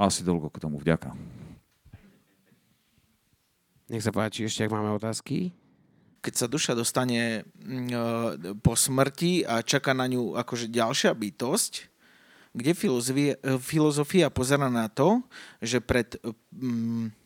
[0.00, 0.80] Asi toľko k tomu.
[0.80, 1.12] Vďaka.
[3.90, 5.52] Nech sa páči, ešte ak máme otázky.
[6.22, 11.72] Keď sa duša dostane mm, e, po smrti a čaká na ňu akože ďalšia bytosť,
[12.54, 15.20] kde filozofia, e, filozofia pozera na to,
[15.60, 16.16] že pred
[16.54, 17.19] mm,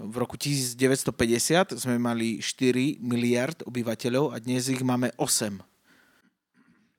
[0.00, 5.60] v roku 1950 sme mali 4 miliard obyvateľov a dnes ich máme 8.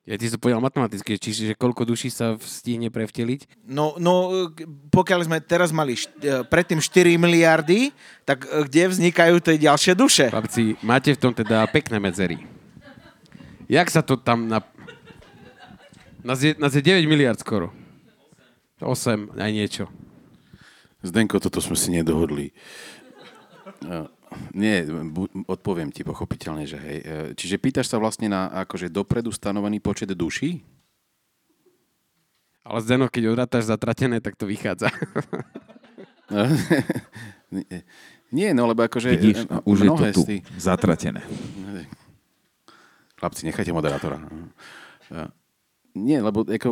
[0.02, 3.69] Ja ti to povedal matematicky, čiže koľko duší sa stihne prevteliť?
[3.69, 4.49] No, no
[4.90, 7.94] pokiaľ sme teraz mali št- e, predtým 4 miliardy,
[8.26, 10.34] tak e, kde vznikajú tie ďalšie duše?
[10.34, 12.41] Chlapci, máte v tom teda pekné medzery.
[13.69, 14.65] Jak sa to tam na...
[16.26, 17.69] Nás je, nás je 9 miliard skoro.
[18.82, 19.86] 8, aj niečo.
[21.02, 22.53] Zdenko, toto sme si nedohodli.
[23.82, 24.10] No.
[24.56, 24.88] Nie,
[25.49, 26.99] odpoviem ti pochopiteľne, že hej.
[27.03, 30.64] E, čiže pýtaš sa vlastne na akože dopredu stanovený počet duší?
[32.64, 34.88] Ale Zdeno, keď odrátaš zatratené, tak to vychádza.
[38.32, 39.11] Nie, no lebo akože...
[39.19, 40.48] Vidíš, e, už je to tu, tých...
[40.56, 41.19] zatratené.
[43.19, 44.23] Chlapci, nechajte moderátora.
[45.11, 45.28] E,
[45.91, 46.69] nie, lebo ako,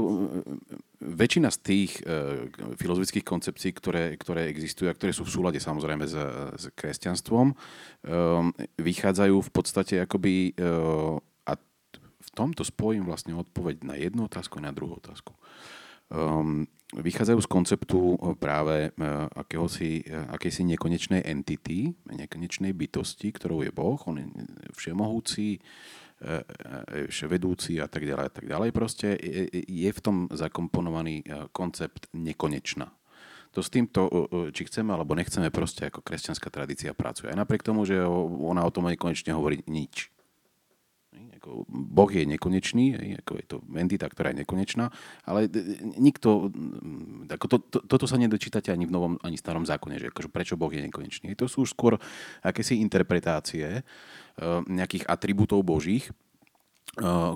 [1.00, 6.04] väčšina z tých uh, filozofických koncepcií, ktoré, ktoré existujú a ktoré sú v súlade samozrejme
[6.04, 6.16] s,
[6.60, 11.16] s kresťanstvom, um, vychádzajú v podstate akoby, uh,
[11.48, 11.56] a
[12.00, 15.32] v tomto spojím vlastne odpoveď na jednu otázku a na druhú otázku.
[16.12, 18.00] Um, vychádzajú z konceptu
[18.42, 24.02] práve uh, akéhosi, uh, akési nekonečnej entity, nekonečnej bytosti, ktorou je Boh.
[24.04, 24.28] On je
[24.76, 25.99] všemohúci, E, e,
[27.32, 28.70] vedúci a tak ďalej a tak ďalej.
[28.76, 29.16] Proste
[29.54, 32.92] je v tom zakomponovaný e, koncept nekonečná.
[33.58, 34.06] To s týmto,
[34.54, 37.34] či chceme alebo nechceme, proste ako kresťanská tradícia pracuje.
[37.34, 40.14] Aj napriek tomu, že ona o tom nekonečne hovorí nič.
[41.70, 44.94] Boh je nekonečný, ako je to entita, ktorá je nekonečná,
[45.26, 45.50] ale
[45.98, 46.54] nikto,
[47.26, 50.60] ako to, to, toto sa nedočítate ani v novom, ani starom zákone, že akože prečo
[50.60, 51.34] Boh je nekonečný.
[51.40, 51.98] To sú už skôr
[52.46, 53.82] akési interpretácie,
[54.70, 56.14] nejakých atribútov božích,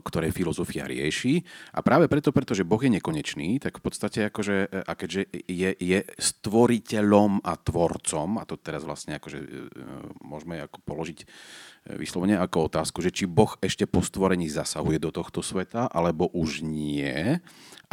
[0.04, 1.46] ktoré filozofia rieši.
[1.78, 5.70] A práve preto, pretože Boh je nekonečný, tak v podstate akože, e, a keďže je,
[5.78, 9.48] je stvoriteľom a tvorcom, a to teraz vlastne akože e,
[10.26, 11.20] môžeme ako položiť
[11.84, 16.64] vyslovene ako otázku, že či Boh ešte po stvorení zasahuje do tohto sveta, alebo už
[16.64, 17.44] nie.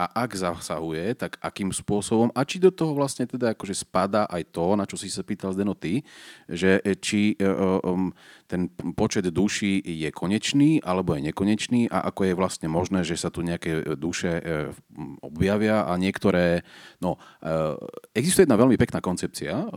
[0.00, 2.32] A ak zasahuje, tak akým spôsobom?
[2.32, 5.52] A či do toho vlastne teda akože spadá aj to, na čo si sa pýtal
[5.52, 6.00] Zdeno ty,
[6.48, 8.08] že či um,
[8.48, 13.28] ten počet duší je konečný alebo je nekonečný a ako je vlastne možné, že sa
[13.28, 14.40] tu nejaké duše
[15.20, 16.64] objavia a niektoré...
[17.04, 17.20] No,
[18.16, 19.68] existuje jedna veľmi pekná koncepcia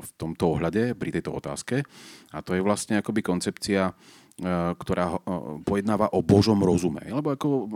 [0.00, 1.84] v tomto ohľade pri tejto otázke
[2.32, 5.18] a to je vlastne akoby koncepcia E, ktorá e,
[5.62, 7.06] pojednáva o Božom rozume.
[7.06, 7.66] Lebo ako e,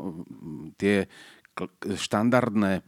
[0.75, 0.97] tie
[1.85, 2.83] štandardné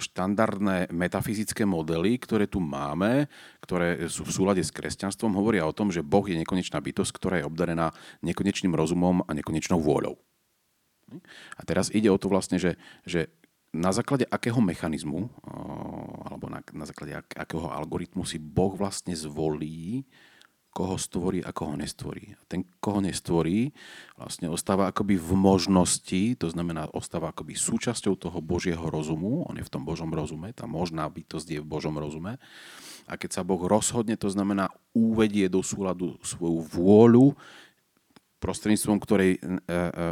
[0.00, 3.28] štandardné metafyzické modely, ktoré tu máme,
[3.60, 7.34] ktoré sú v súlade s kresťanstvom, hovoria o tom, že Boh je nekonečná bytosť, ktorá
[7.38, 7.92] je obdarená
[8.24, 10.16] nekonečným rozumom a nekonečnou vôľou.
[11.54, 13.28] A teraz ide o to vlastne, že, že
[13.72, 15.28] na základe akého mechanizmu
[16.24, 20.08] alebo na, na základe akého algoritmu si Boh vlastne zvolí
[20.72, 22.32] koho stvorí a koho nestvorí.
[22.32, 23.76] A ten, koho nestvorí,
[24.16, 29.68] vlastne ostáva akoby v možnosti, to znamená, ostáva akoby súčasťou toho Božieho rozumu, on je
[29.68, 32.40] v tom Božom rozume, tá možná bytosť je v Božom rozume.
[33.04, 37.36] A keď sa Boh rozhodne, to znamená, uvedie do súladu svoju vôľu,
[38.42, 40.06] prostredníctvom ktorej e, e, e,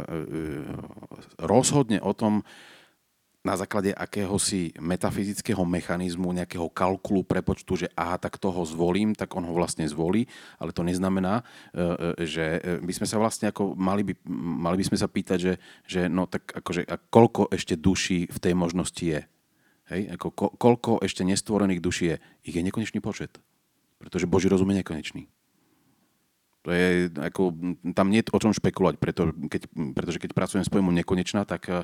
[1.41, 2.47] rozhodne o tom,
[3.41, 9.41] na základe akéhosi metafyzického mechanizmu, nejakého kalkulu prepočtu, že aha, tak toho zvolím, tak on
[9.49, 10.29] ho vlastne zvolí,
[10.61, 14.13] ale to neznamená, e, e, že e, by sme sa vlastne ako mali by,
[14.61, 15.53] mali by sme sa pýtať, že,
[15.89, 19.25] že no tak akože a koľko ešte duší v tej možnosti je.
[19.89, 20.01] Hej?
[20.21, 22.17] Ako, ko, koľko ešte nestvorených duší je.
[22.45, 23.41] Ich je nekonečný počet.
[23.97, 25.25] Pretože Boží rozum je nekonečný.
[26.61, 27.57] To je, ako,
[27.97, 29.65] tam nie je o čom špekulovať, preto, keď,
[29.97, 31.81] pretože keď pracujem s pojmom nekonečná, tak uh,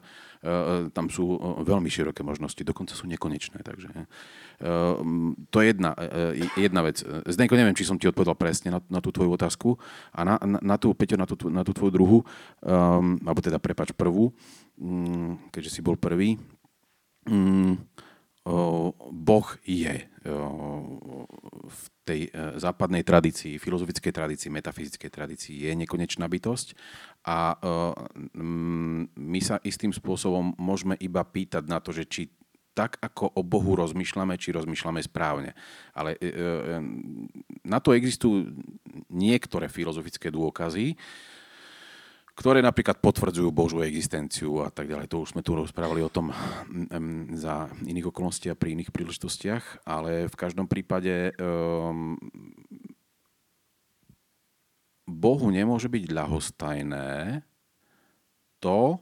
[0.93, 1.33] tam sú
[1.65, 3.65] veľmi široké možnosti, dokonca sú nekonečné.
[3.65, 5.01] Takže, uh,
[5.49, 7.01] to je jedna, uh, jedna vec.
[7.25, 9.81] Zdenko, neviem, či som ti odpovedal presne na, na tú tvoju otázku
[10.13, 12.17] a na, na, na tú, Peťo, na tú, na tú tvoju druhú,
[12.61, 14.29] um, alebo teda prepač prvú,
[14.77, 16.37] um, keďže si bol prvý.
[17.25, 17.81] Um,
[19.11, 19.95] Boh je
[21.68, 26.72] v tej e, západnej tradícii, filozofickej tradícii, metafyzickej tradícii je nekonečná bytosť
[27.28, 27.56] a e,
[29.19, 32.22] my sa istým spôsobom môžeme iba pýtať na to, že či
[32.72, 35.57] tak, ako o Bohu rozmýšľame, či rozmýšľame správne.
[35.98, 36.30] Ale e,
[37.65, 38.53] na to existujú
[39.10, 40.94] niektoré filozofické dôkazy,
[42.38, 45.09] ktoré napríklad potvrdzujú Božú existenciu a tak ďalej.
[45.09, 49.89] To už sme tu rozprávali o tom um, za iných okolností a pri iných príležitostiach,
[49.89, 52.14] ale v každom prípade um,
[55.09, 57.41] Bohu nemôže byť ľahostajné
[58.61, 59.01] to,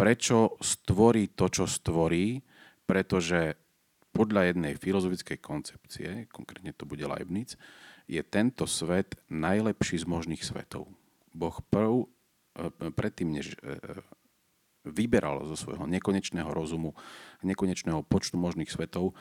[0.00, 2.40] prečo stvorí to, čo stvorí,
[2.88, 3.60] pretože
[4.08, 7.60] podľa jednej filozofickej koncepcie, konkrétne to bude Leibniz,
[8.08, 10.88] je tento svet najlepší z možných svetov.
[11.34, 13.56] Boh prv, e, predtým, než
[14.82, 16.94] e, vyberal zo svojho nekonečného rozumu,
[17.42, 19.14] nekonečného počtu možných svetov,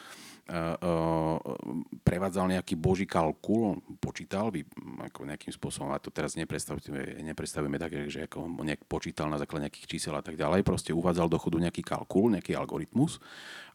[2.01, 4.65] prevádzal nejaký boží kalkul, počítal by
[5.07, 9.39] ako nejakým spôsobom, a to teraz nepredstavujeme, nepredstavujeme tak, že ako on nejak počítal na
[9.39, 13.21] základe nejakých čísel a tak ďalej, proste uvádzal do chodu nejaký kalkul, nejaký algoritmus.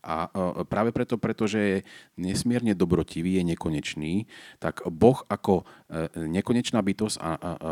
[0.07, 0.31] A
[0.71, 1.79] práve preto, pretože je
[2.15, 4.31] nesmierne dobrotivý, je nekonečný,
[4.63, 7.71] tak Boh ako e, nekonečná bytosť a, a, a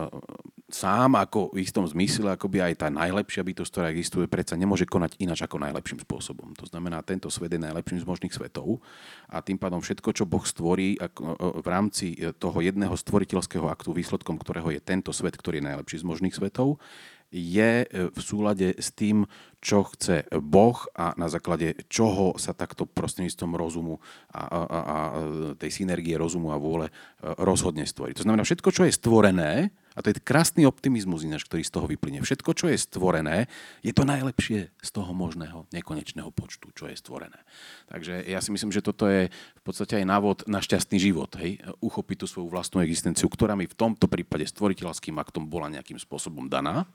[0.74, 4.90] sám ako v istom zmysle, ako by aj tá najlepšia bytosť, ktorá existuje, predsa nemôže
[4.90, 6.51] konať ináč ako najlepším spôsobom.
[6.59, 8.82] To znamená, tento svet je najlepším z možných svetov
[9.30, 10.98] a tým pádom všetko, čo Boh stvorí
[11.38, 16.09] v rámci toho jedného stvoriteľského aktu, výsledkom ktorého je tento svet, ktorý je najlepší z
[16.10, 16.82] možných svetov,
[17.34, 19.26] je e, v súlade s tým,
[19.59, 23.98] čo chce Boh a na základe čoho sa takto prostredníctvom rozumu
[24.30, 24.98] a, a, a
[25.59, 26.92] tej synergie rozumu a vôle e,
[27.42, 28.22] rozhodne stvoriť.
[28.22, 31.87] To znamená, všetko, čo je stvorené, a to je krásny optimizmus ináč, ktorý z toho
[31.87, 32.19] vyplyne.
[32.19, 33.47] Všetko, čo je stvorené,
[33.79, 37.39] je to najlepšie z toho možného nekonečného počtu, čo je stvorené.
[37.87, 41.31] Takže ja si myslím, že toto je v podstate aj návod na šťastný život.
[41.39, 41.62] Hej?
[41.79, 46.51] Uchopiť tú svoju vlastnú existenciu, ktorá mi v tomto prípade stvoriteľským aktom bola nejakým spôsobom
[46.51, 46.91] daná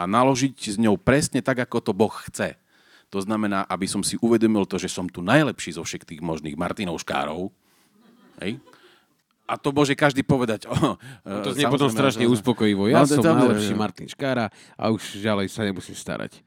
[0.00, 2.56] a naložiť s ňou presne tak, ako to Boh chce.
[3.12, 7.04] To znamená, aby som si uvedomil to, že som tu najlepší zo všetkých možných Martinov
[7.04, 7.52] škárov.
[8.40, 8.56] Hej?
[9.50, 10.64] A to môže každý povedať.
[10.70, 10.94] Oh,
[11.26, 12.30] no to znie potom strašne že...
[12.30, 12.86] uspokojivo.
[12.86, 14.48] Ja no, som tam, najlepší Martin Škára
[14.78, 16.38] a už ďalej sa nemusím starať.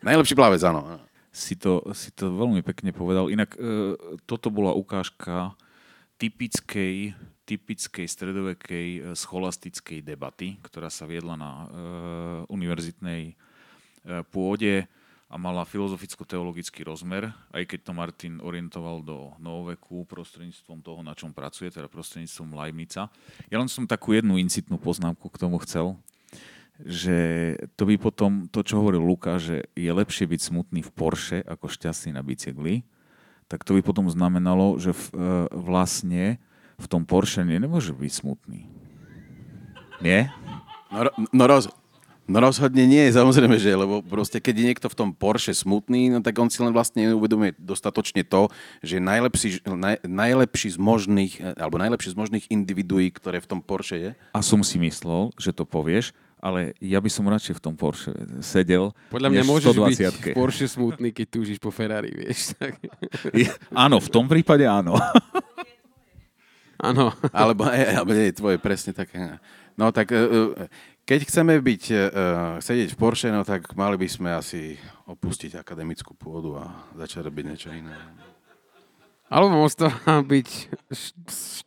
[0.00, 0.98] Najlepší plavec, áno.
[1.28, 3.28] Si to, si to veľmi pekne povedal.
[3.28, 3.94] Inak e,
[4.24, 5.54] toto bola ukážka
[6.18, 7.14] typickej,
[7.46, 11.66] typickej stredovekej e, scholastickej debaty, ktorá sa viedla na e,
[12.50, 13.34] univerzitnej e,
[14.32, 14.88] pôde
[15.28, 21.36] a mala filozoficko-teologický rozmer, aj keď to Martin orientoval do novoveku prostredníctvom toho, na čom
[21.36, 23.12] pracuje, teda prostredníctvom Leibnica.
[23.52, 26.00] Ja len som takú jednu incitnú poznámku k tomu chcel,
[26.80, 27.16] že
[27.76, 31.68] to by potom, to čo hovoril Luka, že je lepšie byť smutný v Porsche ako
[31.68, 32.88] šťastný na bicykli,
[33.52, 36.40] tak to by potom znamenalo, že v, e, vlastne
[36.80, 38.64] v tom Porsche nemôže byť smutný.
[39.98, 40.32] Nie?
[40.88, 41.68] No, no, roz,
[42.28, 46.20] no rozhodne nie, samozrejme, že lebo proste keď je niekto v tom Porsche smutný, no
[46.20, 48.52] tak on si len vlastne neuvedomuje dostatočne to,
[48.84, 53.96] že najlepší, naj, najlepší z možných, alebo najlepší z možných individuí, ktoré v tom Porsche
[53.96, 54.10] je.
[54.36, 58.14] A som si myslel, že to povieš, ale ja by som radšej v tom Porsche
[58.44, 58.94] sedel.
[59.10, 62.54] Podľa mňa môžeš 120 byť v Porsche smutný, keď túžiš po Ferrari, vieš.
[62.54, 62.78] Tak.
[63.74, 64.94] áno, v tom prípade áno.
[66.88, 67.10] áno.
[67.34, 69.40] Alebo, alebo nie, tvoje presne také.
[69.78, 70.66] No tak, e, e,
[71.08, 71.98] keď chceme byť, uh,
[72.60, 74.76] sedieť v Porsche, no tak mali by sme asi
[75.08, 76.68] opustiť akademickú pôdu a
[77.00, 77.96] začať robiť niečo iné.
[79.32, 80.48] Alebo ostáva byť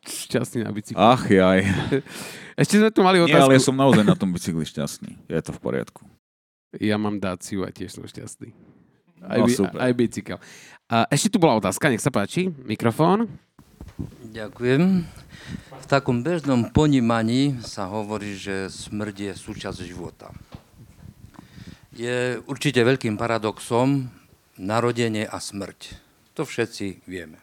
[0.06, 1.02] šťastný na bicykli.
[1.02, 1.66] Ach jaj.
[2.62, 3.34] Ešte sme tu mali otázku.
[3.34, 5.26] Nie, ale ja som naozaj na tom bicykli šťastný.
[5.26, 6.06] Je to v poriadku.
[6.78, 8.54] Ja mám Daciu a tiež som šťastný.
[9.22, 9.78] Aj, no, super.
[9.78, 10.38] aj bicykel.
[10.90, 12.50] A ešte tu bola otázka, nech sa páči.
[12.66, 13.30] Mikrofón.
[14.32, 15.04] Ďakujem.
[15.82, 20.32] V takom bežnom ponímaní sa hovorí, že smrť je súčasť života.
[21.92, 24.08] Je určite veľkým paradoxom
[24.56, 25.98] narodenie a smrť.
[26.40, 27.42] To všetci vieme.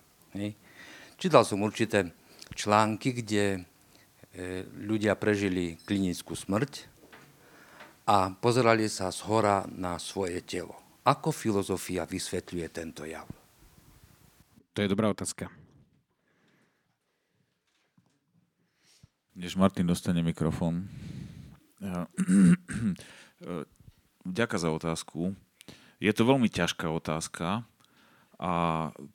[1.18, 2.14] Čítal som určité
[2.54, 3.60] články, kde e,
[4.86, 6.86] ľudia prežili klinickú smrť
[8.06, 10.78] a pozerali sa z hora na svoje telo.
[11.04, 13.26] Ako filozofia vysvetľuje tento jav?
[14.72, 15.67] To je dobrá otázka.
[19.38, 20.90] Než Martin dostane mikrofón.
[24.26, 25.38] Ďakujem za otázku.
[26.02, 27.62] Je to veľmi ťažká otázka,
[28.38, 28.52] a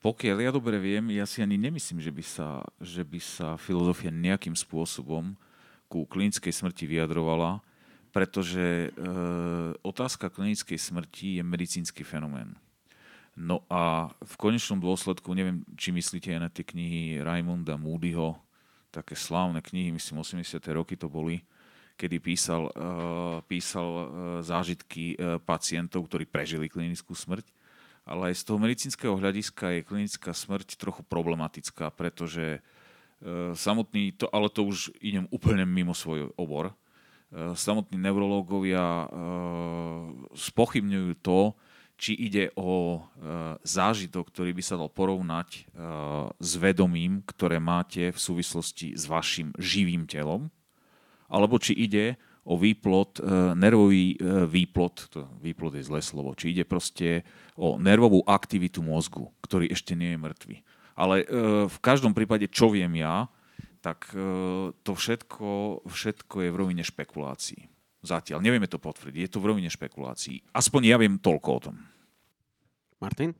[0.04, 2.48] pokiaľ ja dobre viem, ja si ani nemyslím, že by sa,
[2.84, 5.40] že by sa filozofia nejakým spôsobom
[5.88, 7.64] ku klinickej smrti vyjadrovala,
[8.12, 9.00] pretože e,
[9.80, 12.60] otázka klinickej smrti je medicínsky fenomén.
[13.40, 18.44] No a v konečnom dôsledku, neviem, či myslíte aj na tie knihy Raimunda Moodyho,
[18.94, 20.62] také slávne knihy, myslím 80.
[20.70, 21.42] roky to boli,
[21.98, 22.74] kedy písal, e,
[23.50, 24.06] písal e,
[24.46, 27.50] zážitky e, pacientov, ktorí prežili klinickú smrť
[28.04, 32.60] ale aj z toho medicínskeho hľadiska je klinická smrť trochu problematická, pretože
[33.56, 36.76] samotný, to, ale to už idem úplne mimo svoj obor,
[37.32, 39.08] samotní neurológovia
[40.36, 41.56] spochybňujú to,
[41.98, 43.04] či ide o
[43.64, 45.70] zážitok, ktorý by sa dal porovnať
[46.38, 50.52] s vedomím, ktoré máte v súvislosti s vašim živým telom,
[51.32, 53.24] alebo či ide o výplot,
[53.56, 54.20] nervový
[54.52, 57.24] výplot, to výplot je zlé slovo, či ide proste
[57.56, 60.56] o nervovú aktivitu mozgu, ktorý ešte nie je mŕtvy.
[60.94, 61.26] Ale e,
[61.66, 63.26] v každom prípade, čo viem ja,
[63.82, 64.22] tak e,
[64.86, 67.73] to všetko, všetko je v rovine špekulácií.
[68.04, 68.44] Zatiaľ.
[68.44, 69.16] Nevieme to potvrdiť.
[69.24, 70.44] Je to v rovine špekulácií.
[70.52, 71.76] Aspoň ja viem toľko o tom.
[73.00, 73.32] Martin?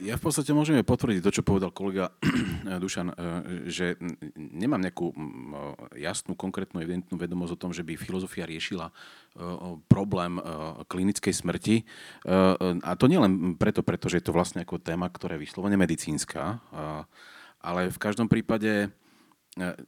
[0.00, 2.08] Ja v podstate môžeme potvrdiť to, čo povedal kolega
[2.82, 3.16] Dušan, e,
[3.68, 4.00] že
[4.34, 5.12] nemám nejakú
[5.92, 8.92] jasnú, konkrétnu, evidentnú vedomosť o tom, že by filozofia riešila e,
[9.92, 10.42] problém e,
[10.88, 11.84] klinickej smrti.
[12.80, 16.64] A to nie len preto, pretože je to vlastne ako téma, ktorá je vyslovene medicínska,
[17.60, 18.88] ale v každom prípade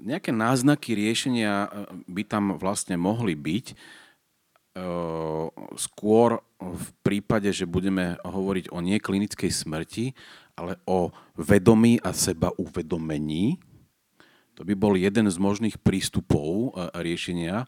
[0.00, 1.68] nejaké náznaky riešenia
[2.08, 3.66] by tam vlastne mohli byť
[5.76, 10.16] skôr v prípade, že budeme hovoriť o neklinickej smrti,
[10.54, 13.58] ale o vedomí a seba uvedomení.
[14.58, 17.66] To by bol jeden z možných prístupov riešenia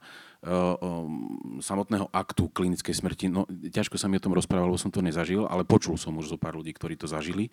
[1.60, 3.27] samotného aktu klinickej smrti.
[3.28, 6.32] No, ťažko sa mi o tom rozprával, lebo som to nezažil, ale počul som už
[6.32, 7.52] zo pár ľudí, ktorí to zažili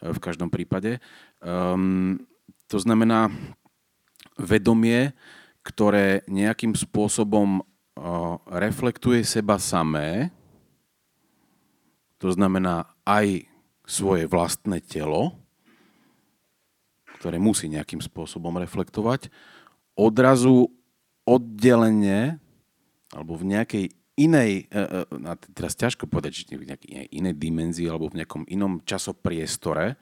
[0.00, 1.02] v každom prípade.
[1.42, 2.22] Um,
[2.68, 3.28] to znamená
[4.38, 5.12] vedomie,
[5.66, 7.60] ktoré nejakým spôsobom
[8.48, 10.30] reflektuje seba samé,
[12.18, 13.46] to znamená aj
[13.86, 15.38] svoje vlastné telo,
[17.18, 19.30] ktoré musí nejakým spôsobom reflektovať,
[19.98, 20.70] odrazu
[21.26, 22.38] oddelenie
[23.10, 23.84] alebo v nejakej
[24.18, 28.82] inej, e, e, teraz ťažko povedať, že v nejakej inej dimenzii alebo v nejakom inom
[28.82, 29.98] časopriestore,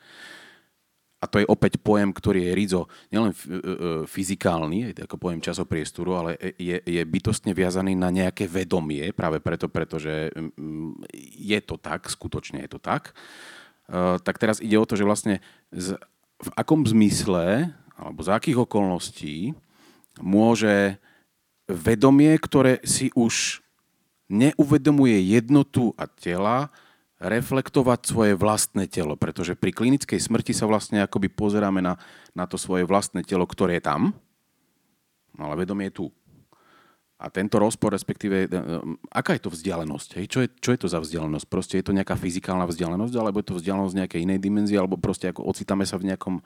[1.27, 3.59] a to je opäť pojem, ktorý je rizo nielen e, e,
[4.07, 10.31] fyzikálny, ako pojem časopriestoru, ale je, je bytostne viazaný na nejaké vedomie, práve preto, pretože
[11.35, 13.11] je to tak, skutočne je to tak.
[13.90, 15.43] E, tak teraz ide o to, že vlastne
[15.74, 15.98] z
[16.36, 19.57] v akom zmysle, alebo za akých okolností
[20.20, 21.01] môže
[21.65, 23.65] vedomie, ktoré si už
[24.28, 26.69] neuvedomuje jednotu a tela,
[27.17, 31.97] reflektovať svoje vlastné telo, pretože pri klinickej smrti sa vlastne akoby pozeráme na,
[32.37, 34.13] na to svoje vlastné telo, ktoré je tam,
[35.41, 36.07] ale vedomie je tu.
[37.17, 38.49] A tento rozpor, respektíve, e,
[39.09, 40.21] aká je to vzdialenosť?
[40.21, 40.27] Hej?
[40.29, 41.47] Čo, je, čo je to za vzdialenosť?
[41.49, 45.33] Proste je to nejaká fyzikálna vzdialenosť, alebo je to vzdialenosť nejakej inej dimenzie, alebo proste
[45.33, 46.45] ako ocitáme sa v nejakom...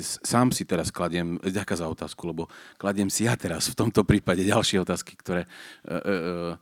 [0.00, 2.48] Sám si teraz kladiem, ďaká za otázku, lebo
[2.80, 5.44] kladiem si ja teraz v tomto prípade ďalšie otázky, ktoré,
[5.84, 6.52] uh, uh,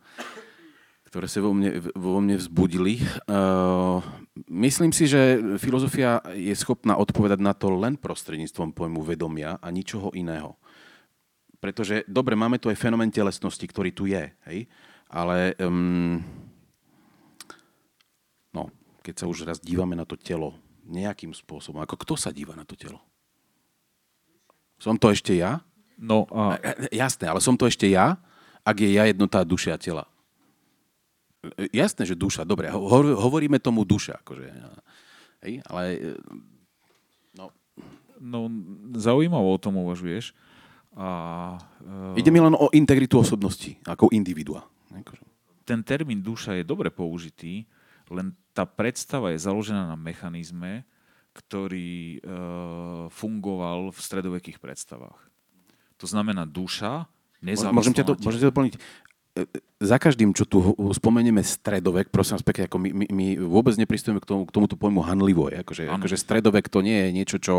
[1.10, 3.02] ktoré sa vo mne, vo mne vzbudili.
[3.26, 3.98] Uh,
[4.46, 10.14] myslím si, že filozofia je schopná odpovedať na to len prostredníctvom pojmu vedomia a ničoho
[10.14, 10.54] iného.
[11.58, 14.70] Pretože, dobre, máme tu aj fenomén telesnosti, ktorý tu je, hej?
[15.10, 16.22] ale um,
[18.54, 18.70] no,
[19.02, 20.54] keď sa už raz dívame na to telo
[20.86, 23.02] nejakým spôsobom, ako kto sa díva na to telo?
[24.78, 25.58] Som to ešte ja?
[25.98, 26.56] No a...
[26.56, 28.16] E, e, jasné, ale som to ešte ja,
[28.62, 30.06] ak je ja jednotá duše a tela.
[31.40, 34.48] E, jasné, že duša, dobre, hovoríme tomu duša, akože,
[35.46, 35.82] hej, ale
[37.32, 37.48] no.
[38.20, 38.52] No,
[39.00, 40.36] zaujímavo o tom uvažuješ.
[40.92, 44.68] A, uh, Ide mi len o integritu osobnosti, ako individua.
[45.64, 47.64] Ten termín duša je dobre použitý,
[48.10, 50.84] len tá predstava je založená na mechanizme,
[51.32, 55.16] ktorý uh, fungoval v stredovekých predstavách.
[56.02, 57.06] To znamená duša,
[57.40, 58.74] Môžem ťa to, môžem ťa doplniť
[59.80, 64.20] za každým, čo tu spomenieme stredovek, prosím vás pekne, ako my, my, my vôbec nepristujeme
[64.20, 65.48] k, tomu, k tomuto pojmu hanlivo.
[65.48, 65.64] Je.
[65.64, 67.56] Akože, akože stredovek to nie je niečo, čo,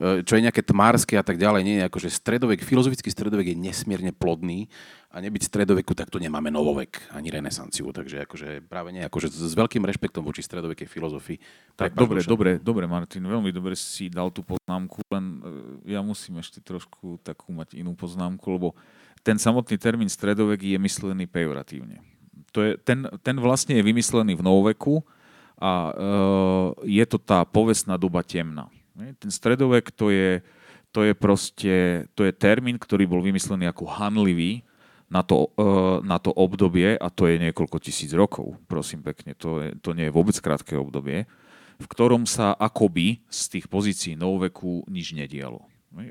[0.00, 1.60] e, čo je nejaké tmárske a tak ďalej.
[1.60, 4.72] Nie, akože stredovek, filozofický stredovek je nesmierne plodný
[5.12, 7.92] a nebyť stredoveku, tak tu nemáme novovek ani renesanciu.
[7.92, 11.38] Takže akože práve nie, akože s veľkým rešpektom voči stredovekej filozofii.
[11.76, 15.44] Tak dobre, dobre, dobre, Martin, veľmi dobre si dal tú poznámku, len
[15.84, 18.72] e, ja musím ešte trošku takú mať inú poznámku, lebo
[19.20, 22.00] ten samotný termín stredovek je myslený pejoratívne.
[22.50, 25.06] To je, ten, ten vlastne je vymyslený v novoveku
[25.60, 25.92] a e,
[26.88, 28.66] je to tá povestná doba temná.
[29.16, 30.42] Ten stredovek to je,
[30.90, 31.74] to je proste,
[32.18, 34.66] to je termín, ktorý bol vymyslený ako hanlivý
[35.06, 35.70] na to, e,
[36.02, 39.38] na to obdobie a to je niekoľko tisíc rokov, prosím pekne.
[39.38, 41.30] To, je, to nie je vôbec krátke obdobie,
[41.80, 45.64] v ktorom sa akoby z tých pozícií novoveku nič nedialo.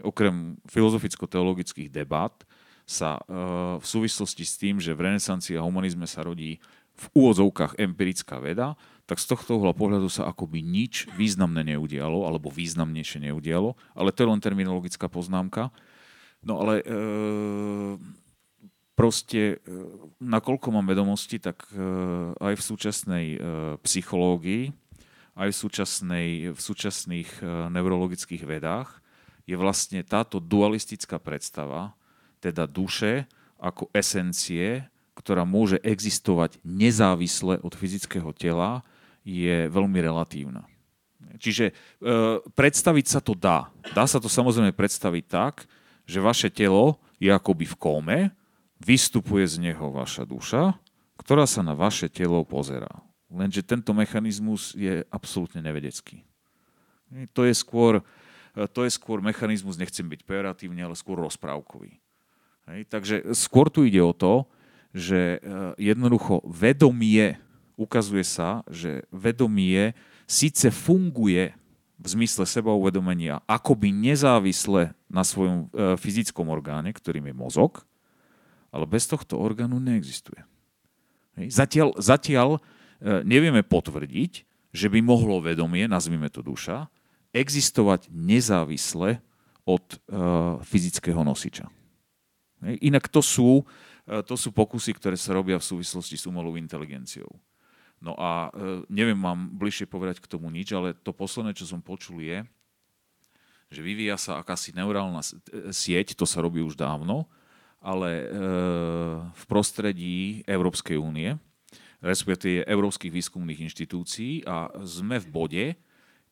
[0.03, 2.35] Okrem filozoficko-teologických debát,
[2.89, 3.37] sa e,
[3.77, 6.57] v súvislosti s tým, že v renesancii a humanizme sa rodí
[6.97, 8.73] v úvodzovkách empirická veda,
[9.05, 14.25] tak z tohto uhla pohľadu sa akoby nič významné neudialo, alebo významnejšie neudialo, ale to
[14.25, 15.69] je len terminologická poznámka.
[16.41, 16.85] No ale e,
[18.97, 19.77] proste, e,
[20.17, 21.77] nakoľko mám vedomosti, tak e,
[22.41, 23.37] aj v súčasnej e,
[23.85, 24.73] psychológii,
[25.39, 28.99] aj v, súčasnej, v súčasných e, neurologických vedách
[29.47, 31.95] je vlastne táto dualistická predstava,
[32.39, 33.27] teda duše
[33.59, 34.87] ako esencie,
[35.19, 38.87] ktorá môže existovať nezávisle od fyzického tela,
[39.27, 40.63] je veľmi relatívna.
[41.39, 41.73] Čiže e,
[42.55, 43.67] predstaviť sa to dá.
[43.91, 45.67] Dá sa to samozrejme predstaviť tak,
[46.07, 48.19] že vaše telo je akoby v kóme,
[48.79, 50.79] vystupuje z neho vaša duša,
[51.19, 52.89] ktorá sa na vaše telo pozerá.
[53.29, 56.23] Lenže tento mechanizmus je absolútne nevedecký.
[57.35, 58.01] To je skôr,
[58.55, 61.99] e, to je skôr mechanizmus, nechcem byť pejoratívny, ale skôr rozprávkový.
[62.69, 64.45] Hej, takže skôr tu ide o to,
[64.93, 67.41] že e, jednoducho vedomie,
[67.73, 69.97] ukazuje sa, že vedomie
[70.29, 71.57] síce funguje
[71.97, 77.81] v zmysle seba uvedomenia akoby nezávisle na svojom e, fyzickom orgáne, ktorým je mozog,
[78.69, 80.45] ale bez tohto orgánu neexistuje.
[81.41, 81.49] Hej.
[81.49, 82.59] Zatiaľ, zatiaľ e,
[83.25, 86.85] nevieme potvrdiť, že by mohlo vedomie, nazvime to duša,
[87.33, 89.21] existovať nezávisle
[89.65, 89.85] od
[90.65, 91.69] fyzického nosiča.
[92.63, 93.63] Inak to sú,
[94.03, 97.29] e, to sú pokusy, ktoré sa robia v súvislosti s umelou inteligenciou.
[97.99, 101.79] No a e, neviem vám bližšie povedať k tomu nič, ale to posledné, čo som
[101.79, 102.43] počul je,
[103.69, 107.27] že vyvíja sa akási neurálna e, sieť, to sa robí už dávno,
[107.79, 108.27] ale
[109.31, 111.39] v prostredí Európskej únie,
[112.03, 115.65] respektíve európskych výskumných inštitúcií a sme v bode,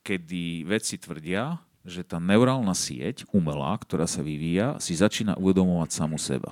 [0.04, 1.56] kedy vedci tvrdia,
[1.88, 6.52] že tá neurálna sieť, umelá, ktorá sa vyvíja, si začína uvedomovať samu seba.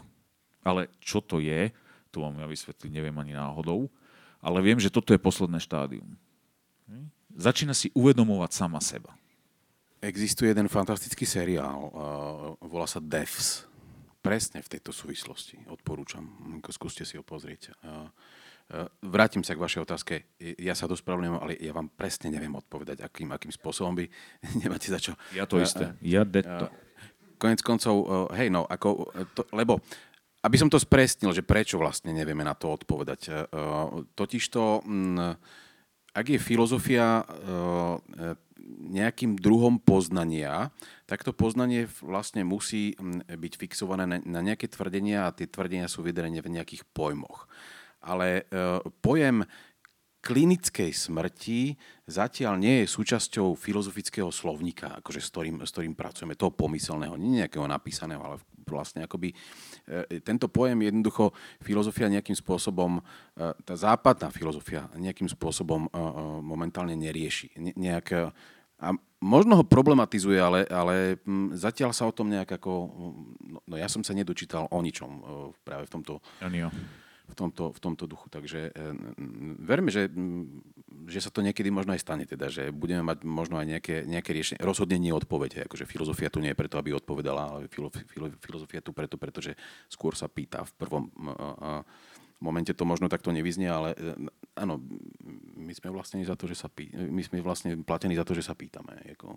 [0.64, 1.76] Ale čo to je,
[2.16, 3.92] to vám ja vysvetliť neviem ani náhodou,
[4.40, 6.08] ale viem, že toto je posledné štádium.
[7.36, 9.12] Začína si uvedomovať sama seba.
[10.00, 11.92] Existuje jeden fantastický seriál, uh,
[12.64, 13.68] volá sa Devs.
[14.24, 15.60] Presne v tejto súvislosti.
[15.68, 16.24] Odporúčam,
[16.72, 17.76] skúste si ho pozrieť.
[17.84, 18.08] Uh,
[19.06, 20.14] vrátim sa k vašej otázke.
[20.58, 24.06] Ja sa dospravedlňujem, ale ja vám presne neviem odpovedať, akým, akým spôsobom by
[24.62, 25.14] nemáte za čo.
[25.38, 25.94] Ja to isté.
[26.02, 26.74] Ja detto.
[27.36, 29.84] Konec koncov, hej, no, ako, to, lebo
[30.46, 33.50] aby som to spresnil, že prečo vlastne nevieme na to odpovedať.
[34.14, 34.86] Totižto,
[36.16, 37.26] ak je filozofia
[38.86, 40.70] nejakým druhom poznania,
[41.10, 42.94] tak to poznanie vlastne musí
[43.26, 47.50] byť fixované na nejaké tvrdenia a tie tvrdenia sú vydarené v nejakých pojmoch.
[48.06, 49.42] Ale e, pojem
[50.26, 51.78] klinickej smrti
[52.10, 57.46] zatiaľ nie je súčasťou filozofického slovníka, akože s ktorým, s ktorým pracujeme, toho pomyselného, nie
[57.46, 61.30] nejakého napísaného, ale vlastne akoby e, tento pojem jednoducho
[61.62, 63.02] filozofia nejakým spôsobom, e,
[63.62, 65.90] tá západná filozofia nejakým spôsobom
[66.42, 67.54] momentálne nerieši.
[67.78, 68.34] Nejak
[68.76, 68.92] a
[69.24, 72.72] možno ho problematizuje, ale, ale mm, zatiaľ sa o tom nejak ako...
[73.40, 75.12] No, no ja som sa nedočítal o ničom
[75.64, 76.20] práve v tomto,
[77.26, 78.30] v tomto, v tomto duchu.
[78.30, 78.82] Takže e,
[79.62, 80.08] verme, že,
[81.10, 84.32] že sa to niekedy možno aj stane, teda, že budeme mať možno aj nejaké, nejaké
[84.32, 84.62] riešenie.
[84.62, 88.82] Rozhodne nie odpovede, akože filozofia tu nie je preto, aby odpovedala, ale filo, filo, filozofia
[88.86, 89.58] tu preto, pretože
[89.90, 91.04] skôr sa pýta v prvom...
[91.34, 91.72] A, a,
[92.36, 94.14] momente to možno takto nevyznie, ale e,
[94.60, 94.78] áno,
[95.56, 96.92] my sme vlastne za to, že sa pý...
[96.94, 99.18] my sme vlastne platení za to, že sa pýtame.
[99.18, 99.34] Ako...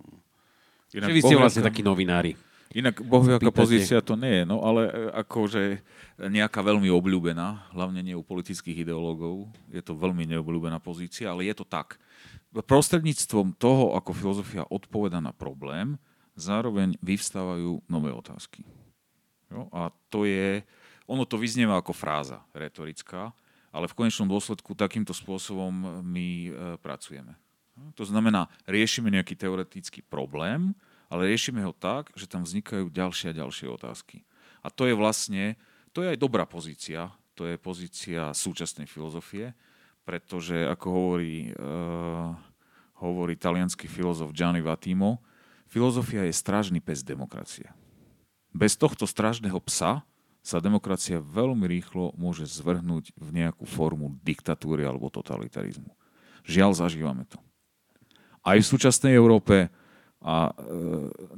[0.92, 2.36] Inak, že vy ste vlastne takí novinári.
[2.76, 4.92] Inak bohviaká pozícia to nie je, no ale e,
[5.24, 5.80] akože
[6.20, 11.56] nejaká veľmi obľúbená, hlavne nie u politických ideológov, je to veľmi neobľúbená pozícia, ale je
[11.56, 11.96] to tak.
[12.52, 15.96] Prostredníctvom toho, ako filozofia odpoveda na problém,
[16.36, 18.68] zároveň vyvstávajú nové otázky.
[19.48, 19.72] Jo?
[19.72, 20.60] A to je,
[21.08, 23.32] ono to vyznieva ako fráza retorická,
[23.72, 26.50] ale v konečnom dôsledku takýmto spôsobom my e,
[26.84, 27.32] pracujeme.
[27.94, 30.74] To znamená, riešime nejaký teoretický problém,
[31.08, 34.24] ale riešime ho tak, že tam vznikajú ďalšie a ďalšie otázky.
[34.60, 35.56] A to je vlastne,
[35.96, 39.56] to je aj dobrá pozícia, to je pozícia súčasnej filozofie,
[40.04, 42.32] pretože ako hovorí, uh,
[43.00, 45.20] hovorí talianský filozof Gianni Vattimo,
[45.68, 47.70] filozofia je strážny pes demokracie.
[48.52, 50.02] Bez tohto strážneho psa
[50.40, 55.92] sa demokracia veľmi rýchlo môže zvrhnúť v nejakú formu diktatúry alebo totalitarizmu.
[56.48, 57.36] Žiaľ, zažívame to.
[58.40, 59.68] Aj v súčasnej Európe
[60.22, 60.52] a e,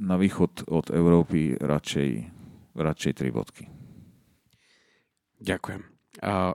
[0.01, 2.09] na východ od Európy radšej,
[2.75, 3.65] radšej tri bodky.
[5.41, 5.81] Ďakujem.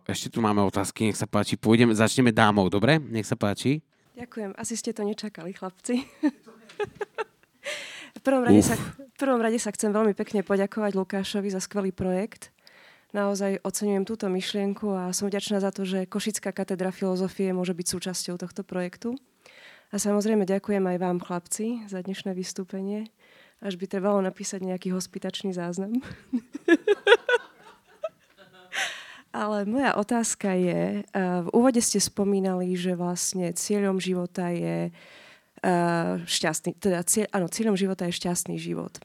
[0.06, 1.58] Ešte tu máme otázky, nech sa páči.
[1.58, 3.02] Pôjdeme, začneme dámou, dobre?
[3.02, 3.82] Nech sa páči.
[4.14, 4.54] Ďakujem.
[4.54, 6.06] Asi ste to nečakali, chlapci.
[8.26, 12.50] prvom, rade sa, v prvom rade sa chcem veľmi pekne poďakovať Lukášovi za skvelý projekt.
[13.14, 17.86] Naozaj oceňujem túto myšlienku a som vďačná za to, že Košická katedra filozofie môže byť
[17.86, 19.14] súčasťou tohto projektu.
[19.94, 23.06] A samozrejme ďakujem aj vám, chlapci, za dnešné vystúpenie.
[23.62, 26.02] Až by trebalo napísať nejaký hospitačný záznam.
[29.36, 36.18] Ale moja otázka je, eh, v úvode ste spomínali, že vlastne cieľom života je uh,
[36.24, 38.96] šťastný, teda cieľ, áno, cieľom života je šťastný život.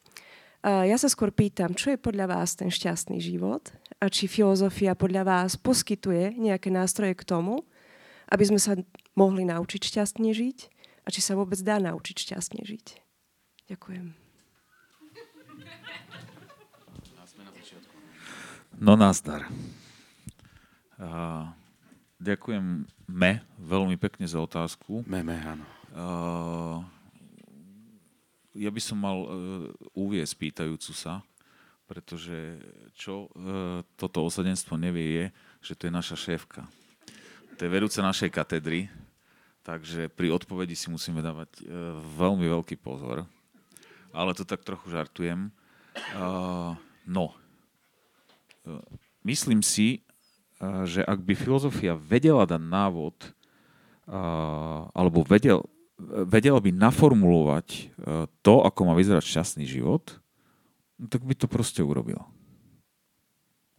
[0.62, 4.98] Uh, ja sa skôr pýtam, čo je podľa vás ten šťastný život a či filozofia
[4.98, 7.66] podľa vás poskytuje nejaké nástroje k tomu,
[8.32, 8.78] aby sme sa
[9.16, 10.60] mohli naučiť šťastne žiť
[11.04, 12.86] a či sa vôbec dá naučiť šťastne žiť.
[13.72, 14.16] Ďakujem.
[18.82, 19.46] No nazdar.
[20.98, 21.46] Uh,
[22.18, 23.32] ďakujem me
[23.62, 25.06] veľmi pekne za otázku.
[25.06, 25.66] Me, me, áno.
[25.92, 26.80] Uh,
[28.58, 29.30] ja by som mal uh,
[29.94, 31.22] uviesť pýtajúcu sa,
[31.86, 32.58] pretože
[32.98, 35.26] čo uh, toto osadenstvo nevie je,
[35.62, 36.66] že to je naša šéfka.
[37.62, 38.90] To je vedúca našej katedry,
[39.62, 43.30] takže pri odpovedi si musíme dávať uh, veľmi veľký pozor.
[44.10, 45.54] Ale to tak trochu žartujem.
[46.18, 46.74] Uh,
[47.06, 47.38] no,
[48.66, 48.82] uh,
[49.22, 50.02] myslím si,
[50.90, 53.18] že ak by filozofia vedela dať návod,
[54.94, 55.66] alebo vedel,
[56.30, 57.82] vedel by naformulovať e,
[58.46, 60.22] to, ako má vyzerať šťastný život,
[61.02, 62.22] no tak by to proste urobil.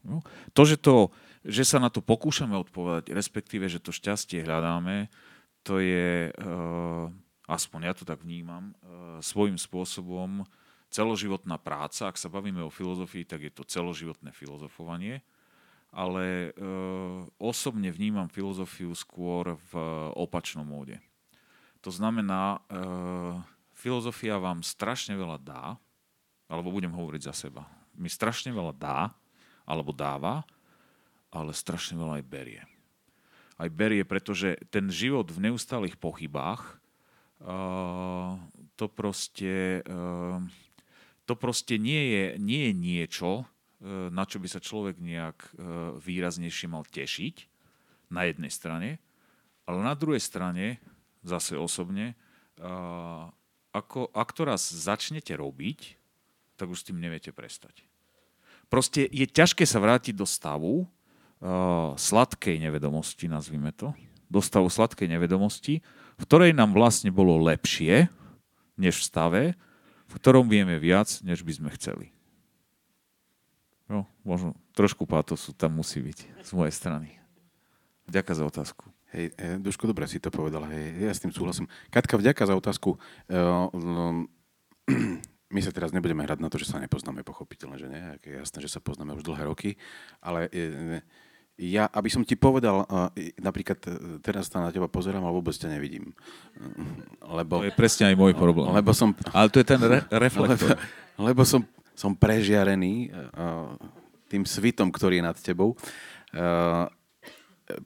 [0.03, 0.27] No.
[0.59, 5.11] To, že, to, že sa na to pokúšame odpovedať, respektíve, že to šťastie hľadáme,
[5.63, 7.07] to je, uh,
[7.47, 10.43] aspoň ja to tak vnímam, uh, svojím spôsobom
[10.91, 12.11] celoživotná práca.
[12.11, 15.23] Ak sa bavíme o filozofii, tak je to celoživotné filozofovanie.
[15.93, 19.73] Ale uh, osobne vnímam filozofiu skôr v
[20.19, 20.99] opačnom móde.
[21.83, 22.63] To znamená,
[23.75, 25.65] filozofia vám strašne veľa dá,
[26.47, 27.67] alebo budem hovoriť za seba.
[27.99, 29.11] Mi strašne veľa dá,
[29.67, 30.47] alebo dáva,
[31.33, 32.63] ale strašne veľa aj berie.
[33.57, 36.77] Aj berie, pretože ten život v neustálých pochybách,
[37.41, 38.37] uh,
[38.77, 40.39] to proste, uh,
[41.25, 45.51] to proste nie, je, nie je niečo, uh, na čo by sa človek nejak uh,
[45.97, 47.49] výraznejšie mal tešiť,
[48.13, 49.01] na jednej strane,
[49.65, 50.77] ale na druhej strane,
[51.25, 52.13] zase osobne,
[52.61, 53.33] uh,
[53.73, 55.97] ako, ak to raz začnete robiť,
[56.61, 57.89] tak už s tým neviete prestať.
[58.69, 60.85] Proste je ťažké sa vrátiť do stavu
[61.99, 63.91] sladkej nevedomosti, nazvime to,
[64.31, 65.83] do stavu sladkej nevedomosti,
[66.17, 68.07] v ktorej nám vlastne bolo lepšie,
[68.79, 69.43] než v stave,
[70.07, 72.15] v ktorom vieme viac, než by sme chceli.
[73.91, 77.09] No, možno trošku pátosu tam musí byť z mojej strany.
[78.09, 78.85] Ďakujem za otázku.
[79.13, 81.69] Hej, e, Duško, dobre si to povedal, hej, ja s tým súhlasím.
[81.93, 82.97] Katka, vďaka za otázku.
[83.29, 84.25] Uh, um,
[85.53, 88.01] my sa teraz nebudeme hrať na to, že sa nepoznáme, pochopiteľne, že nie.
[88.25, 89.77] Je jasné, že sa poznáme už dlhé roky,
[90.25, 90.49] ale
[91.61, 92.85] ja, aby som ti povedal,
[93.41, 93.79] napríklad
[94.25, 96.17] teraz sa na teba pozerám, ale vôbec ťa nevidím.
[97.23, 98.73] Lebo, to je presne aj môj problém.
[98.73, 100.75] Lebo som, ale to je ten re- reflektor.
[100.75, 101.61] Lebo, lebo som,
[101.93, 103.77] som prežiarený uh,
[104.33, 105.77] tým svitom, ktorý je nad tebou.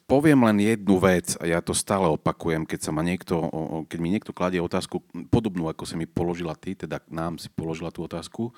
[0.06, 3.38] Poviem len jednu vec a ja to stále opakujem, keď, sa ma niekto,
[3.86, 4.98] keď mi niekto kladie otázku
[5.30, 8.50] podobnú, ako si mi položila ty, teda nám si položila tú otázku.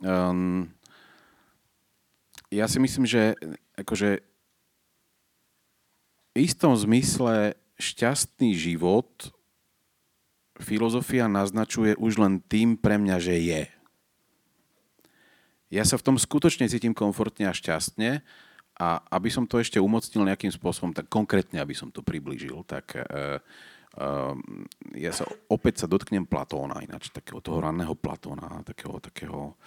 [0.00, 0.70] Um,
[2.48, 3.36] ja si myslím, že
[3.76, 4.24] akože
[6.32, 9.32] v istom zmysle šťastný život
[10.58, 13.62] filozofia naznačuje už len tým pre mňa, že je.
[15.68, 18.24] Ja sa v tom skutočne cítim komfortne a šťastne
[18.78, 22.96] a aby som to ešte umocnil nejakým spôsobom, tak konkrétne, aby som to priblížil, tak
[22.96, 23.36] uh,
[24.00, 24.34] uh,
[24.96, 29.58] ja sa opäť sa dotknem Platóna, ináč takého toho ranného Platóna, takého, takého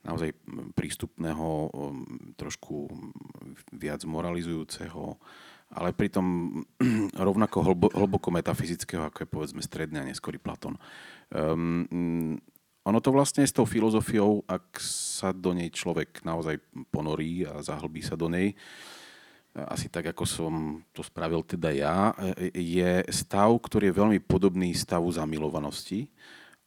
[0.00, 0.32] naozaj
[0.72, 2.04] prístupného, um,
[2.36, 2.88] trošku
[3.76, 5.20] viac moralizujúceho,
[5.76, 6.26] ale pritom
[7.28, 10.80] rovnako hlbo, hlboko metafyzického, ako je povedzme stredný a neskorý Platón.
[11.30, 12.40] Um,
[12.80, 16.56] ono to vlastne s tou filozofiou, ak sa do nej človek naozaj
[16.88, 18.56] ponorí a zahlbí sa do nej,
[19.50, 20.54] asi tak, ako som
[20.94, 22.14] to spravil teda ja,
[22.54, 26.06] je stav, ktorý je veľmi podobný stavu zamilovanosti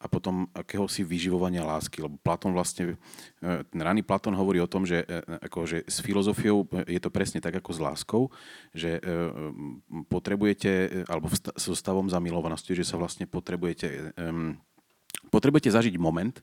[0.04, 2.04] a potom akéhosi vyživovania lásky.
[2.04, 3.00] Lebo Platón vlastne,
[3.40, 5.00] ten raný Platón hovorí o tom, že,
[5.40, 8.22] akože s filozofiou je to presne tak ako s láskou,
[8.76, 9.00] že
[10.12, 14.12] potrebujete, alebo so stavom zamilovanosti, že sa vlastne potrebujete
[15.32, 16.36] potrebujete zažiť moment,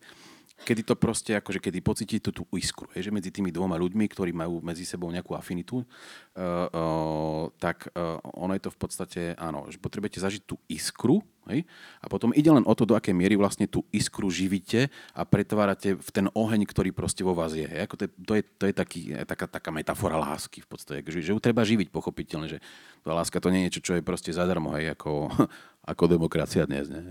[0.63, 4.05] kedy to proste, akože kedy pocítite tú, tú iskru, je, že medzi tými dvoma ľuďmi,
[4.07, 9.21] ktorí majú medzi sebou nejakú afinitu, uh, uh, tak uh, ono je to v podstate,
[9.37, 11.65] áno, že potrebujete zažiť tú iskru, hej?
[11.99, 15.97] a potom ide len o to, do akej miery vlastne tú iskru živíte a pretvárate
[15.97, 17.65] v ten oheň, ktorý proste vo vás je.
[17.65, 17.89] Hej?
[17.89, 21.19] Ako to, je to, je, to je taký, taká, taká metafora lásky v podstate, že,
[21.25, 22.59] že ju treba živiť, pochopiteľne, že
[23.01, 25.31] tá láska to nie je niečo, čo je proste zadarmo, hej, ako
[25.81, 26.87] ako demokracia dnes.
[26.93, 27.01] Ne?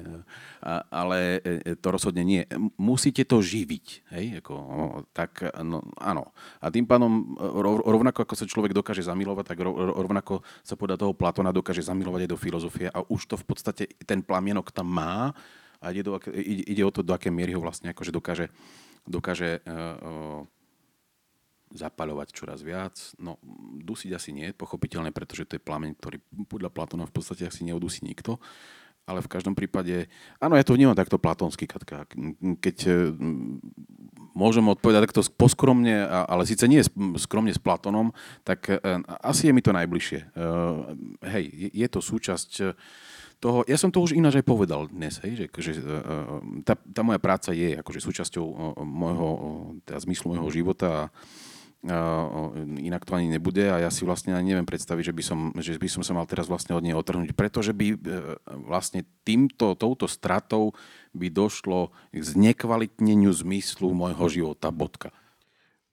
[0.63, 2.47] A, ale e, to rozhodne nie.
[2.79, 3.87] Musíte to živiť.
[4.15, 4.25] Hej?
[4.41, 6.31] Ako, no, tak no, áno.
[6.63, 7.35] A tým pádom
[7.83, 12.31] rovnako ako sa človek dokáže zamilovať, tak rovnako sa podľa toho Platona dokáže zamilovať aj
[12.31, 15.35] do filozofie a už to v podstate ten plamienok tam má
[15.81, 18.47] a ide, do, ide, ide o to, do aké miery ho vlastne akože dokáže,
[19.09, 20.45] dokáže uh,
[21.71, 22.99] zapaľovať čoraz viac.
[23.23, 23.39] No,
[23.81, 26.19] dusiť asi nie, pochopiteľne, pretože to je plameň, ktorý
[26.51, 28.43] podľa Platona v podstate asi neodusí nikto.
[29.09, 30.07] Ale v každom prípade,
[30.39, 32.07] áno, ja to vnímam takto platónsky, Katka.
[32.63, 32.93] Keď e,
[34.39, 36.79] môžem odpovedať takto poskromne, ale síce nie
[37.19, 38.15] skromne s Platónom,
[38.47, 38.79] tak e,
[39.25, 40.21] asi je mi to najbližšie.
[40.21, 40.27] E,
[41.27, 41.45] hej,
[41.75, 42.77] je to súčasť
[43.41, 45.81] toho, ja som to už ináč aj povedal dnes, hej, že, že
[46.63, 48.45] tá, tá moja práca je akože súčasťou
[48.85, 49.29] môjho,
[49.89, 51.03] teda zmyslu môjho života a
[51.81, 55.81] inak to ani nebude a ja si vlastne ani neviem predstaviť, že by som, že
[55.81, 58.37] by som sa mal teraz vlastne od nej otrhnúť, pretože by e,
[58.69, 60.77] vlastne týmto, touto stratou
[61.17, 65.09] by došlo k znekvalitneniu zmyslu môjho života, bodka.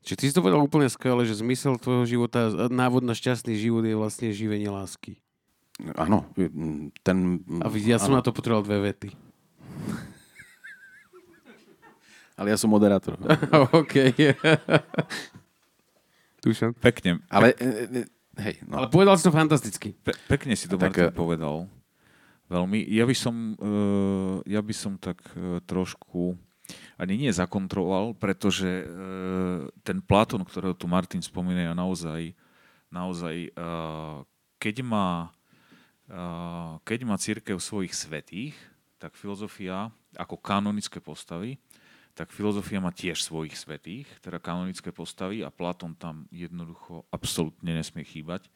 [0.04, 3.88] Čiže ty si to povedal úplne skvelé, že zmysel tvojho života, návod na šťastný život
[3.88, 5.24] je vlastne živenie lásky.
[5.96, 6.28] Áno,
[7.00, 7.48] ten...
[7.64, 8.20] A ja som áno.
[8.20, 9.16] na to potreboval dve vety.
[12.38, 13.16] Ale ja som moderátor.
[13.80, 13.96] OK.
[16.48, 16.72] Dušan.
[16.80, 17.20] Pekne.
[17.28, 18.02] Ale, e, e,
[18.40, 18.80] hej, no.
[18.84, 19.92] Ale povedal si to fantasticky.
[20.02, 21.68] Pe- pekne si to tak, Martin povedal.
[22.48, 22.80] Veľmi.
[22.88, 26.40] Ja by som, uh, ja by som tak uh, trošku
[26.96, 32.32] ani nie zakontroloval, pretože uh, ten Platón, ktorého tu Martin spomína, naozaj,
[32.88, 34.24] naozaj uh,
[34.60, 35.08] keď má
[36.88, 38.56] keď má církev svojich svetých,
[38.96, 41.60] tak filozofia ako kanonické postavy
[42.18, 48.02] tak filozofia má tiež svojich svetých, teda kanonické postavy a Platón tam jednoducho absolútne nesmie
[48.02, 48.50] chýbať.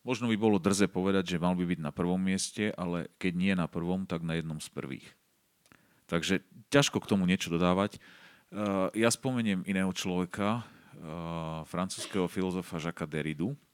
[0.00, 3.52] Možno by bolo drze povedať, že mal by byť na prvom mieste, ale keď nie
[3.52, 5.04] na prvom, tak na jednom z prvých.
[6.08, 6.40] Takže
[6.72, 8.00] ťažko k tomu niečo dodávať.
[8.48, 13.67] Uh, ja spomeniem iného človeka, uh, francúzského filozofa Jacques Derridu, uh,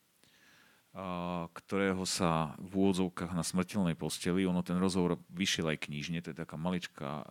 [1.50, 6.38] ktorého sa v úvodzovkách na smrteľnej posteli, ono ten rozhovor vyšiel aj knižne, to je
[6.38, 7.24] taká maličká e,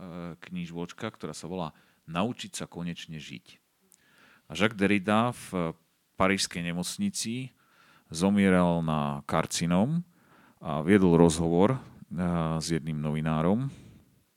[0.51, 1.71] knižvočka, ktorá sa volá
[2.03, 3.63] Naučiť sa konečne žiť.
[4.51, 5.71] A Jacques Derrida v
[6.19, 7.55] parížskej nemocnici
[8.11, 10.03] zomieral na karcinom
[10.59, 11.79] a viedol rozhovor e,
[12.59, 13.71] s jedným novinárom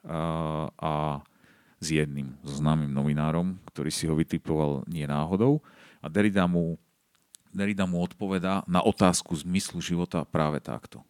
[0.07, 0.93] a, a
[1.83, 5.59] s jedným známym novinárom, ktorý si ho vytipoval nie náhodou.
[5.99, 6.79] A Derrida mu
[7.57, 11.01] Derrida mu odpovedá na otázku zmyslu života práve takto.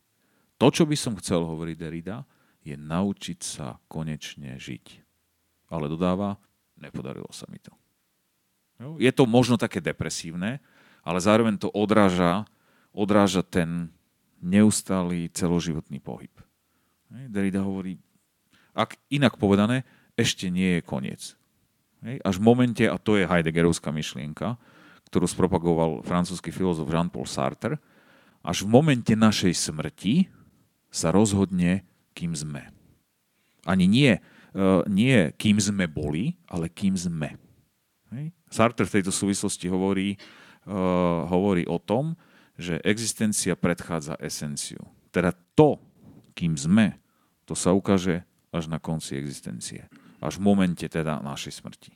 [0.62, 2.23] To, čo by som chcel, hovoriť Derrida,
[2.62, 5.02] je naučiť sa konečne žiť.
[5.74, 6.39] Ale dodáva,
[6.78, 7.74] nepodarilo sa mi to.
[9.02, 10.62] Je to možno také depresívne,
[11.02, 12.47] ale zároveň to odráža,
[12.94, 13.90] odráža ten
[14.39, 16.31] neustály celoživotný pohyb.
[17.10, 17.98] Derrida hovorí,
[18.77, 19.82] ak inak povedané,
[20.14, 21.35] ešte nie je koniec.
[22.23, 24.60] Až v momente, a to je Heideggerovská myšlienka,
[25.10, 27.78] ktorú spropagoval francúzsky filozof Jean-Paul Sartre,
[28.46, 30.30] až v momente našej smrti
[30.90, 31.82] sa rozhodne,
[32.14, 32.70] kým sme.
[33.66, 37.34] Ani nie, uh, nie kým sme boli, ale kým sme.
[38.14, 38.30] Hej.
[38.46, 40.14] Sartre v tejto súvislosti hovorí,
[40.70, 42.14] uh, hovorí o tom,
[42.56, 44.80] že existencia predchádza esenciu.
[45.10, 45.82] Teda to,
[46.32, 46.96] kým sme,
[47.44, 48.24] to sa ukáže
[48.54, 49.90] až na konci existencie.
[50.22, 51.92] Až v momente teda našej smrti.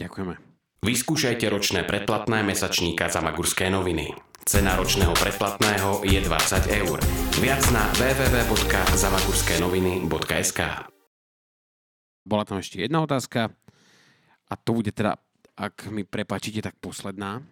[0.00, 0.51] Ďakujeme.
[0.82, 4.18] Vyskúšajte ročné predplatné mesačníka za Magurské noviny.
[4.42, 6.98] Cena ročného predplatného je 20 eur.
[7.38, 10.60] Viac na www.zamagurského.sk
[12.26, 13.54] Bola tam ešte jedna otázka
[14.50, 15.22] a to bude teda,
[15.54, 17.46] ak mi prepačíte, tak posledná.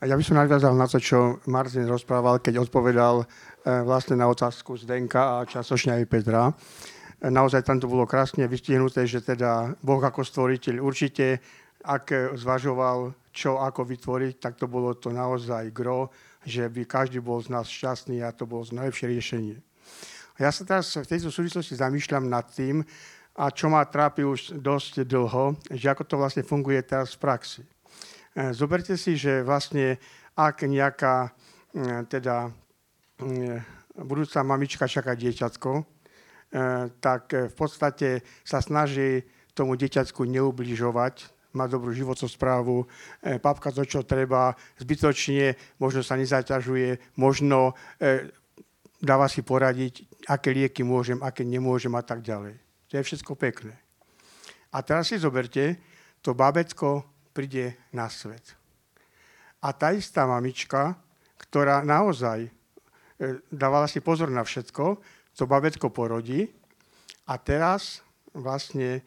[0.00, 4.80] Ja by som nadviazal na to, čo Martin rozprával, keď odpovedal e, vlastne na otázku
[4.80, 6.48] Zdenka a časočne aj Petra.
[6.48, 6.52] E,
[7.28, 11.44] naozaj tam to bolo krásne vystihnuté, že teda Boh ako stvoriteľ určite
[11.84, 16.10] ak zvažoval, čo ako vytvoriť, tak to bolo to naozaj gro,
[16.44, 19.56] že by každý bol z nás šťastný a to bolo najlepšie riešenie.
[20.40, 22.80] Ja sa teraz v tejto súvislosti zamýšľam nad tým,
[23.40, 27.62] a čo ma trápi už dosť dlho, že ako to vlastne funguje teraz v praxi.
[27.64, 29.96] E, zoberte si, že vlastne
[30.34, 31.30] ak nejaká e,
[32.10, 32.50] teda e,
[34.00, 36.00] budúca mamička čaká dieťatko,
[36.98, 39.22] tak v podstate sa snaží
[39.54, 42.86] tomu dieťatku neubližovať, má dobrú životosprávu,
[43.22, 48.30] e, papka to, čo treba, zbytočne, možno sa nezaťažuje, možno e,
[49.02, 52.54] dáva si poradiť, aké lieky môžem, aké nemôžem a tak ďalej.
[52.90, 53.74] To je všetko pekné.
[54.70, 55.78] A teraz si zoberte,
[56.22, 57.02] to babetko
[57.34, 58.54] príde na svet.
[59.60, 60.94] A tá istá mamička,
[61.40, 62.50] ktorá naozaj e,
[63.50, 65.00] dávala si pozor na všetko,
[65.34, 66.52] to babetko porodí
[67.24, 68.04] a teraz
[68.36, 69.00] vlastne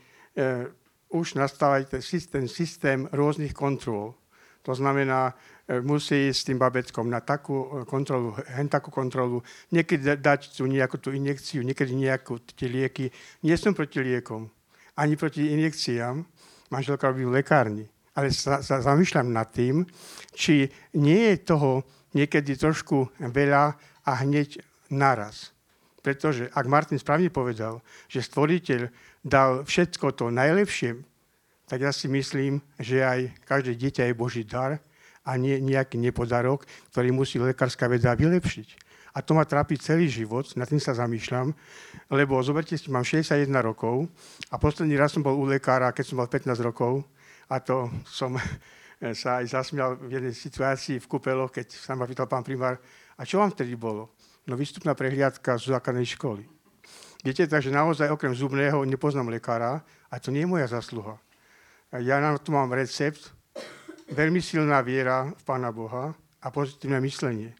[1.13, 2.01] už nastáva ten
[2.49, 4.17] systém, rôznych kontrol.
[4.63, 5.35] To znamená,
[5.67, 10.65] e, musí s tým babeckom na takú e, kontrolu, hen takú kontrolu, niekedy dať tú
[10.65, 13.11] nejakú tú injekciu, niekedy nejakú tie lieky.
[13.43, 14.49] Nie som proti liekom,
[14.95, 16.25] ani proti injekciám.
[16.71, 17.85] Manželka robí v lekárni.
[18.15, 19.85] Ale sa, sa zamýšľam nad tým,
[20.33, 21.83] či nie je toho
[22.15, 24.63] niekedy trošku veľa a hneď
[24.93, 25.53] naraz.
[26.03, 27.79] Pretože ak Martin správne povedal,
[28.11, 28.91] že stvoriteľ
[29.23, 30.99] dal všetko to najlepšie,
[31.65, 34.83] tak ja si myslím, že aj každé dieťa je Boží dar
[35.23, 38.83] a nie nejaký nepodarok, ktorý musí lekárska veda vylepšiť.
[39.13, 41.53] A to ma trápi celý život, nad tým sa zamýšľam,
[42.09, 44.09] lebo zoberte si, mám 61 rokov
[44.49, 47.05] a posledný raz som bol u lekára, keď som mal 15 rokov
[47.47, 48.35] a to som
[49.21, 52.81] sa aj zasmial v jednej situácii v kúpeloch, keď sa ma pýtal pán primár,
[53.13, 54.17] a čo vám vtedy bolo?
[54.49, 56.52] No výstupná prehliadka z základnej školy.
[57.23, 59.79] Viete, takže naozaj okrem zubného nepoznám lekára
[60.11, 61.15] a to nie je moja zasluha.
[62.03, 63.31] Ja na to mám recept,
[64.11, 66.11] veľmi silná viera v Pána Boha
[66.43, 67.55] a pozitívne myslenie.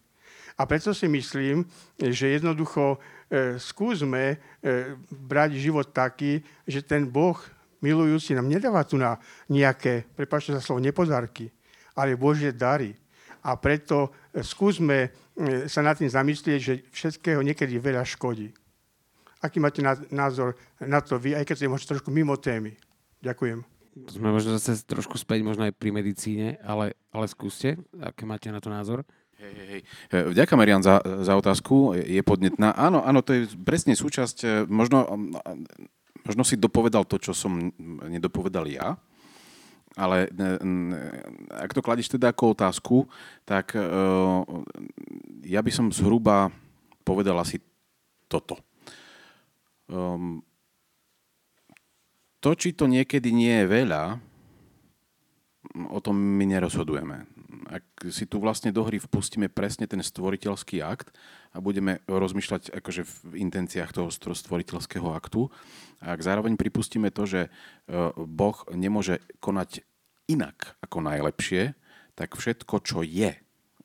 [0.60, 1.64] A preto si myslím,
[1.96, 3.00] že jednoducho
[3.32, 7.40] e, skúsme e, brať život taký, že ten Boh
[7.80, 9.16] milujúci nám nedáva tu na
[9.48, 11.48] nejaké, prepáčte za slovo, nepodarky,
[11.96, 12.94] ale Božie dary.
[13.48, 18.52] A preto e, skúsme e, sa nad tým zamyslieť, že všetkého niekedy veľa škodí.
[19.44, 22.80] Aký máte názor na to vy, aj keď ste možno trošku mimo témy?
[23.20, 23.60] Ďakujem.
[24.08, 28.50] To sme možno zase trošku späť, možno aj pri medicíne, ale, ale skúste, aké máte
[28.50, 29.04] na to názor?
[29.38, 29.82] Hej, hej, hej.
[30.32, 31.92] Vďaka, Marian, za, za otázku.
[32.00, 32.72] Je podnetná.
[32.74, 34.38] Áno, áno, to je presne súčasť.
[34.42, 35.04] E, možno,
[36.24, 37.76] možno si dopovedal to, čo som
[38.08, 38.96] nedopovedal ja.
[40.00, 40.48] Ale e,
[41.52, 42.98] ak to kladíš teda ako otázku,
[43.44, 43.84] tak e,
[45.44, 46.50] ja by som zhruba
[47.04, 47.60] povedal asi
[48.32, 48.58] toto.
[49.92, 50.46] Um,
[52.44, 54.20] to, či to niekedy nie je veľa,
[55.74, 57.24] o tom my nerozhodujeme.
[57.72, 61.16] ak si tu vlastne do hry vpustíme presne ten stvoriteľský akt
[61.56, 63.16] a budeme rozmýšľať akože v
[63.48, 65.48] intenciách toho stvoriteľského aktu,
[66.04, 67.50] a ak zároveň pripustíme to, že e,
[68.20, 69.88] Boh nemôže konať
[70.28, 71.74] inak ako najlepšie,
[72.20, 73.32] tak všetko, čo je,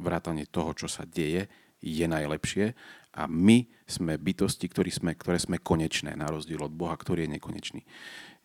[0.03, 1.47] vrátanie toho, čo sa deje,
[1.79, 2.75] je najlepšie
[3.15, 7.35] a my sme bytosti, ktoré sme, ktoré sme konečné, na rozdiel od Boha, ktorý je
[7.41, 7.81] nekonečný.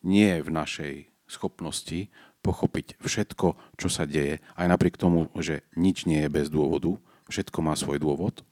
[0.04, 0.94] Nie je v našej
[1.28, 2.12] schopnosti
[2.44, 6.96] pochopiť všetko, čo sa deje, aj napriek tomu, že nič nie je bez dôvodu,
[7.32, 8.44] všetko má svoj dôvod,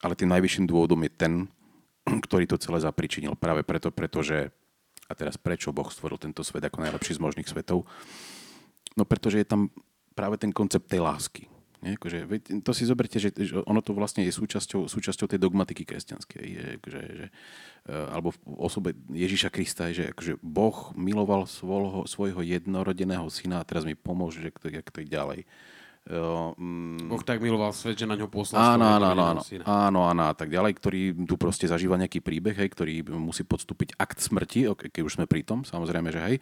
[0.00, 1.32] ale tým najvyšším dôvodom je ten,
[2.24, 3.36] ktorý to celé zapričinil.
[3.36, 4.48] Práve preto, pretože,
[5.10, 7.84] a teraz prečo Boh stvoril tento svet ako najlepší z možných svetov?
[8.96, 9.68] No pretože je tam
[10.16, 11.46] práve ten koncept tej lásky.
[11.82, 11.94] Nie?
[11.94, 12.26] Akože,
[12.66, 16.44] to si zoberte, že, že ono to vlastne je súčasťou, súčasťou tej dogmatiky kresťanskej.
[16.44, 17.26] Je, akože, že,
[17.86, 23.62] e, alebo v osobe Ježíša Krista je, že akože Boh miloval svojho, svojho jednorodeného syna
[23.62, 25.46] a teraz mi pomôže, že to, jak to ďalej.
[26.08, 30.00] Jo, mm, boh tak miloval svet, že na ňo poslal áno, áno, áno, áno, áno,
[30.08, 34.24] áno, a tak ďalej, ktorý tu proste zažíva nejaký príbeh, hej, ktorý musí podstúpiť akt
[34.24, 36.36] smrti, keď už sme pri tom, samozrejme, že hej.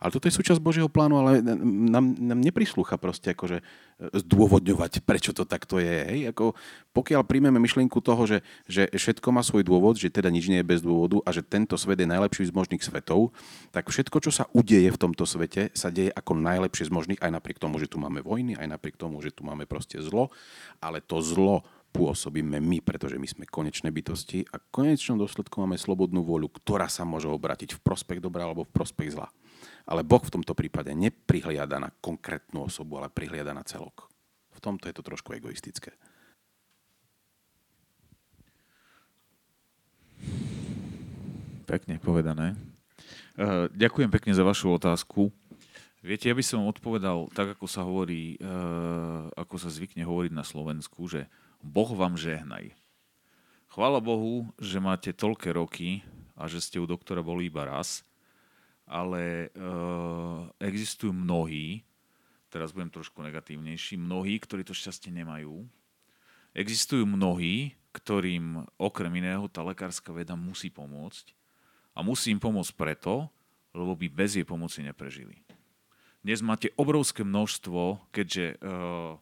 [0.00, 3.60] Ale toto je súčasť Božieho plánu, ale nám, nám neprislúcha proste akože
[4.00, 5.96] zdôvodňovať, prečo to takto je.
[6.08, 6.20] Hej?
[6.32, 6.56] Ako,
[6.96, 10.70] pokiaľ príjmeme myšlienku toho, že, že všetko má svoj dôvod, že teda nič nie je
[10.70, 13.36] bez dôvodu a že tento svet je najlepší z možných svetov,
[13.70, 17.30] tak všetko, čo sa udeje v tomto svete, sa deje ako najlepšie z možných, aj
[17.36, 20.32] napriek tomu, že tu máme vojny, aj napriek tomu, že tu máme proste zlo,
[20.80, 21.60] ale to zlo
[21.90, 27.02] pôsobíme my, pretože my sme konečné bytosti a konečnom dôsledku máme slobodnú voľu, ktorá sa
[27.02, 29.28] môže obrátiť v prospech dobra alebo v prospech zla.
[29.88, 34.10] Ale Boh v tomto prípade neprihliada na konkrétnu osobu, ale prihliada na celok.
[34.52, 35.96] V tomto je to trošku egoistické.
[41.64, 42.58] Pekne povedané.
[43.38, 45.30] Uh, ďakujem pekne za vašu otázku.
[46.02, 50.42] Viete, ja by som odpovedal tak, ako sa hovorí, uh, ako sa zvykne hovoriť na
[50.42, 51.30] Slovensku, že
[51.62, 52.72] Boh vám žehnaj.
[53.70, 56.02] Chvála Bohu, že máte toľké roky
[56.34, 58.02] a že ste u doktora boli iba raz
[58.90, 61.86] ale uh, existujú mnohí,
[62.50, 65.62] teraz budem trošku negatívnejší, mnohí, ktorí to šťastie nemajú.
[66.50, 71.30] Existujú mnohí, ktorým okrem iného tá lekárska veda musí pomôcť.
[71.94, 73.30] A musí im pomôcť preto,
[73.70, 75.38] lebo by bez jej pomoci neprežili.
[76.26, 79.14] Dnes máte obrovské množstvo, keďže, uh,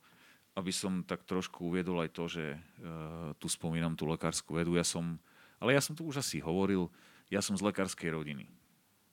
[0.57, 4.82] aby som tak trošku uviedol aj to, že uh, tu spomínam tú lekárskú vedu, ja
[4.89, 5.20] som,
[5.61, 6.89] ale ja som tu už asi hovoril,
[7.28, 8.49] ja som z lekárskej rodiny.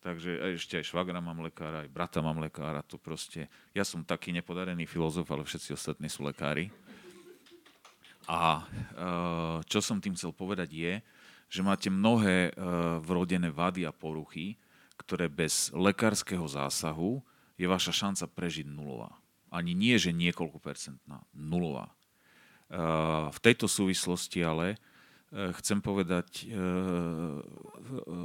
[0.05, 2.85] Takže ešte aj švagra mám lekára, aj brata mám lekára.
[2.93, 6.69] To proste, ja som taký nepodarený filozof, ale všetci ostatní sú lekári.
[8.29, 10.93] A eh, čo som tým chcel povedať je,
[11.49, 12.53] že máte mnohé eh,
[13.01, 14.61] vrodené vady a poruchy,
[14.93, 17.25] ktoré bez lekárskeho zásahu
[17.57, 19.09] je vaša šanca prežiť nulová.
[19.49, 21.89] Ani nie, že niekoľko percentná, nulová.
[21.89, 22.77] Eh,
[23.33, 24.77] v tejto súvislosti ale
[25.35, 26.55] chcem povedať, eh,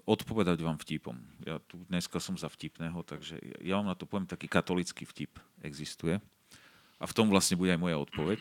[0.06, 1.18] odpovedať vám vtipom.
[1.42, 5.34] Ja tu dneska som za vtipného, takže ja vám na to poviem taký katolický vtip
[5.66, 6.22] existuje.
[7.00, 8.38] A v tom vlastne bude aj moja odpoveď.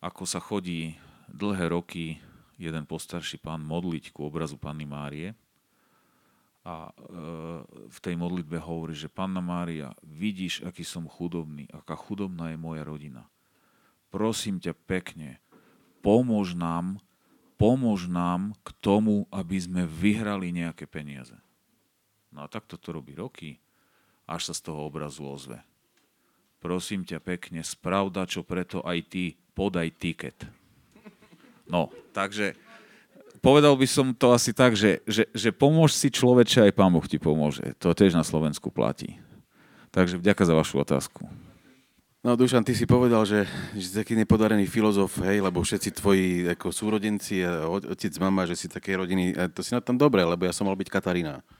[0.00, 0.96] Ako sa chodí
[1.28, 2.16] dlhé roky
[2.56, 5.36] jeden postarší pán modliť ku obrazu Panny Márie
[6.62, 7.60] a eh,
[7.90, 12.86] v tej modlitbe hovorí, že Panna Mária, vidíš, aký som chudobný, aká chudobná je moja
[12.86, 13.28] rodina.
[14.08, 15.42] Prosím ťa pekne,
[16.00, 17.02] pomôž nám,
[17.62, 21.38] pomôž nám k tomu, aby sme vyhrali nejaké peniaze.
[22.34, 23.62] No a takto to robí roky,
[24.26, 25.62] až sa z toho obrazu ozve.
[26.58, 30.42] Prosím ťa pekne, spravda, čo preto aj ty, podaj tiket.
[31.70, 32.58] No, takže
[33.38, 37.06] povedal by som to asi tak, že, že, že pomôž si človeče, aj pán Boh
[37.06, 37.78] ti pomôže.
[37.78, 39.22] To tiež na Slovensku platí.
[39.94, 41.30] Takže vďaka za vašu otázku.
[42.22, 46.46] No Dušan, ty si povedal, že, že si taký nepodarený filozof, hej, lebo všetci tvoji
[46.54, 50.54] ako súrodenci otec, mama, že si také rodiny, to si na tom dobre, lebo ja
[50.54, 51.42] som mal byť Katarína.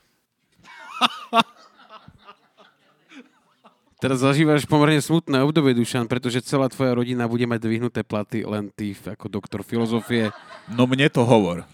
[4.06, 8.70] Teraz zažívaš pomerne smutné obdobie, Dušan, pretože celá tvoja rodina bude mať dvihnuté platy, len
[8.70, 10.30] ty ako doktor filozofie.
[10.70, 11.66] No mne to hovor.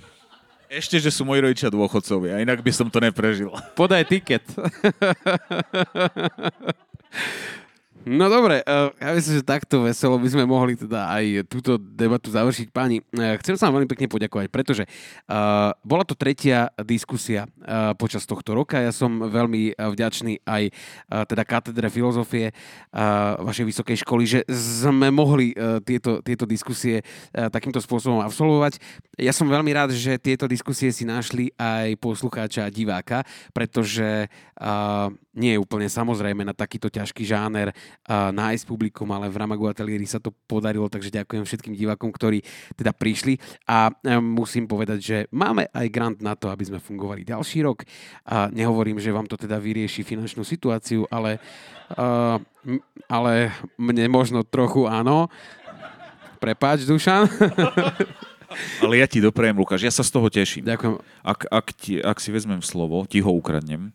[0.73, 3.53] Ešte, že sú moji rodičia dôchodcovia, inak by som to neprežil.
[3.77, 4.49] Podaj tiket.
[8.09, 12.33] No dobre, uh, ja myslím, že takto veselo by sme mohli teda aj túto debatu
[12.33, 12.73] završiť.
[12.73, 17.45] Páni, uh, chcem sa vám veľmi pekne poďakovať, pretože uh, bola to tretia diskusia
[18.01, 18.81] počas tohto roka.
[18.81, 20.73] Ja som veľmi vďačný aj
[21.29, 22.57] teda katedre filozofie
[23.45, 25.53] vašej vysokej školy, že sme mohli
[25.85, 27.05] tieto, tieto diskusie
[27.35, 28.81] takýmto spôsobom absolvovať.
[29.21, 34.33] Ja som veľmi rád, že tieto diskusie si našli aj poslucháča a diváka, pretože
[35.37, 37.77] nie je úplne samozrejme na takýto ťažký žáner
[38.09, 42.41] nájsť publikum, ale v Ramagu Atelieri sa to podarilo, takže ďakujem všetkým divákom, ktorí
[42.73, 43.37] teda prišli
[43.69, 47.85] a um, musím povedať, že máme aj grant na to, aby sme fungovali ďalší rok
[48.25, 51.37] a nehovorím, že vám to teda vyrieši finančnú situáciu, ale,
[52.01, 52.41] uh,
[53.13, 55.29] ale mne možno trochu áno.
[56.39, 57.27] Prepáč, Dušan.
[58.81, 60.65] Ale ja ti doprejem, Lukáš, ja sa z toho teším.
[60.65, 61.05] Ďakujem.
[61.21, 63.93] Ak, ak, ti, ak si vezmem slovo, ti ho ukradnem,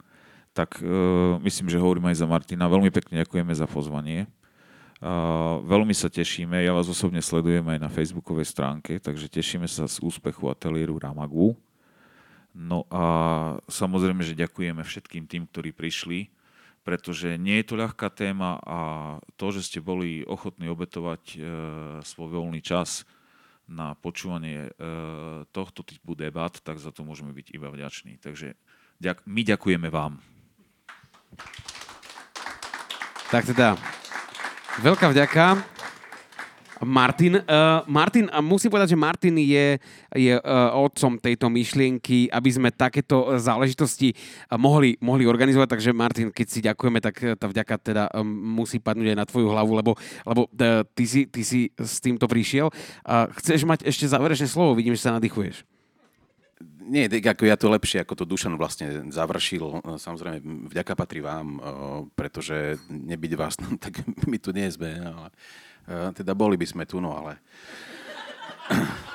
[0.54, 2.70] tak uh, myslím, že hovorím aj za Martina.
[2.70, 4.30] Veľmi pekne ďakujeme za pozvanie.
[5.04, 9.84] Uh, veľmi sa tešíme, ja vás osobne sledujem aj na facebookovej stránke, takže tešíme sa
[9.90, 11.60] z úspechu ateliéru Ramagu.
[12.54, 13.04] No a
[13.68, 16.32] samozrejme, že ďakujeme všetkým tým, ktorí prišli,
[16.86, 18.80] pretože nie je to ľahká téma a
[19.36, 21.44] to, že ste boli ochotní obetovať uh,
[22.06, 23.04] svoj voľný čas
[23.68, 24.72] na počúvanie e,
[25.56, 28.20] tohto typu debat, tak za to môžeme byť iba vďační.
[28.20, 28.60] Takže
[29.00, 30.20] ďak, my ďakujeme vám.
[33.34, 33.74] Tak teda,
[34.86, 35.74] veľká vďaka.
[36.84, 37.40] Martin.
[37.40, 39.80] Uh, Martin, a musím povedať, že Martin je,
[40.14, 45.68] je uh, otcom tejto myšlienky, aby sme takéto záležitosti uh, mohli, mohli organizovať.
[45.80, 48.28] Takže Martin, keď si ďakujeme, tak tá vďaka teda um,
[48.60, 49.92] musí padnúť aj na tvoju hlavu, lebo,
[50.28, 52.70] lebo uh, ty, si, ty si s týmto prišiel.
[53.08, 54.76] Uh, chceš mať ešte záverečné slovo?
[54.76, 55.73] Vidím, že sa nadýchuješ.
[56.84, 59.80] Nie, ako ja to lepšie, ako to Dušan vlastne završil.
[60.00, 61.60] Samozrejme, vďaka patrí vám,
[62.18, 65.00] pretože nebyť vás, no, tak my tu nie sme.
[65.00, 65.30] Ale
[66.16, 67.40] teda boli by sme tu, no ale...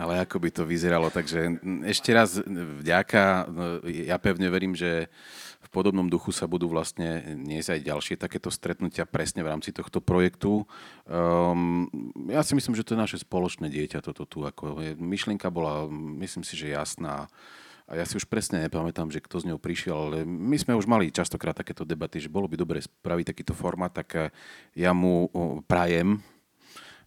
[0.00, 2.38] Ale ako by to vyzeralo, takže ešte raz
[2.80, 3.50] vďaka.
[3.84, 5.10] Ja pevne verím, že
[5.70, 10.66] podobnom duchu sa budú vlastne niesť aj ďalšie takéto stretnutia presne v rámci tohto projektu.
[11.06, 11.86] Um,
[12.26, 14.42] ja si myslím, že to je naše spoločné dieťa toto tu.
[14.42, 15.86] Ako je, myšlienka bola,
[16.20, 17.30] myslím si, že jasná.
[17.90, 20.86] A ja si už presne nepamätám, že kto z ňou prišiel, ale my sme už
[20.86, 24.30] mali častokrát takéto debaty, že bolo by dobre spraviť takýto formát, tak
[24.78, 25.26] ja mu
[25.66, 26.22] prajem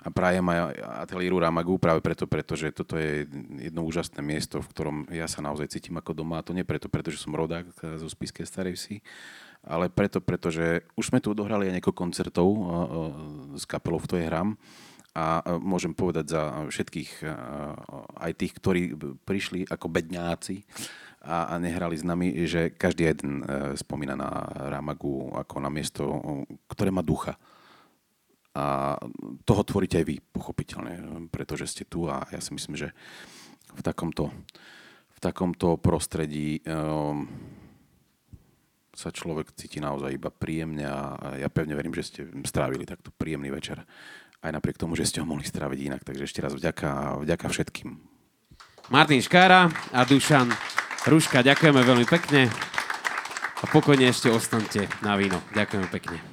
[0.04, 0.60] a prajem aj
[1.08, 3.24] ateliéru Ramagu práve preto, pretože toto je
[3.64, 6.44] jedno úžasné miesto, v ktorom ja sa naozaj cítim ako doma.
[6.44, 8.98] A to nie preto, pretože som rodák zo Spiskej Starej Vsi,
[9.64, 12.48] ale preto, pretože už sme tu odohrali aj niekoľko koncertov
[13.56, 14.60] s kapelou, v ktorej hram
[15.14, 17.24] a môžem povedať za všetkých,
[18.18, 18.82] aj tých, ktorí
[19.24, 20.66] prišli ako bedňáci
[21.24, 26.04] a, a nehrali s nami, že každý jeden e, spomína na Ramagu ako na miesto,
[26.68, 27.40] ktoré má ducha.
[28.54, 28.98] A
[29.50, 32.94] toho tvoríte aj vy, pochopiteľne, pretože ste tu a ja si myslím, že
[33.74, 34.30] v takomto,
[35.10, 37.26] v takomto prostredí um,
[38.94, 43.50] sa človek cíti naozaj iba príjemne a ja pevne verím, že ste strávili takto príjemný
[43.50, 43.82] večer
[44.44, 46.02] aj napriek tomu, že ste ho mohli stráviť inak.
[46.06, 47.90] Takže ešte raz vďaka vďaka všetkým.
[48.94, 50.52] Martin Škára a Dušan
[51.08, 52.52] Ruška, ďakujeme veľmi pekne
[53.60, 55.40] a pokojne ešte ostaňte na víno.
[55.56, 56.33] Ďakujeme pekne.